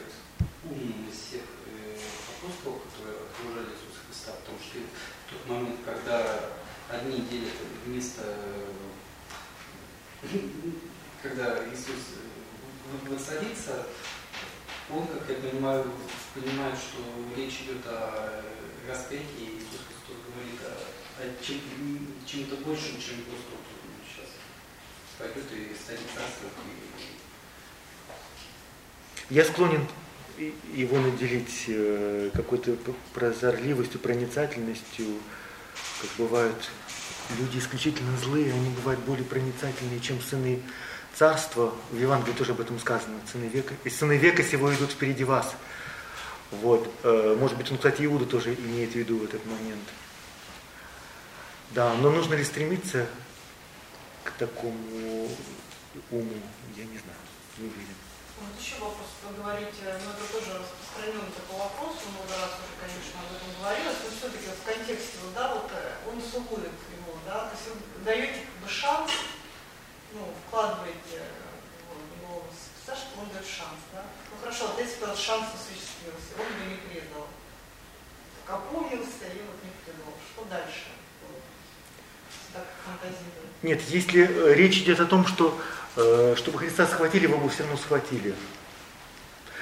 [0.62, 1.40] умным из всех
[1.72, 1.96] э,
[2.36, 6.53] апостолов, которые окружали Иисуса Христа, потому что в тот момент, когда
[6.92, 8.36] одни делят место,
[10.20, 10.36] э,
[11.22, 12.20] когда Иисус
[13.09, 13.86] воцарится,
[14.92, 15.90] он, как я понимаю,
[16.34, 17.01] понимает, что
[17.34, 18.44] речь идет о
[18.86, 20.76] распятии, Иисус Христос говорит о,
[21.24, 21.57] о чем,
[22.26, 23.57] чем-то большем, чем просто
[25.19, 26.51] пойдет и станет царством.
[29.31, 29.87] Я склонен
[30.73, 32.77] его наделить э, какой-то
[33.12, 35.07] прозорливостью, проницательностью,
[36.01, 36.71] как бывают
[37.39, 40.62] люди исключительно злые, они бывают более проницательные, чем сыны
[41.14, 41.75] царства.
[41.91, 43.75] В Евангелии тоже об этом сказано, сыны века.
[43.85, 45.55] И сыны века сего идут впереди вас.
[46.51, 46.91] Вот.
[47.03, 49.83] Э, может быть, он, кстати, Иуда тоже имеет в виду в этот момент.
[51.73, 53.07] Да, но нужно ли стремиться
[54.39, 55.28] такому
[56.11, 56.39] уму,
[56.76, 57.22] я не знаю,
[57.59, 57.99] не уверен.
[58.39, 63.18] Вот еще вопрос, вы говорите, ну это тоже распространенный такой вопрос, много раз уже, конечно,
[63.18, 67.51] об этом говорилось, но все-таки в контексте, вот, да, вот э, он сулует его, да,
[67.51, 69.11] то есть вы даете как бы шанс,
[70.14, 71.26] ну, вкладываете
[71.91, 72.47] в него,
[72.86, 74.07] что он дает шанс, да?
[74.30, 77.26] Ну хорошо, вот если этот шанс осуществился, он бы не предал.
[78.47, 80.14] Так опомнился и вот не предал.
[80.30, 80.95] Что дальше?
[82.53, 83.62] Так фантазирует.
[83.62, 85.59] Нет, если э, речь идет о том, что
[86.01, 88.32] Э, чтобы Христа схватили, его бы все равно схватили.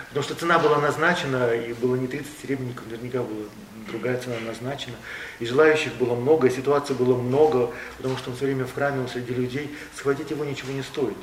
[0.08, 3.46] Потому что цена была назначена, и было не 30 серебряников, наверняка была
[3.88, 4.96] другая цена назначена.
[5.38, 9.00] И желающих было много, и ситуаций было много, потому что он все время в храме,
[9.00, 9.74] он среди людей.
[9.94, 11.16] Схватить его ничего не стоит.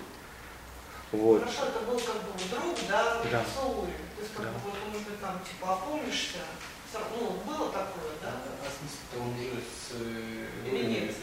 [1.12, 1.42] Вот.
[1.42, 3.46] Хорошо, это был как бы друг, да, да.
[3.54, 3.86] Сауль.
[4.16, 4.52] То есть как да.
[4.52, 6.40] бы вот, может быть, там, типа, опомнишься.
[7.20, 8.34] Ну, было такое, да?
[8.62, 9.94] А смысл-то он уже с...
[9.94, 11.16] Э, Или нет?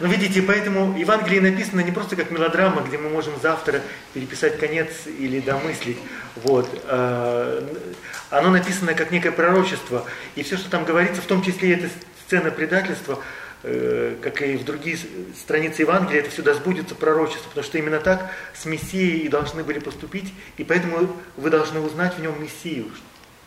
[0.00, 3.80] Но видите, поэтому Евангелие написано не просто как мелодрама, где мы можем завтра
[4.12, 5.98] переписать конец или домыслить.
[6.36, 6.68] Вот.
[6.84, 7.66] А,
[8.30, 10.04] оно написано как некое пророчество.
[10.34, 11.88] И все, что там говорится, в том числе и эта
[12.26, 13.22] сцена предательства,
[13.62, 14.98] э, как и в другие
[15.38, 19.78] страницы Евангелия, это всегда сбудется пророчество, потому что именно так с Мессией и должны были
[19.78, 22.90] поступить, и поэтому вы должны узнать в нем Мессию.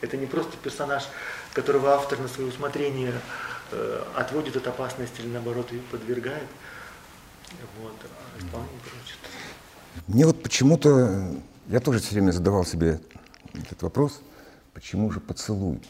[0.02, 1.04] Это не просто персонаж,
[1.54, 3.59] которого автор на свое усмотрение Э,
[4.16, 6.48] отводит от опасности или наоборот ее подвергает.
[7.82, 9.18] Вот, а исполнение прочит.
[10.08, 11.36] Мне вот почему-то,
[11.68, 13.00] я тоже все время задавал себе
[13.54, 14.22] этот вопрос,
[14.74, 15.82] почему же поцелуй?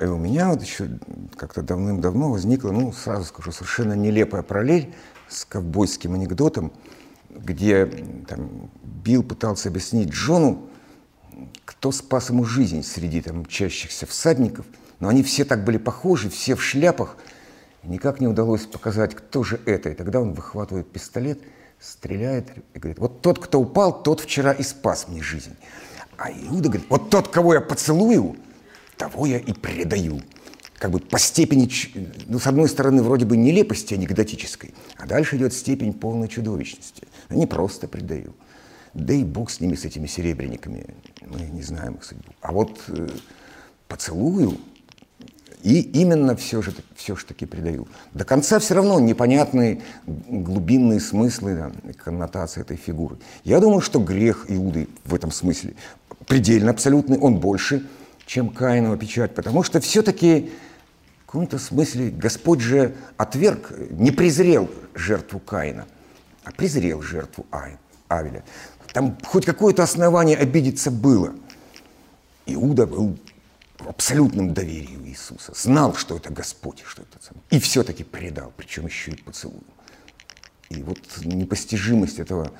[0.00, 0.88] И у меня вот еще
[1.36, 4.94] как-то давным-давно возникла, ну, сразу скажу, совершенно нелепая параллель
[5.28, 6.72] с ковбойским анекдотом,
[7.30, 7.86] где
[8.28, 10.68] там, Билл пытался объяснить Джону,
[11.64, 14.66] кто спас ему жизнь среди там мчащихся всадников–
[15.00, 17.16] но они все так были похожи, все в шляпах.
[17.84, 19.90] Никак не удалось показать, кто же это.
[19.90, 21.40] И тогда он выхватывает пистолет,
[21.80, 25.56] стреляет и говорит, вот тот, кто упал, тот вчера и спас мне жизнь.
[26.16, 28.36] А Иуда говорит, вот тот, кого я поцелую,
[28.96, 30.20] того я и предаю.
[30.78, 31.68] Как бы по степени,
[32.26, 37.06] ну, с одной стороны, вроде бы нелепости анекдотической, а дальше идет степень полной чудовищности.
[37.30, 38.34] Не просто предаю.
[38.94, 40.86] Да и Бог с ними, с этими серебряниками.
[41.26, 42.32] Мы не знаем их судьбу.
[42.40, 43.08] А вот э,
[43.86, 44.58] поцелую
[45.62, 47.88] и именно все же, все же таки придаю.
[48.14, 53.16] До конца все равно непонятные глубинные смыслы, да, коннотации этой фигуры.
[53.44, 55.74] Я думаю, что грех Иуды в этом смысле
[56.26, 57.86] предельно абсолютный, он больше,
[58.26, 60.50] чем Каинова печать, потому что все-таки
[61.22, 65.86] в каком-то смысле Господь же отверг, не презрел жертву Каина,
[66.44, 67.46] а презрел жертву
[68.08, 68.44] Авеля.
[68.92, 71.34] Там хоть какое-то основание обидеться было.
[72.46, 73.18] Иуда был
[73.78, 78.52] в абсолютном доверии у Иисуса, знал, что это Господь, что это сам, и все-таки предал,
[78.56, 79.62] причем еще и поцелуем.
[80.68, 82.52] И вот непостижимость этого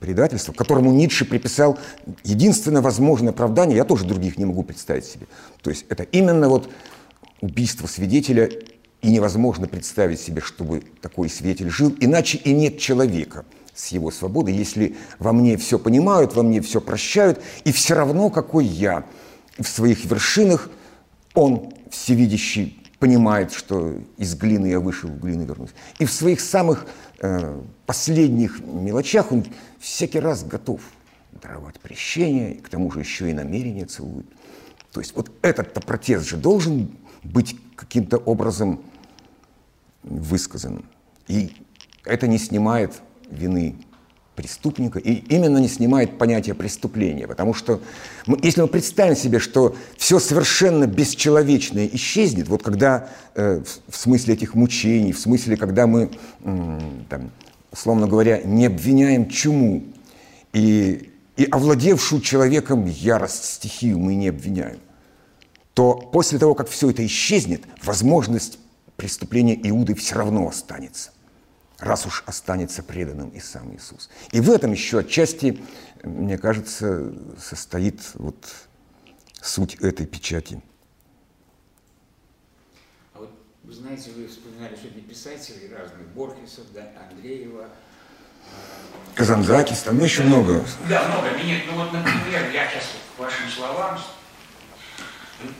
[0.00, 1.78] предательства, которому Ницше приписал
[2.24, 5.26] единственное возможное оправдание, я тоже других не могу представить себе.
[5.62, 6.70] То есть это именно вот
[7.40, 8.50] убийство свидетеля,
[9.02, 13.44] и невозможно представить себе, чтобы такой свидетель жил, иначе и нет человека
[13.74, 18.30] с его свободой, если во мне все понимают, во мне все прощают, и все равно
[18.30, 19.04] какой я–
[19.58, 20.70] в своих вершинах
[21.34, 25.70] он, всевидящий, понимает, что из глины я вышел, в глину вернусь.
[25.98, 26.86] И в своих самых
[27.20, 29.44] э, последних мелочах он
[29.78, 30.80] всякий раз готов
[31.42, 34.26] даровать прещение, и к тому же еще и намерение целует.
[34.92, 36.90] То есть вот этот-то протест же должен
[37.22, 38.80] быть каким-то образом
[40.02, 40.84] высказан.
[41.28, 41.54] И
[42.04, 43.76] это не снимает вины
[44.36, 47.26] преступника и именно не снимает понятие преступления.
[47.26, 47.80] Потому что
[48.26, 53.96] мы, если мы представим себе, что все совершенно бесчеловечное исчезнет, вот когда э, в, в
[53.96, 56.10] смысле этих мучений, в смысле, когда мы,
[56.44, 57.30] э, там,
[57.72, 59.82] условно говоря, не обвиняем чуму
[60.52, 64.78] и, и овладевшую человеком ярость, стихию мы не обвиняем,
[65.74, 68.58] то после того, как все это исчезнет, возможность
[68.96, 71.10] преступления Иуды все равно останется
[71.78, 74.08] раз уж останется преданным и сам Иисус.
[74.32, 75.62] И в этом еще отчасти,
[76.02, 78.36] мне кажется, состоит вот
[79.40, 80.62] суть этой печати.
[83.14, 83.30] А вот
[83.62, 87.68] вы знаете, вы вспоминали сегодня писателей разных, Борхесов, да, Андреева,
[89.14, 90.62] Казанзакис, там еще много.
[90.88, 91.42] Да, много.
[91.42, 92.84] Нет, ну вот, например, я сейчас
[93.16, 93.98] к вашим словам,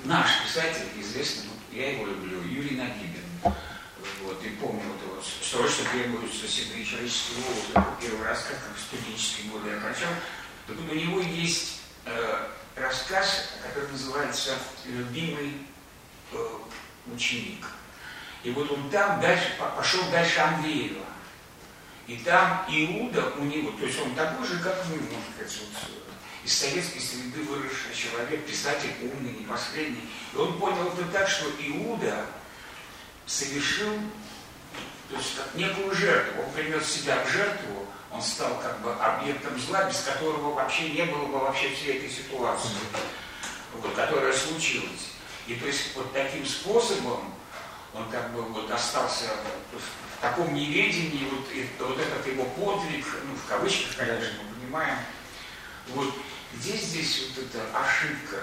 [0.05, 3.26] наш писатель известный, я его люблю, Юрий Нагибин.
[4.27, 7.87] Вот, и помню вот его срочно требуется человеческого опыта.
[8.01, 10.09] Первый раз, как в студенческие годы я прочел.
[10.67, 15.53] Так вот у него есть э, рассказ, который называется «Любимый
[16.33, 16.37] э,
[17.15, 17.69] ученик».
[18.43, 21.05] И вот он там дальше, пошел дальше Андреева.
[22.09, 26.03] И там Иуда у него, то есть он такой же, как мы, можно сказать, вот,
[26.45, 30.09] из советской среды выросший человек, писатель умный, не последний.
[30.33, 32.27] И он понял это так, что Иуда
[33.27, 33.93] совершил
[35.11, 36.43] то есть как некую жертву.
[36.43, 41.05] Он принес себя в жертву, он стал как бы объектом зла, без которого вообще не
[41.05, 42.71] было бы вообще всей этой ситуации,
[43.75, 45.11] вот, которая случилась.
[45.47, 47.33] И то есть вот таким способом
[47.95, 49.31] он как бы вот остался
[49.73, 54.99] в таком неведении, вот, и, вот этот его подвиг, ну, в кавычках, конечно, мы понимаем,
[55.89, 56.15] вот,
[56.55, 58.43] где здесь вот эта ошибка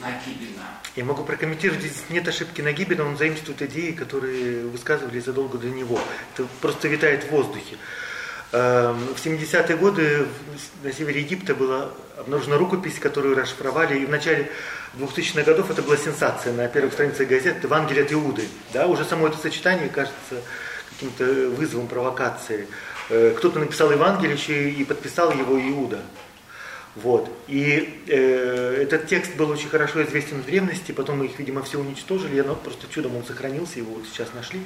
[0.00, 0.62] Нагибина?
[0.96, 6.00] Я могу прокомментировать, здесь нет ошибки Нагибина, он заимствует идеи, которые высказывали задолго до него.
[6.34, 7.76] Это просто витает в воздухе.
[8.52, 10.26] Эм, в 70-е годы
[10.82, 14.50] на севере Египта была обнаружена рукопись, которую расшифровали, и в начале
[14.94, 18.46] 2000-х годов это была сенсация на первых страницах газет «Евангелие от Иуды».
[18.74, 20.42] Да, уже само это сочетание кажется
[20.90, 21.24] каким-то
[21.56, 22.68] вызовом провокации.
[23.08, 24.36] Э, кто-то написал Евангелие
[24.70, 26.00] и подписал его Иуда.
[26.94, 27.30] Вот.
[27.48, 31.78] И э, этот текст был очень хорошо известен в древности, потом мы их, видимо, все
[31.80, 34.60] уничтожили, но просто чудом он сохранился, его вот сейчас нашли.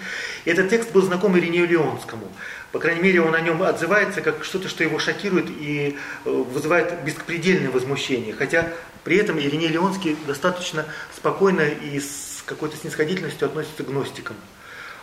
[0.45, 2.27] И этот текст был знаком Иринею Леонскому.
[2.73, 7.05] По крайней мере, он о нем отзывается как что-то, что его шокирует и э, вызывает
[7.05, 8.35] беспредельное возмущение.
[8.35, 8.73] Хотя
[9.05, 10.85] при этом Ириней Леонский достаточно
[11.17, 14.35] спокойно и с какой-то снисходительностью относится к гностикам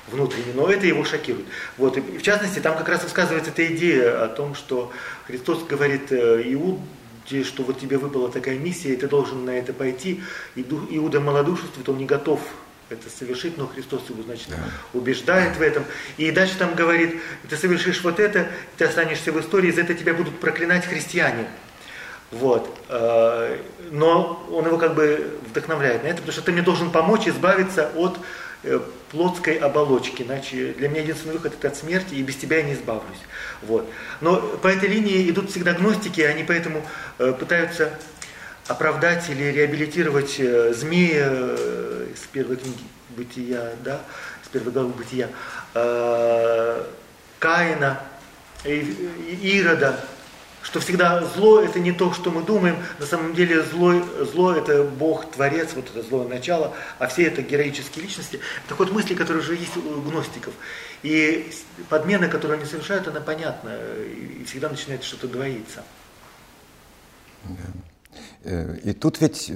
[0.08, 1.46] внутренне, но это его шокирует.
[1.78, 4.92] Вот, и в частности, там как раз высказывается эта идея о том, что
[5.28, 6.80] Христос говорит э, Иуд,
[7.28, 10.22] что вот тебе выпала такая миссия, и ты должен на это пойти.
[10.56, 12.40] И Иуда малодушествует, он не готов
[12.90, 14.58] это совершить, но Христос его, значит, да.
[14.94, 15.84] убеждает в этом.
[16.18, 18.48] И дальше там говорит, ты совершишь вот это,
[18.78, 21.48] ты останешься в истории, за это тебя будут проклинать христиане.
[22.32, 22.70] Вот.
[22.90, 23.58] Э,
[23.92, 27.92] но он его как бы вдохновляет на это, потому что ты мне должен помочь избавиться
[27.96, 28.18] от
[28.66, 28.80] Э,
[29.12, 32.74] плотской оболочки, иначе для меня единственный выход это от смерти, и без тебя я не
[32.74, 33.20] избавлюсь.
[33.68, 33.90] Вот.
[34.22, 36.86] Но по этой линии идут всегда гностики, они поэтому
[37.20, 37.92] э, пытаются
[38.68, 44.02] оправдать или реабилитировать э, змея э, из первой книги Бытия, да,
[44.46, 45.30] с первой главы Бытия,
[45.74, 46.84] э,
[47.40, 48.02] Каина,
[48.66, 50.00] Ирода,
[50.62, 53.94] что всегда зло это не то, что мы думаем, на самом деле зло,
[54.32, 58.40] зло это Бог, Творец, вот это злое начало, а все это героические личности.
[58.66, 60.54] Это ход мысли, которые уже есть у гностиков.
[61.04, 61.52] И
[61.90, 63.72] подмена, которую они совершают, она понятна,
[64.06, 65.84] и всегда начинает что-то двоиться.
[68.44, 69.52] Э, и тут ведь,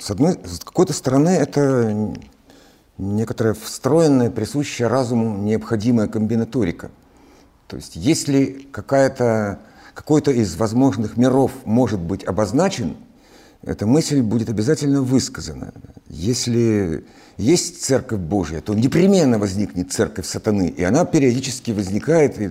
[0.00, 2.12] с одной, с какой-то стороны, это
[2.98, 6.90] некоторая встроенная, присущая разуму необходимая комбинаторика.
[7.68, 9.60] То есть если какая-то
[9.94, 12.96] какой-то из возможных миров может быть обозначен,
[13.62, 15.72] эта мысль будет обязательно высказана.
[16.08, 17.04] Если
[17.36, 22.50] есть Церковь Божья, то непременно возникнет Церковь Сатаны, и она периодически возникает, и,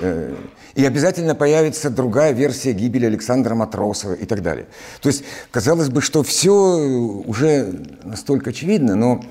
[0.00, 0.34] э,
[0.74, 4.66] и обязательно появится другая версия гибели Александра Матросова и так далее.
[5.00, 9.24] То есть, казалось бы, что все уже настолько очевидно, но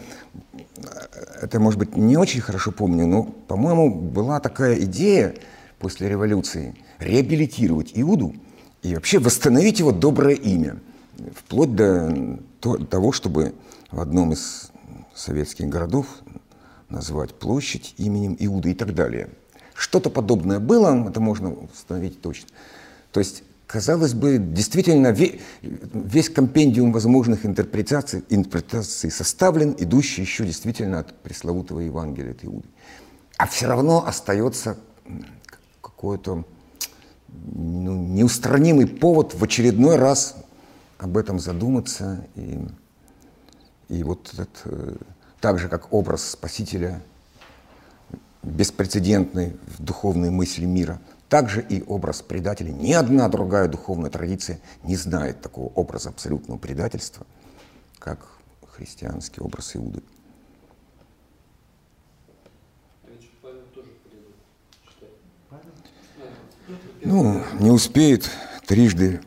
[1.41, 5.35] это, может быть, не очень хорошо помню, но, по-моему, была такая идея
[5.79, 8.33] после революции– реабилитировать Иуду
[8.81, 10.77] и вообще восстановить его доброе имя,
[11.35, 12.39] вплоть до
[12.89, 13.53] того, чтобы
[13.91, 14.71] в одном из
[15.13, 16.07] советских городов
[16.89, 19.29] назвать площадь именем Иуды и так далее.
[19.73, 22.49] Что-то подобное было, это можно установить точно.
[23.11, 25.15] То есть, казалось бы, действительно
[25.61, 32.67] весь компендиум возможных интерпретаций, интерпретаций составлен, идущий еще действительно от пресловутого Евангелия от Иуды.
[33.37, 34.77] А все равно остается
[35.81, 36.45] какое-то
[37.27, 40.35] ну, неустранимый повод в очередной раз
[41.03, 42.25] об этом задуматься.
[42.35, 42.65] И,
[43.89, 44.95] и вот этот, э,
[45.41, 47.03] так же, как образ Спасителя
[48.41, 52.71] беспрецедентный в духовной мысли мира, также и образ предателя.
[52.71, 57.25] Ни одна другая духовная традиция не знает такого образа абсолютного предательства,
[57.99, 58.25] как
[58.71, 60.01] христианский образ Иуды.
[67.03, 68.29] Ну, не успеет
[68.65, 69.19] трижды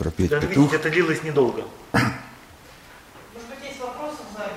[0.00, 0.64] пропеть Даже петух.
[0.64, 1.68] Видите, это длилось недолго.
[1.92, 4.54] Может быть, есть вопросы в зале?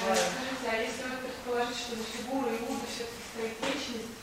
[0.00, 4.16] Скажите, если вы предположить, что за фигурой Иуда все-таки стоит личность,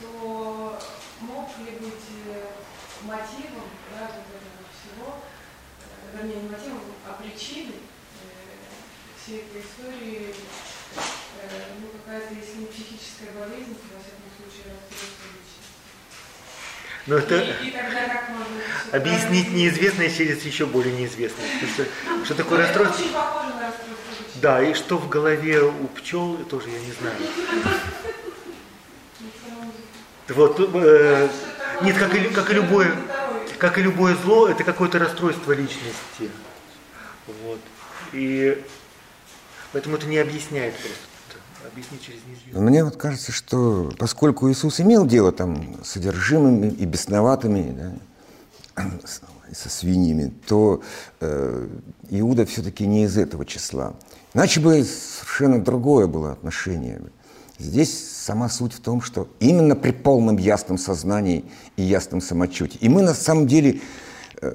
[0.00, 0.78] то
[1.20, 2.10] мог ли быть
[3.02, 4.42] мотивом да, этого
[4.74, 5.22] всего,
[5.80, 8.62] э, вернее, не мотивом, а причиной э,
[9.22, 10.34] всей этой истории
[11.80, 15.62] ну, какая-то, если не психическая болезнь, то, во всяком случае, расстройство личности.
[17.06, 18.54] Но это И, и тогда как можно
[18.88, 21.46] это объяснить неизвестное через еще более неизвестное.
[21.54, 22.58] Потому что, что такое?
[22.58, 23.02] Ну, расстройство?
[23.02, 24.40] очень похоже на расстройство.
[24.40, 27.16] Да, и что в голове у пчел, тоже я не знаю.
[30.28, 31.28] Вот, э,
[31.82, 32.94] нет, как и, как и любое,
[33.58, 36.30] как и любое зло, это какое-то расстройство личности.
[37.26, 37.60] Вот.
[38.12, 38.62] И
[39.72, 41.11] поэтому это не объясняет просто.
[41.70, 42.62] Объяснить через неизвестное.
[42.62, 47.92] Мне вот кажется, что поскольку Иисус имел дело там с содержимыми и бесноватыми,
[48.74, 48.90] да,
[49.54, 50.82] со свиньями, то
[51.20, 51.68] э,
[52.10, 53.94] Иуда все-таки не из этого числа.
[54.34, 57.02] Иначе бы совершенно другое было отношение.
[57.58, 61.44] Здесь сама суть в том, что именно при полном ясном сознании
[61.76, 62.78] и ясном самочете.
[62.80, 63.80] И мы на самом деле
[64.40, 64.54] э,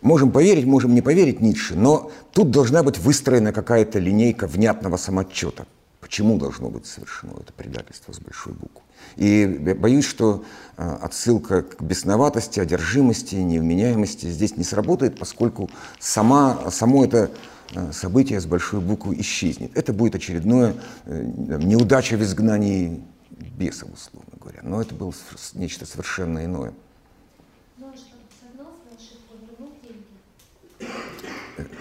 [0.00, 5.66] можем поверить, можем не поверить Ницше, но тут должна быть выстроена какая-то линейка внятного самоотчета.
[6.06, 8.80] Почему должно быть совершено это предательство с большой буквы?
[9.16, 9.44] И
[9.76, 10.44] боюсь, что
[10.76, 15.68] э, отсылка к бесноватости, одержимости, невменяемости здесь не сработает, поскольку
[15.98, 17.32] сама, само это
[17.74, 19.76] э, событие с большой буквы исчезнет.
[19.76, 20.76] Это будет очередное
[21.06, 24.60] э, неудача в изгнании бесов, условно говоря.
[24.62, 25.12] Но это было
[25.54, 26.72] нечто совершенно иное.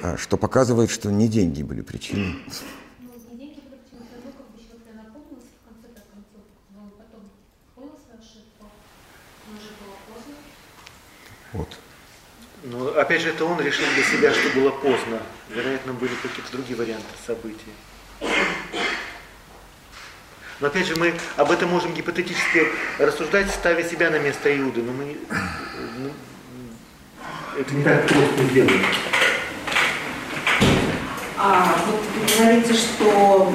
[0.01, 2.35] А Что показывает, что не деньги были причиной.
[2.99, 6.45] Ну, не деньги были почему-то, ну, как бы человек наверное, опомнился в конце так концов,
[6.73, 7.21] но он потом
[7.75, 8.69] понял свою ошибку,
[9.45, 10.35] но уже было поздно.
[11.55, 11.69] Вот.
[12.63, 15.21] Но опять же, это он решил для себя, что было поздно.
[15.49, 17.73] Вероятно, были какие-то другие варианты событий.
[20.59, 22.67] Но опять же, мы об этом можем гипотетически
[22.97, 24.81] рассуждать, ставя себя на место Иуды.
[24.81, 25.17] Но мы
[25.99, 26.11] ну,
[27.57, 28.71] это не так просто сделать.
[31.37, 33.53] А вот вы говорите, что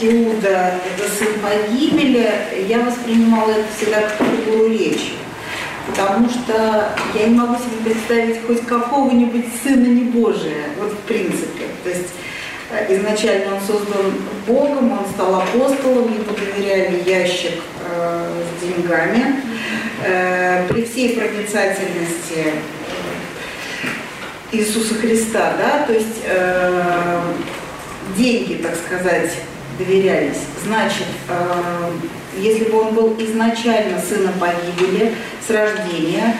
[0.00, 5.12] Иуда– это сын погибели, я воспринимала это всегда как фигуру речи.
[5.88, 11.64] Потому что я не могу себе представить хоть какого-нибудь сына небожия, вот в принципе.
[11.82, 12.08] То есть
[12.70, 14.12] э, изначально он создан
[14.46, 19.42] Богом, он стал апостолом, ему доверяли ящик э, с деньгами.
[20.04, 22.52] Э, при всей проницательности
[24.52, 27.20] Иисуса Христа, да, то есть э,
[28.16, 29.32] деньги, так сказать,
[29.78, 30.42] доверялись.
[30.64, 31.90] Значит, э,
[32.38, 35.14] если бы он был изначально сыном погибели
[35.46, 36.36] с рождения,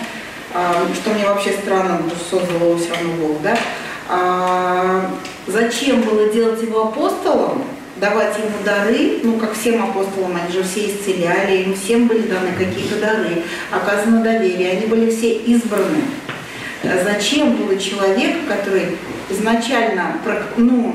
[0.55, 3.56] э, что мне вообще странно, потому что создал его все равно Бог, да,
[4.09, 5.10] а
[5.47, 7.65] зачем было делать его апостолом,
[7.97, 12.52] давать ему дары, ну, как всем апостолам, они же все исцеляли, им всем были даны
[12.56, 16.02] какие-то дары, оказано доверие, они были все избраны.
[16.82, 18.97] Зачем было человек, который
[19.31, 20.16] изначально
[20.56, 20.94] ну,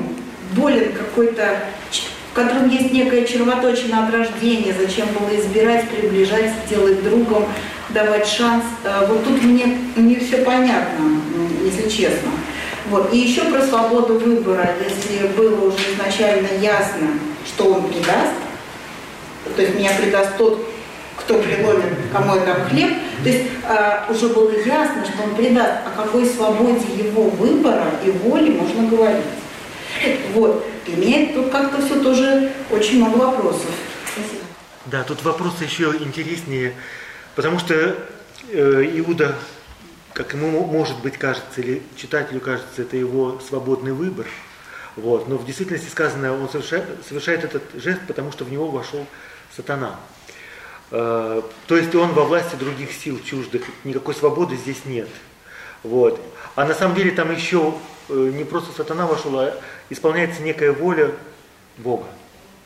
[0.52, 1.60] болен какой-то,
[2.34, 7.46] в котором есть некая червоточина от рождения, зачем было избирать, приближать, делать другом,
[7.90, 8.64] давать шанс.
[8.82, 11.20] Э, Вот тут мне не все понятно,
[11.62, 12.30] если честно.
[12.90, 13.14] Вот.
[13.14, 17.06] И еще про свободу выбора, если было уже изначально ясно,
[17.46, 18.34] что он предаст,
[19.54, 20.68] то есть меня предаст тот,
[21.16, 22.94] кто приломит, кому я дам хлеб.
[23.22, 28.10] То есть а, уже было ясно, что он предаст, о какой свободе его выбора и
[28.10, 29.22] воли можно говорить.
[30.34, 30.73] Вот.
[30.86, 33.70] Для меня тут как-то все тоже очень много вопросов.
[34.12, 34.42] Спасибо.
[34.86, 36.74] Да, тут вопросы еще интереснее,
[37.34, 37.74] потому что
[38.50, 39.34] э, Иуда,
[40.12, 44.26] как ему мо- может быть кажется, или читателю кажется, это его свободный выбор.
[44.96, 45.26] Вот.
[45.28, 49.06] Но в действительности сказано, он совершает, совершает этот жест, потому что в него вошел
[49.56, 49.98] сатана.
[50.90, 55.08] Э, то есть он во власти других сил чуждых, никакой свободы здесь нет.
[55.82, 56.20] Вот.
[56.56, 57.74] А на самом деле там еще
[58.10, 59.58] э, не просто сатана вошел, а
[59.90, 61.12] исполняется некая воля
[61.78, 62.06] Бога.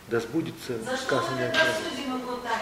[0.09, 1.53] Да сбудется За что мы сказанное.
[1.53, 2.61] его так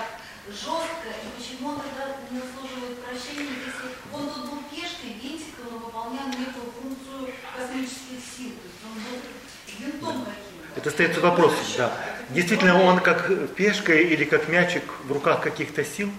[0.48, 5.78] жестко, и почему он тогда не заслуживает прощения, если он тут был пешкой, винтиком, но
[5.78, 9.20] выполнял некую функцию космических сил, то есть он был
[9.92, 10.80] винтом каким-то.
[10.80, 11.92] Это остается вопросом, да.
[12.30, 16.10] Действительно, он как пешка или как мячик в руках каких-то сил,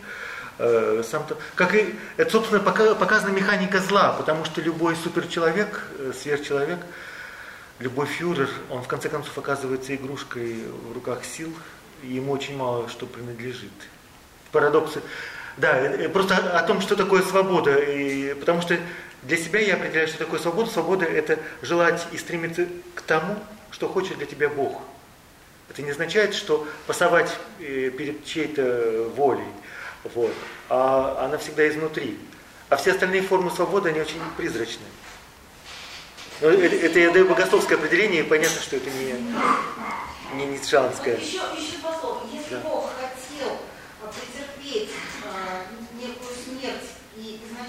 [0.59, 5.83] э, сам то, как и, это, собственно, пока- показана механика зла, потому что любой суперчеловек,
[5.99, 6.79] э, сверхчеловек,
[7.79, 11.53] любой фюрер, он в конце концов оказывается игрушкой в руках сил,
[12.03, 13.71] и ему очень мало что принадлежит.
[14.51, 15.01] Парадоксы.
[15.57, 18.77] Да, э, просто о том, что такое свобода, и, потому что
[19.23, 20.69] для себя я определяю, что такое свобода.
[20.69, 23.35] Свобода– это желать и стремиться к тому,
[23.71, 24.81] что хочет для тебя Бог.
[25.69, 29.47] Это не означает, что пасовать э, перед чьей-то волей,
[30.13, 30.33] вот,
[30.69, 32.17] а она всегда изнутри.
[32.69, 34.87] А все остальные формы свободы, они очень призрачные.
[36.41, 39.13] Но это, это я даю богословское определение, и понятно, что это не,
[40.35, 41.17] не ницшанское.
[41.17, 42.21] Еще, еще два слова.
[42.31, 42.59] Если Да.
[42.61, 43.57] Бог хотел
[44.03, 44.91] а, претерпеть
[45.25, 46.97] а, некую смерть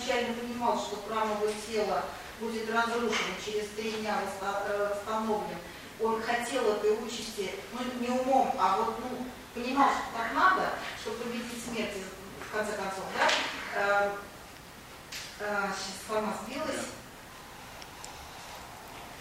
[0.08, 2.04] изначально понимал, что храмовое тело
[2.40, 5.58] будет разрушено, через три дня э, восстановлен,
[6.00, 10.70] он хотел этой участи, ну не умом, а вот ну, понимал, что так надо,
[11.00, 11.94] чтобы победить смерть,
[12.48, 13.28] в конце концов, да?
[13.74, 14.10] Э,
[15.40, 16.97] э, сейчас форма сбилась.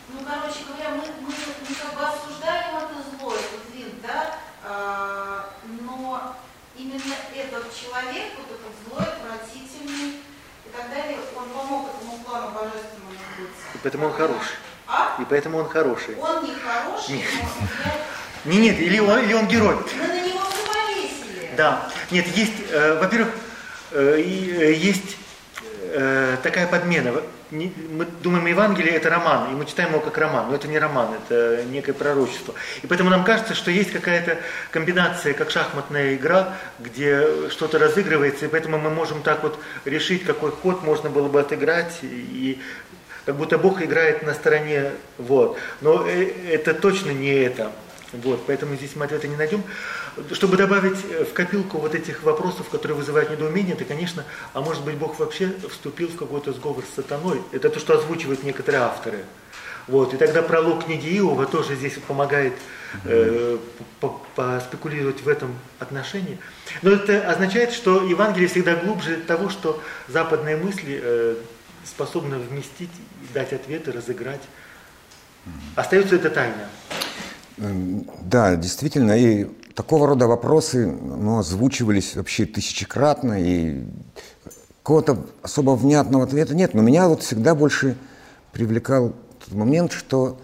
[0.09, 5.41] Ну, короче говоря, мы, мы, мы как бы осуждаем это зло, этот вид, да, э,
[5.81, 6.35] но
[6.77, 10.21] именно этот человек, вот этот злой, отвратительный
[10.65, 13.63] и так далее, он помог этому плану божественному сбыться.
[13.73, 14.55] И поэтому он хороший.
[14.87, 15.15] А?
[15.19, 16.15] И поэтому он хороший.
[16.15, 17.27] Он не хороший, нет.
[18.45, 18.59] но я...
[18.61, 19.75] Нет, или он, или он герой.
[19.99, 21.51] Мы на него повесили.
[21.57, 21.89] Да.
[22.11, 23.33] Нет, есть, э, во-первых,
[23.91, 25.17] э, э есть
[25.87, 27.13] э, такая подмена.
[27.49, 30.77] Не, мы думаем, Евангелие это роман, и мы читаем его как роман, но это не
[30.77, 32.53] роман, это некое пророчество.
[32.83, 34.37] И поэтому нам кажется, что есть какая-то
[34.71, 40.51] комбинация, как шахматная игра, где что-то разыгрывается, и поэтому мы можем так вот решить, какой
[40.51, 42.61] ход можно было бы отыграть, и
[43.25, 45.57] как будто Бог играет на стороне, вот.
[45.81, 47.71] Но э, это точно не это.
[48.13, 49.61] Вот, поэтому здесь мы ответа не найдем.
[50.31, 54.23] Чтобы добавить э, в копилку вот этих вопросов, которые вызывают недоумение, это, конечно,
[54.53, 57.41] а может быть Бог вообще вступил в какой-то сговор с сатаной.
[57.51, 59.25] Это то, что озвучивают некоторые авторы.
[59.87, 62.53] Вот, и тогда пролог книги Иова тоже здесь помогает
[63.05, 63.57] э,
[64.35, 66.37] поспекулировать в этом отношении.
[66.81, 71.35] Но это означает, что Евангелие всегда глубже того, что западные мысли э,
[71.85, 72.91] способны вместить,
[73.33, 74.41] дать ответы, разыграть.
[75.75, 76.69] Остается это тайна.
[77.57, 83.83] Да, действительно, и такого рода вопросы ну, озвучивались вообще тысячекратно, и
[84.83, 86.73] какого-то особо внятного ответа нет.
[86.73, 87.97] Но меня вот всегда больше
[88.53, 89.13] привлекал
[89.43, 90.39] тот момент, что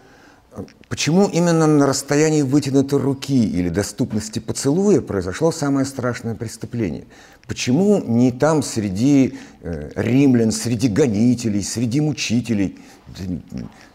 [0.52, 7.06] э, почему именно на расстоянии вытянутой руки или доступности поцелуя произошло самое страшное преступление.
[7.48, 12.80] Почему не там среди э, римлян, среди гонителей, среди мучителей,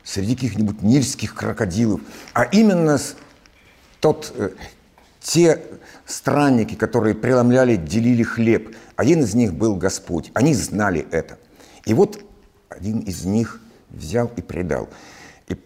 [0.08, 2.00] среди каких-нибудь нильских крокодилов,
[2.32, 2.98] а именно
[4.00, 4.50] тот, э,
[5.20, 5.62] те
[6.06, 11.38] странники, которые преломляли, делили хлеб, один из них был Господь, они знали это.
[11.84, 12.24] И вот
[12.70, 13.60] один из них
[13.90, 14.88] взял и предал.
[15.48, 15.56] И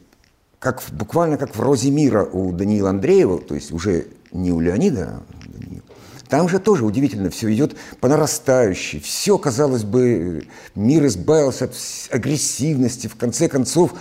[0.58, 5.22] как, буквально как в «Розе мира» у Даниила Андреева, то есть уже не у Леонида,
[5.22, 5.84] а Даниила,
[6.32, 9.00] там же тоже удивительно, все идет по нарастающей.
[9.00, 11.74] Все, казалось бы, мир избавился от
[12.10, 13.06] агрессивности.
[13.06, 13.92] В конце концов,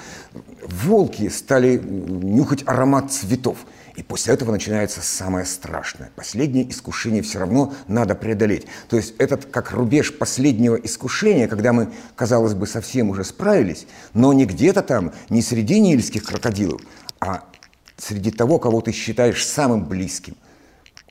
[0.65, 3.57] волки стали нюхать аромат цветов.
[3.97, 6.09] И после этого начинается самое страшное.
[6.15, 8.65] Последнее искушение все равно надо преодолеть.
[8.87, 14.31] То есть этот как рубеж последнего искушения, когда мы, казалось бы, совсем уже справились, но
[14.31, 16.79] не где-то там, не среди нильских крокодилов,
[17.19, 17.43] а
[17.97, 20.37] среди того, кого ты считаешь самым близким–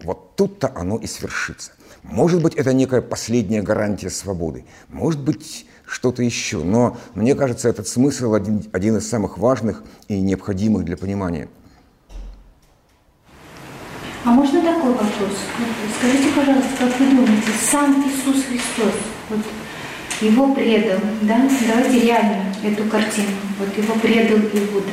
[0.05, 1.73] вот тут-то оно и свершится.
[2.03, 4.65] Может быть, это некая последняя гарантия свободы.
[4.89, 6.59] Может быть, что-то еще.
[6.59, 11.49] Но мне кажется, этот смысл один, один из самых важных и необходимых для понимания.
[14.25, 15.37] А можно такой вопрос?
[15.99, 18.95] Скажите, пожалуйста, как вы думаете, сам Иисус Христос,
[19.31, 19.41] вот
[20.21, 21.49] его предал, да?
[21.67, 23.29] Давайте реально эту картину.
[23.59, 24.91] Вот его предал Иуда.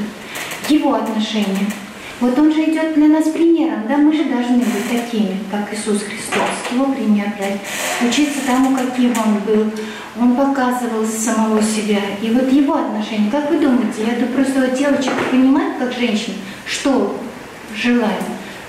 [0.69, 1.71] Его отношения–
[2.19, 6.01] вот он же идет для нас примером, да, мы же должны быть такими, как Иисус
[6.01, 7.59] Христос, его пример брать,
[8.01, 9.71] учиться тому, каким он был.
[10.19, 11.99] Он показывал самого себя.
[12.23, 16.35] И вот его отношения, как вы думаете, я думаю, просто вот девочек понимает, как женщина,
[16.65, 17.19] что
[17.75, 18.23] желает.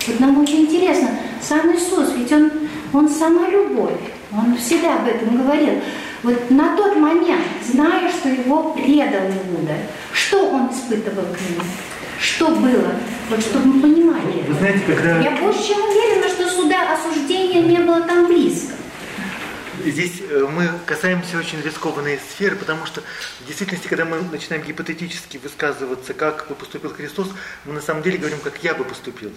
[0.07, 1.09] Вот нам очень интересно,
[1.41, 2.51] сам Иисус, ведь он,
[2.93, 3.93] он сама любовь,
[4.31, 5.81] он всегда об этом говорил.
[6.23, 9.77] Вот на тот момент, зная, что его предал Иуда,
[10.13, 11.63] что он испытывал к нему?
[12.19, 12.93] Что было?
[13.31, 14.43] Вот чтобы мы понимали.
[14.49, 15.21] Вы знаете, когда...
[15.21, 18.75] Я больше чем уверена, что суда осуждения не было там близко.
[19.85, 23.01] Здесь э, мы касаемся очень рискованной сферы, потому что
[23.41, 27.29] в действительности, когда мы начинаем гипотетически высказываться, как бы поступил Христос,
[27.65, 29.31] мы на самом деле говорим, как я бы поступил.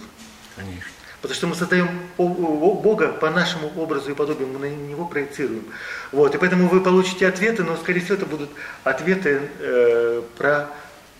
[0.56, 0.90] Конечно.
[1.22, 1.88] Потому что мы создаем
[2.18, 5.64] Бога по нашему образу и подобию, мы на Него проецируем.
[6.10, 8.50] Вот, и поэтому вы получите ответы, но, скорее всего, это будут
[8.82, 10.68] ответы э, про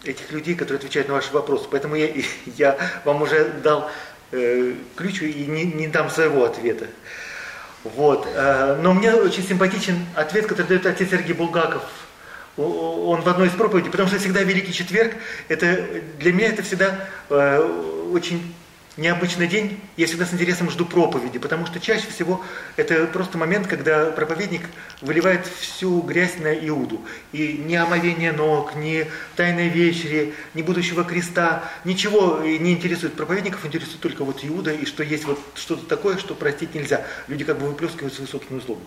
[0.03, 1.69] этих людей, которые отвечают на ваши вопросы.
[1.71, 2.09] Поэтому я,
[2.57, 3.89] я вам уже дал
[4.33, 6.89] э, ключ и не, не дам своего ответа.
[7.85, 8.27] Вот.
[8.35, 11.85] Э, но мне очень симпатичен ответ, который дает отец Сергей Булгаков.
[12.57, 15.15] Он в одной из проповедей, потому что всегда Великий Четверг,
[15.49, 15.87] это,
[16.19, 17.61] для меня это всегда э,
[18.13, 18.55] очень
[18.97, 22.45] необычный день, я всегда с интересом жду проповеди, потому что чаще всего
[22.77, 24.63] это просто момент, когда проповедник
[25.01, 27.01] выливает всю грязь на Иуду.
[27.33, 29.07] И ни омовение ног, ни
[29.37, 35.03] тайной вечери, ни будущего креста, ничего не интересует проповедников, интересует только вот Иуда, и что
[35.03, 37.07] есть вот что-то такое, что простить нельзя.
[37.29, 38.83] Люди как бы выплескивают свою собственную злобу.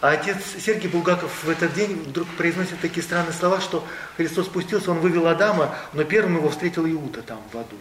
[0.00, 3.84] А отец Сергей Булгаков в этот день вдруг произносит такие странные слова, что
[4.16, 7.76] Христос спустился, он вывел Адама, но первым его встретил Иуда там в аду.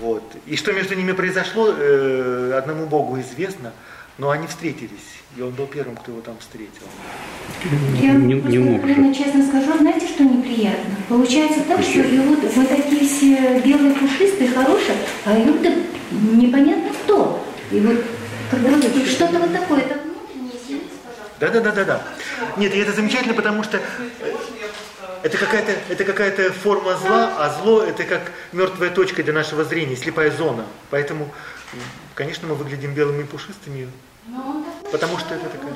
[0.00, 0.22] Вот.
[0.46, 3.72] И что между ними произошло, э, одному Богу известно,
[4.18, 6.86] но они встретились, и он был первым, кто его там встретил.
[8.00, 9.14] Я Не- не мог же.
[9.14, 10.94] честно скажу, знаете, что неприятно?
[11.08, 15.72] Получается так, что Иуда, мы такие все белые, пушистые, хорошие, а Иуда
[16.10, 17.44] непонятно кто.
[17.70, 17.96] И вот
[18.52, 21.34] вот что-то вот такое, это внутреннее, извините, пожалуйста.
[21.40, 22.02] Да, да, да, да, да.
[22.56, 23.80] Нет, и это замечательно, потому что э,
[25.24, 29.96] это какая-то это какая-то форма зла, а зло это как мертвая точка для нашего зрения,
[29.96, 30.64] слепая зона.
[30.90, 31.28] Поэтому,
[32.14, 33.88] конечно, мы выглядим белыми и пушистыми.
[34.28, 35.74] Но он такой Потому что это такая-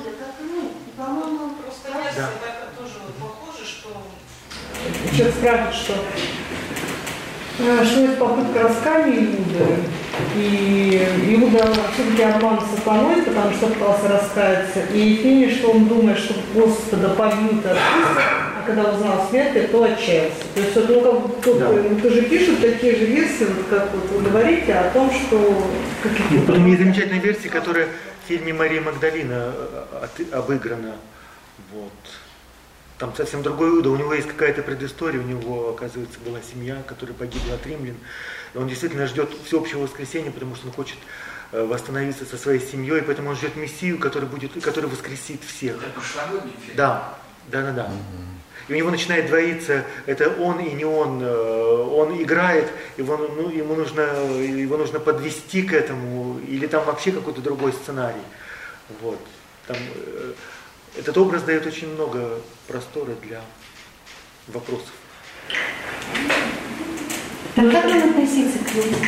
[0.97, 2.29] по-моему, Просто Да.
[2.39, 3.89] такая тоже вот похоже, что
[5.15, 5.93] Человек спрашивает, что,
[7.59, 9.83] э, что это попытка раскаяния Иуды.
[10.35, 14.79] И Иуда все-таки обман сатаной, потому что пытался раскаяться.
[14.93, 18.23] И Ефимий, что он думает, что Господа побьют отпустят,
[18.75, 20.43] когда узнал смерть, то отчаялся.
[20.53, 21.69] То есть, вот, ну, как тут Да.
[21.71, 25.67] э, тоже пишут такие же версии, вот как вот вы говорите, о том, что
[26.03, 26.45] какие-то...
[26.47, 30.95] Потом есть замечательная версия, которая в фильме Мария Магдалина э, от- обыграна.
[31.73, 31.91] Вот.
[32.97, 33.89] Там совсем другой Иуда.
[33.91, 35.19] У него есть какая-то предыстория.
[35.21, 37.95] У него, оказывается, была семья, которая погибла от римлян.
[38.53, 40.97] И он действительно ждет всеобщего воскресения, потому что он хочет
[41.51, 45.77] э, восстановиться со своей семьей, поэтому он ждет Мессию, который, будет, который воскресит всех.
[45.77, 46.75] Это прошлогодний фильм.
[46.75, 47.13] Да,
[47.51, 47.91] да, да, да.
[48.69, 51.21] И у него начинает двоиться, это он и не он.
[51.23, 51.69] Э,
[51.99, 52.67] Он играет,
[52.97, 58.21] его, ну, ему нужно, его нужно подвести к этому, или там вообще какой-то другой сценарий.
[59.01, 59.19] Вот.
[59.67, 60.33] Там, э,
[60.99, 63.41] этот образ дает очень много простора для
[64.47, 64.93] вопросов.
[67.55, 69.01] Так как нам относиться к людям?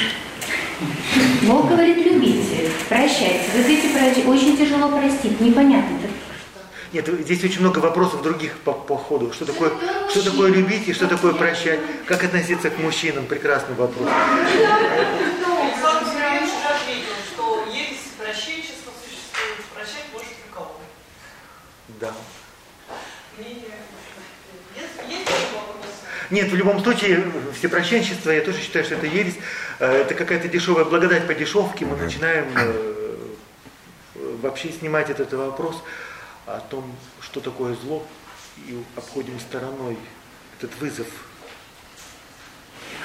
[1.43, 3.45] Бог говорит, любите, прощайте.
[3.53, 3.61] Вы
[3.93, 5.99] говорите, очень тяжело простить, непонятно.
[6.93, 9.31] Нет, здесь очень много вопросов других по, по ходу.
[9.31, 9.71] Что такое,
[10.09, 11.79] что такое любить и что такое прощать?
[12.05, 13.25] Как относиться к мужчинам?
[13.27, 14.09] Прекрасный вопрос.
[21.99, 22.13] Да.
[26.29, 27.23] Нет, в любом случае,
[27.57, 29.35] всепрощенчество, я тоже считаю, что это ересь.
[29.79, 31.85] Э, Это какая-то дешевая благодать по дешевке.
[31.85, 33.15] Мы начинаем э,
[34.41, 35.81] вообще снимать этот вопрос
[36.45, 36.83] о том,
[37.21, 38.05] что такое зло,
[38.67, 39.97] и обходим стороной
[40.57, 41.07] этот вызов.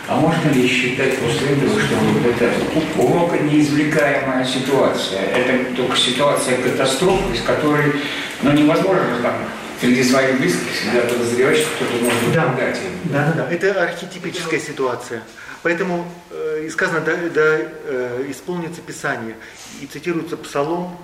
[0.08, 2.52] А можно ли считать после этого, что вот это
[3.00, 5.20] урока неизвлекаемая ситуация?
[5.20, 7.92] Это только ситуация катастрофы, из которой
[8.42, 9.34] ну, невозможно там
[9.80, 12.54] среди своих близких всегда подозревать, что кто-то может быть Да.
[13.04, 13.50] Да, да, да.
[13.50, 15.22] Это архетипическая ситуация.
[15.62, 19.34] Поэтому э, и сказано, да, да, э, исполнится Писание.
[19.80, 20.96] И цитируется Псалом,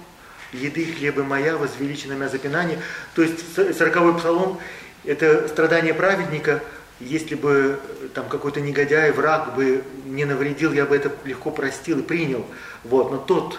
[0.53, 2.79] «Еды хлеба моя, возвеличи на меня запинание».
[3.15, 4.61] То есть сороковой Псалом–
[5.05, 6.63] это страдание праведника.
[7.01, 11.99] Если бы э, там какой-то негодяй, враг бы не навредил, я бы это легко простил
[11.99, 12.47] и принял.
[12.85, 13.11] Вот.
[13.11, 13.59] Но тот,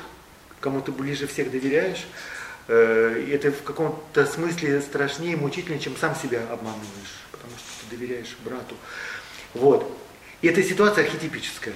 [0.61, 2.05] кому ты ближе всех доверяешь,
[2.67, 8.37] э, это в каком-то смысле страшнее, мучительнее, чем сам себя обманываешь, потому что ты доверяешь
[8.45, 8.75] брату.
[9.53, 9.91] Вот.
[10.41, 11.73] И эта ситуация архетипическая.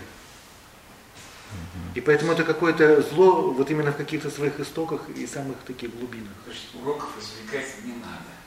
[1.96, 6.34] И поэтому это какое-то зло вот именно в каких-то своих истоках и самых таких глубинах.
[6.46, 8.38] То есть уроков извлекать не надо.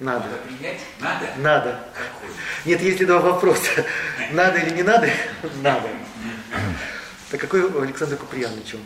[0.00, 0.24] Надо.
[0.26, 0.80] Надо принять?
[1.00, 1.26] Надо?
[1.38, 1.80] Надо.
[1.94, 2.34] Какой?
[2.66, 3.84] Нет, есть два вопроса.
[4.32, 5.08] Надо или не надо?
[5.62, 5.88] Надо.
[7.30, 8.76] Так какой у Александра Куприяновича?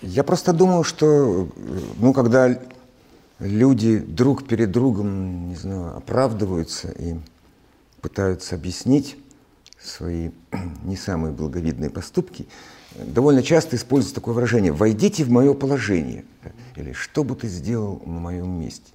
[0.00, 1.50] Я просто думаю, что,
[1.98, 2.58] ну, когда
[3.38, 7.16] люди друг перед другом, не знаю, оправдываются и
[8.00, 9.18] пытаются объяснить
[9.82, 10.30] свои
[10.84, 12.46] не самые благовидные поступки,
[12.94, 16.24] довольно часто используется такое выражение «войдите в мое положение»
[16.76, 18.92] или «что бы ты сделал на моем месте».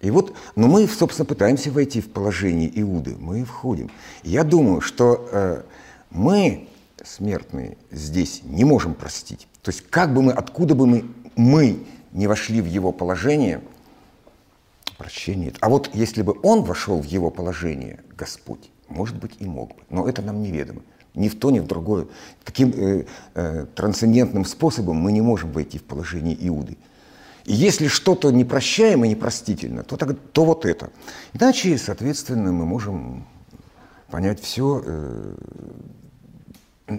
[0.00, 3.90] И вот, ну мы, собственно, пытаемся войти в положение Иуды, мы входим.
[4.22, 5.62] Я думаю, что э,
[6.10, 6.68] мы,
[7.04, 9.46] смертные, здесь не можем простить.
[9.62, 11.04] То есть как бы мы, откуда бы мы,
[11.36, 13.60] мы не вошли в его положение,
[14.96, 15.56] прощения нет.
[15.60, 19.82] А вот если бы он вошел в его положение, Господь, может быть, и мог бы.
[19.88, 20.82] Но это нам неведомо.
[21.14, 22.06] Ни в то, ни в другое.
[22.44, 23.04] Таким э,
[23.34, 26.76] э, трансцендентным способом мы не можем войти в положение Иуды.
[27.44, 30.90] И если что-то непрощаемо непростительно, то, так, то вот это.
[31.32, 33.26] Иначе, соответственно, мы можем
[34.10, 34.82] понять все.
[34.84, 35.34] Э,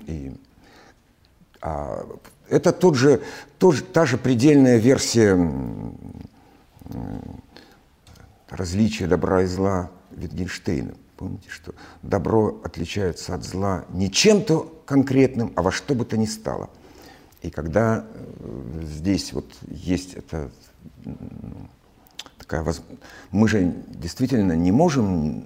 [0.08, 0.34] и,
[1.62, 2.06] а,
[2.50, 3.22] это тот же,
[3.60, 5.96] тот же, та же предельная версия м,
[8.50, 10.94] различия добра и зла Витгенштейна.
[11.22, 16.26] Помните, что добро отличается от зла не чем-то конкретным, а во что бы то ни
[16.26, 16.72] стало.
[17.44, 18.08] И когда
[18.82, 20.50] здесь вот есть это
[22.40, 25.46] такая возможность, мы же действительно не можем,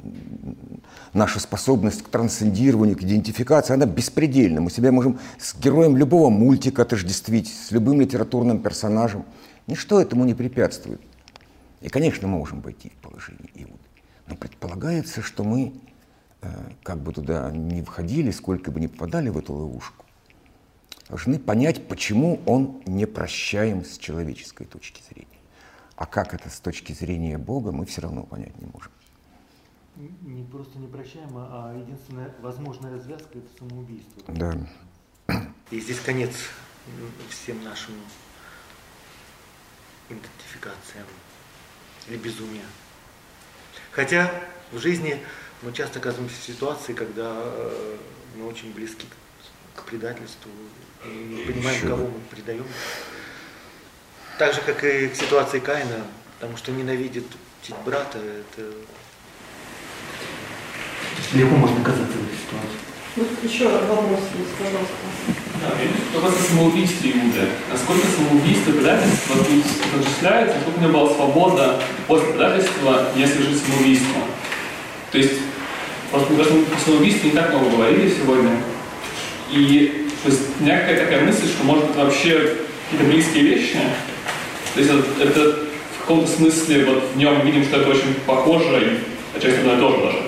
[1.12, 4.62] наша способность к трансцендированию, к идентификации, она беспредельна.
[4.62, 9.26] Мы себя можем с героем любого мультика отождествить, с любым литературным персонажем.
[9.68, 11.02] Ничто этому не препятствует.
[11.82, 13.75] И, конечно, мы можем войти в положение Иуды.
[14.28, 15.74] Но предполагается, что мы,
[16.42, 20.06] э, как бы туда не входили, сколько бы ни попадали в эту ловушку,
[21.10, 25.28] должны понять, почему он не прощаем с человеческой точки зрения.
[25.96, 28.92] А как это с точки зрения Бога, мы все равно понять не можем.
[29.96, 34.24] Не просто не прощаем, а единственная возможная развязка– это самоубийство.
[34.28, 34.58] Да.
[35.72, 36.32] И здесь конец
[37.30, 37.96] всем нашим
[40.10, 41.08] идентификациям
[42.08, 42.66] или безумия.
[43.96, 44.30] Хотя
[44.74, 45.24] в жизни
[45.62, 47.98] мы часто оказываемся в ситуации, когда э,
[48.36, 49.08] мы очень близки
[49.74, 50.52] к предательству,
[51.06, 52.66] и не понимаем, Еще кого мы предаем.
[54.38, 56.06] Так же, как и к ситуации Каина,
[56.40, 57.26] потому что ненавидит
[57.86, 58.70] брата, это
[61.34, 62.95] легко можно оказаться в этой ситуации.
[63.18, 64.94] Вот еще вопрос есть, пожалуйста.
[65.62, 65.72] Да,
[66.16, 67.48] вопрос о самоубийстве Иуды.
[67.72, 69.64] Насколько самоубийство предательство тут
[70.22, 74.22] насколько у него была свобода после предательства не совершить самоубийство?
[75.12, 75.32] То есть,
[76.12, 78.52] просто мы о самоубийстве не так много говорили сегодня.
[79.50, 82.58] И то есть, у меня какая-то такая мысль, что может быть вообще
[82.90, 83.78] какие-то близкие вещи.
[84.74, 85.60] То есть это, это
[85.96, 89.00] в каком-то смысле вот в нем видим, что это очень похоже
[89.34, 90.25] и отчасти одно и то же даже.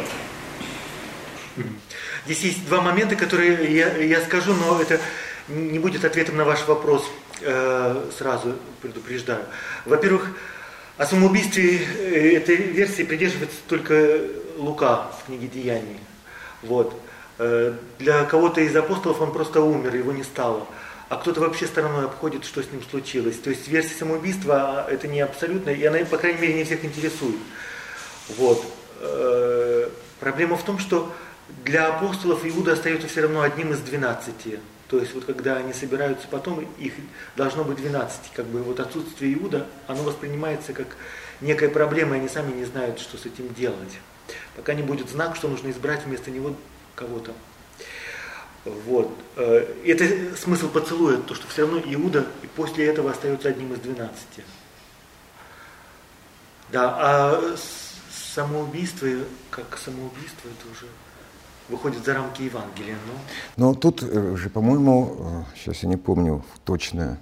[2.27, 4.99] Здесь есть два момента, которые я, я скажу, но это
[5.47, 7.09] не будет ответом на ваш вопрос,
[7.39, 9.45] э, сразу предупреждаю.
[9.85, 10.31] Во-первых,
[10.97, 14.23] о самоубийстве э, этой версии придерживается только
[14.57, 16.01] Лука в книге Деяний.
[16.63, 17.01] Вот.
[17.37, 20.67] Э, для кого-то из апостолов он просто умер, его не стало.
[21.07, 23.37] А кто-то вообще стороной обходит, что с ним случилось.
[23.37, 26.83] То есть версия самоубийства а, это не абсолютно, и она, по крайней мере, не всех
[26.83, 27.37] интересует.
[28.35, 28.61] Вот.
[28.99, 29.89] Э,
[30.19, 31.09] проблема в том, что
[31.63, 34.59] для апостолов Иуда остается все равно одним из двенадцати.
[34.87, 36.93] То есть вот когда они собираются потом, их
[37.35, 38.31] должно быть 12.
[38.33, 40.87] Как бы вот отсутствие Иуда, оно воспринимается как
[41.41, 43.99] некая проблема, и они сами не знают, что с этим делать.
[44.55, 46.55] Пока не будет знак, что нужно избрать вместо него
[46.95, 47.33] кого-то.
[48.63, 49.11] Вот.
[49.35, 53.79] Э, это смысл поцелуя, то, что все равно Иуда и после этого остается одним из
[53.79, 54.43] двенадцати.
[56.69, 57.55] Да, а
[58.11, 59.07] самоубийство,
[59.49, 60.87] как самоубийство, это уже
[61.69, 62.95] выходит за рамки Евангелия.
[63.57, 67.17] Но, но тут э, же, по-моему, сейчас э, я не помню точно,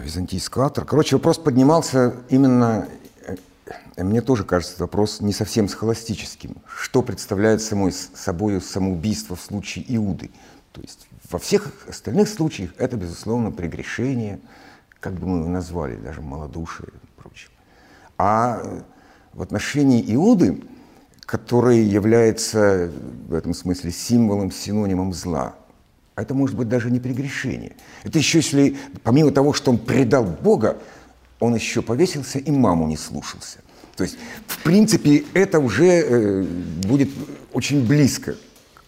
[0.00, 0.84] византийский автор.
[0.84, 2.88] Короче, вопрос поднимался именно,
[3.26, 6.56] э, мне тоже кажется, вопрос не совсем схоластическим.
[6.66, 10.30] Что представляет самой, собой самоубийство в случае Иуды?
[10.72, 14.40] То есть во всех остальных случаях это, безусловно, прегрешение,
[15.00, 17.50] как бы мы его назвали, даже малодушие и прочее.
[18.18, 18.82] А
[19.32, 20.62] в отношении Иуды
[21.30, 22.90] который является
[23.28, 25.54] в этом смысле символом, синонимом зла.
[26.16, 27.76] Это может быть даже не прегрешение.
[28.02, 30.78] Это еще если, помимо того, что он предал Бога,
[31.38, 33.58] он еще повесился и маму не слушался.
[33.94, 37.10] То есть, в принципе, это уже э, будет
[37.52, 38.34] очень близко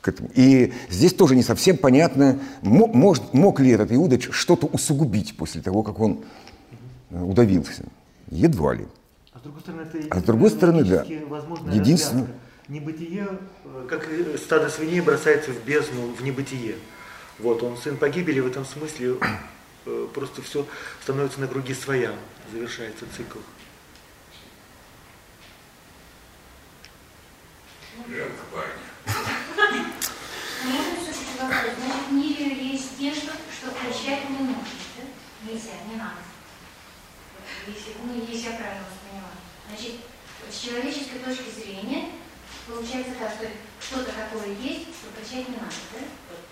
[0.00, 0.28] к этому.
[0.34, 2.92] И здесь тоже не совсем понятно, мог,
[3.32, 6.24] мог ли этот Иуда что-то усугубить после того, как он
[7.10, 7.84] э, удавился.
[8.32, 8.88] Едва ли
[9.42, 11.02] с другой стороны, это а с другой стороны, да.
[11.72, 12.28] Единственное.
[12.68, 13.26] Небытие,
[13.64, 14.06] э, как
[14.38, 16.76] стадо свиней бросается в бездну, в небытие.
[17.40, 19.16] Вот, он сын погибели, в этом смысле
[19.84, 20.64] э, просто все
[21.02, 22.12] становится на круги своя,
[22.52, 23.40] завершается цикл.
[32.08, 34.64] В мире есть нечто, что прощать не нужно,
[34.96, 35.50] да?
[35.50, 36.20] Нельзя, не надо.
[37.66, 38.71] Если, ну, если я правильно
[40.62, 42.04] с человеческой точки зрения
[42.68, 43.46] получается так, что
[43.80, 45.98] что-то такое есть, что прощать не надо, да?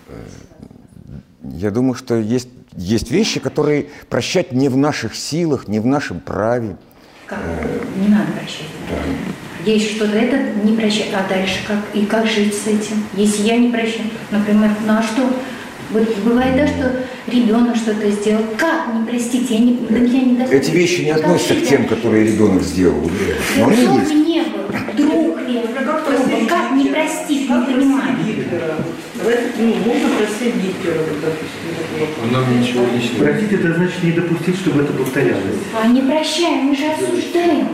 [0.09, 5.85] Э, я думаю, что есть, есть вещи, которые прощать не в наших силах, не в
[5.85, 6.75] нашем праве.
[7.25, 7.39] Как?
[7.95, 8.67] Не надо прощать.
[8.89, 9.71] Да.
[9.71, 11.13] Есть что-то, это не прощать.
[11.13, 11.79] А дальше как?
[11.93, 13.05] И как жить с этим?
[13.13, 15.29] Если я не прощаю, например, ну а что?
[15.91, 18.43] Вот бывает, да, что ребенок что-то сделал.
[18.57, 19.49] Как не простить?
[19.49, 23.09] Я не, я не Эти вещи не относятся к тем, которые ребенок сделал.
[23.57, 24.13] Но они есть.
[24.13, 24.63] не был,
[24.95, 25.61] друг ли,
[26.47, 28.15] как не простить, не понимаю.
[29.59, 32.31] Ну, можно простить Гитлера, допустим.
[32.31, 33.23] Нам ничего личного.
[33.25, 35.59] Простить это значит не допустить, чтобы это повторялось.
[35.77, 37.67] А не прощаем, мы же осуждаем.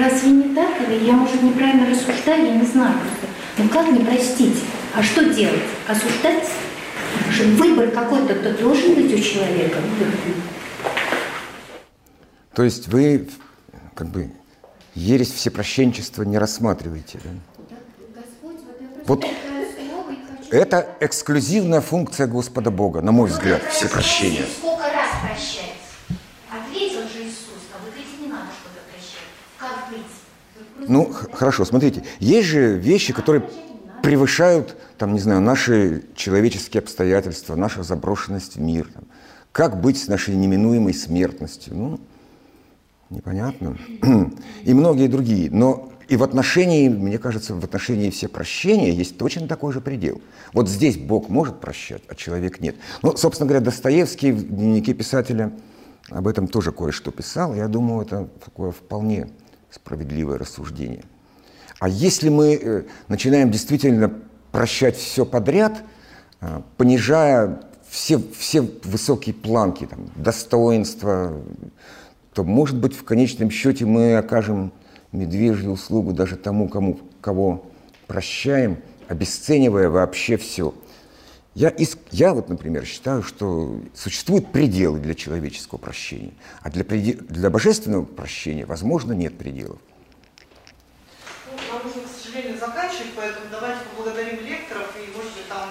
[0.00, 0.70] Разве не так?
[0.88, 3.26] Или я, может, неправильно рассуждаю, я не знаю просто.
[3.58, 4.56] Ну как не простить?
[4.94, 5.60] А что делать?
[5.86, 6.48] Осуждать?
[7.56, 9.78] Выбор какой-то должен быть у человека.
[12.54, 13.28] То есть вы
[13.94, 14.30] как бы
[14.94, 17.30] ересь всепрощенчества не рассматриваете, да?
[19.06, 19.24] Вот
[20.50, 24.44] это эксклюзивная функция Господа Бога, на мой взгляд, все прощения.
[24.58, 25.68] Сколько раз прощается?
[26.50, 29.28] Ответил же Иисус, а вот эти не надо что-то прощать.
[29.58, 30.88] Как быть?
[30.88, 33.48] Ну, хорошо, смотрите, есть же вещи, которые
[34.02, 38.88] превышают, там, не знаю, наши человеческие обстоятельства, наша заброшенность в мир.
[38.92, 39.04] Там.
[39.52, 41.74] Как быть с нашей неминуемой смертностью?
[41.74, 42.00] Ну,
[43.10, 43.76] непонятно.
[44.64, 45.50] И многие другие.
[45.50, 50.22] Но и в отношении, мне кажется, в отношении все прощения есть точно такой же предел.
[50.54, 52.76] Вот здесь Бог может прощать, а человек нет.
[53.02, 55.52] Ну, собственно говоря, Достоевский в дневнике писателя
[56.08, 57.54] об этом тоже кое-что писал.
[57.54, 59.28] Я думаю, это такое вполне
[59.70, 61.04] справедливое рассуждение.
[61.78, 64.12] А если мы э, начинаем действительно
[64.52, 65.82] прощать все подряд,
[66.40, 71.40] э, понижая все, все высокие планки, там, достоинства,
[72.34, 74.72] то, может быть, в конечном счете мы окажем
[75.12, 77.66] медвежью услугу даже тому, кому, кого
[78.06, 78.78] прощаем,
[79.08, 80.74] обесценивая вообще все.
[81.54, 81.74] Я,
[82.12, 86.32] я вот, например, считаю, что существуют пределы для человеческого прощения,
[86.62, 89.78] а для, для божественного прощения, возможно, нет пределов.
[91.50, 95.70] Ну, нам нужно, к сожалению, заканчивать, поэтому давайте поблагодарим лекторов и, может быть, там...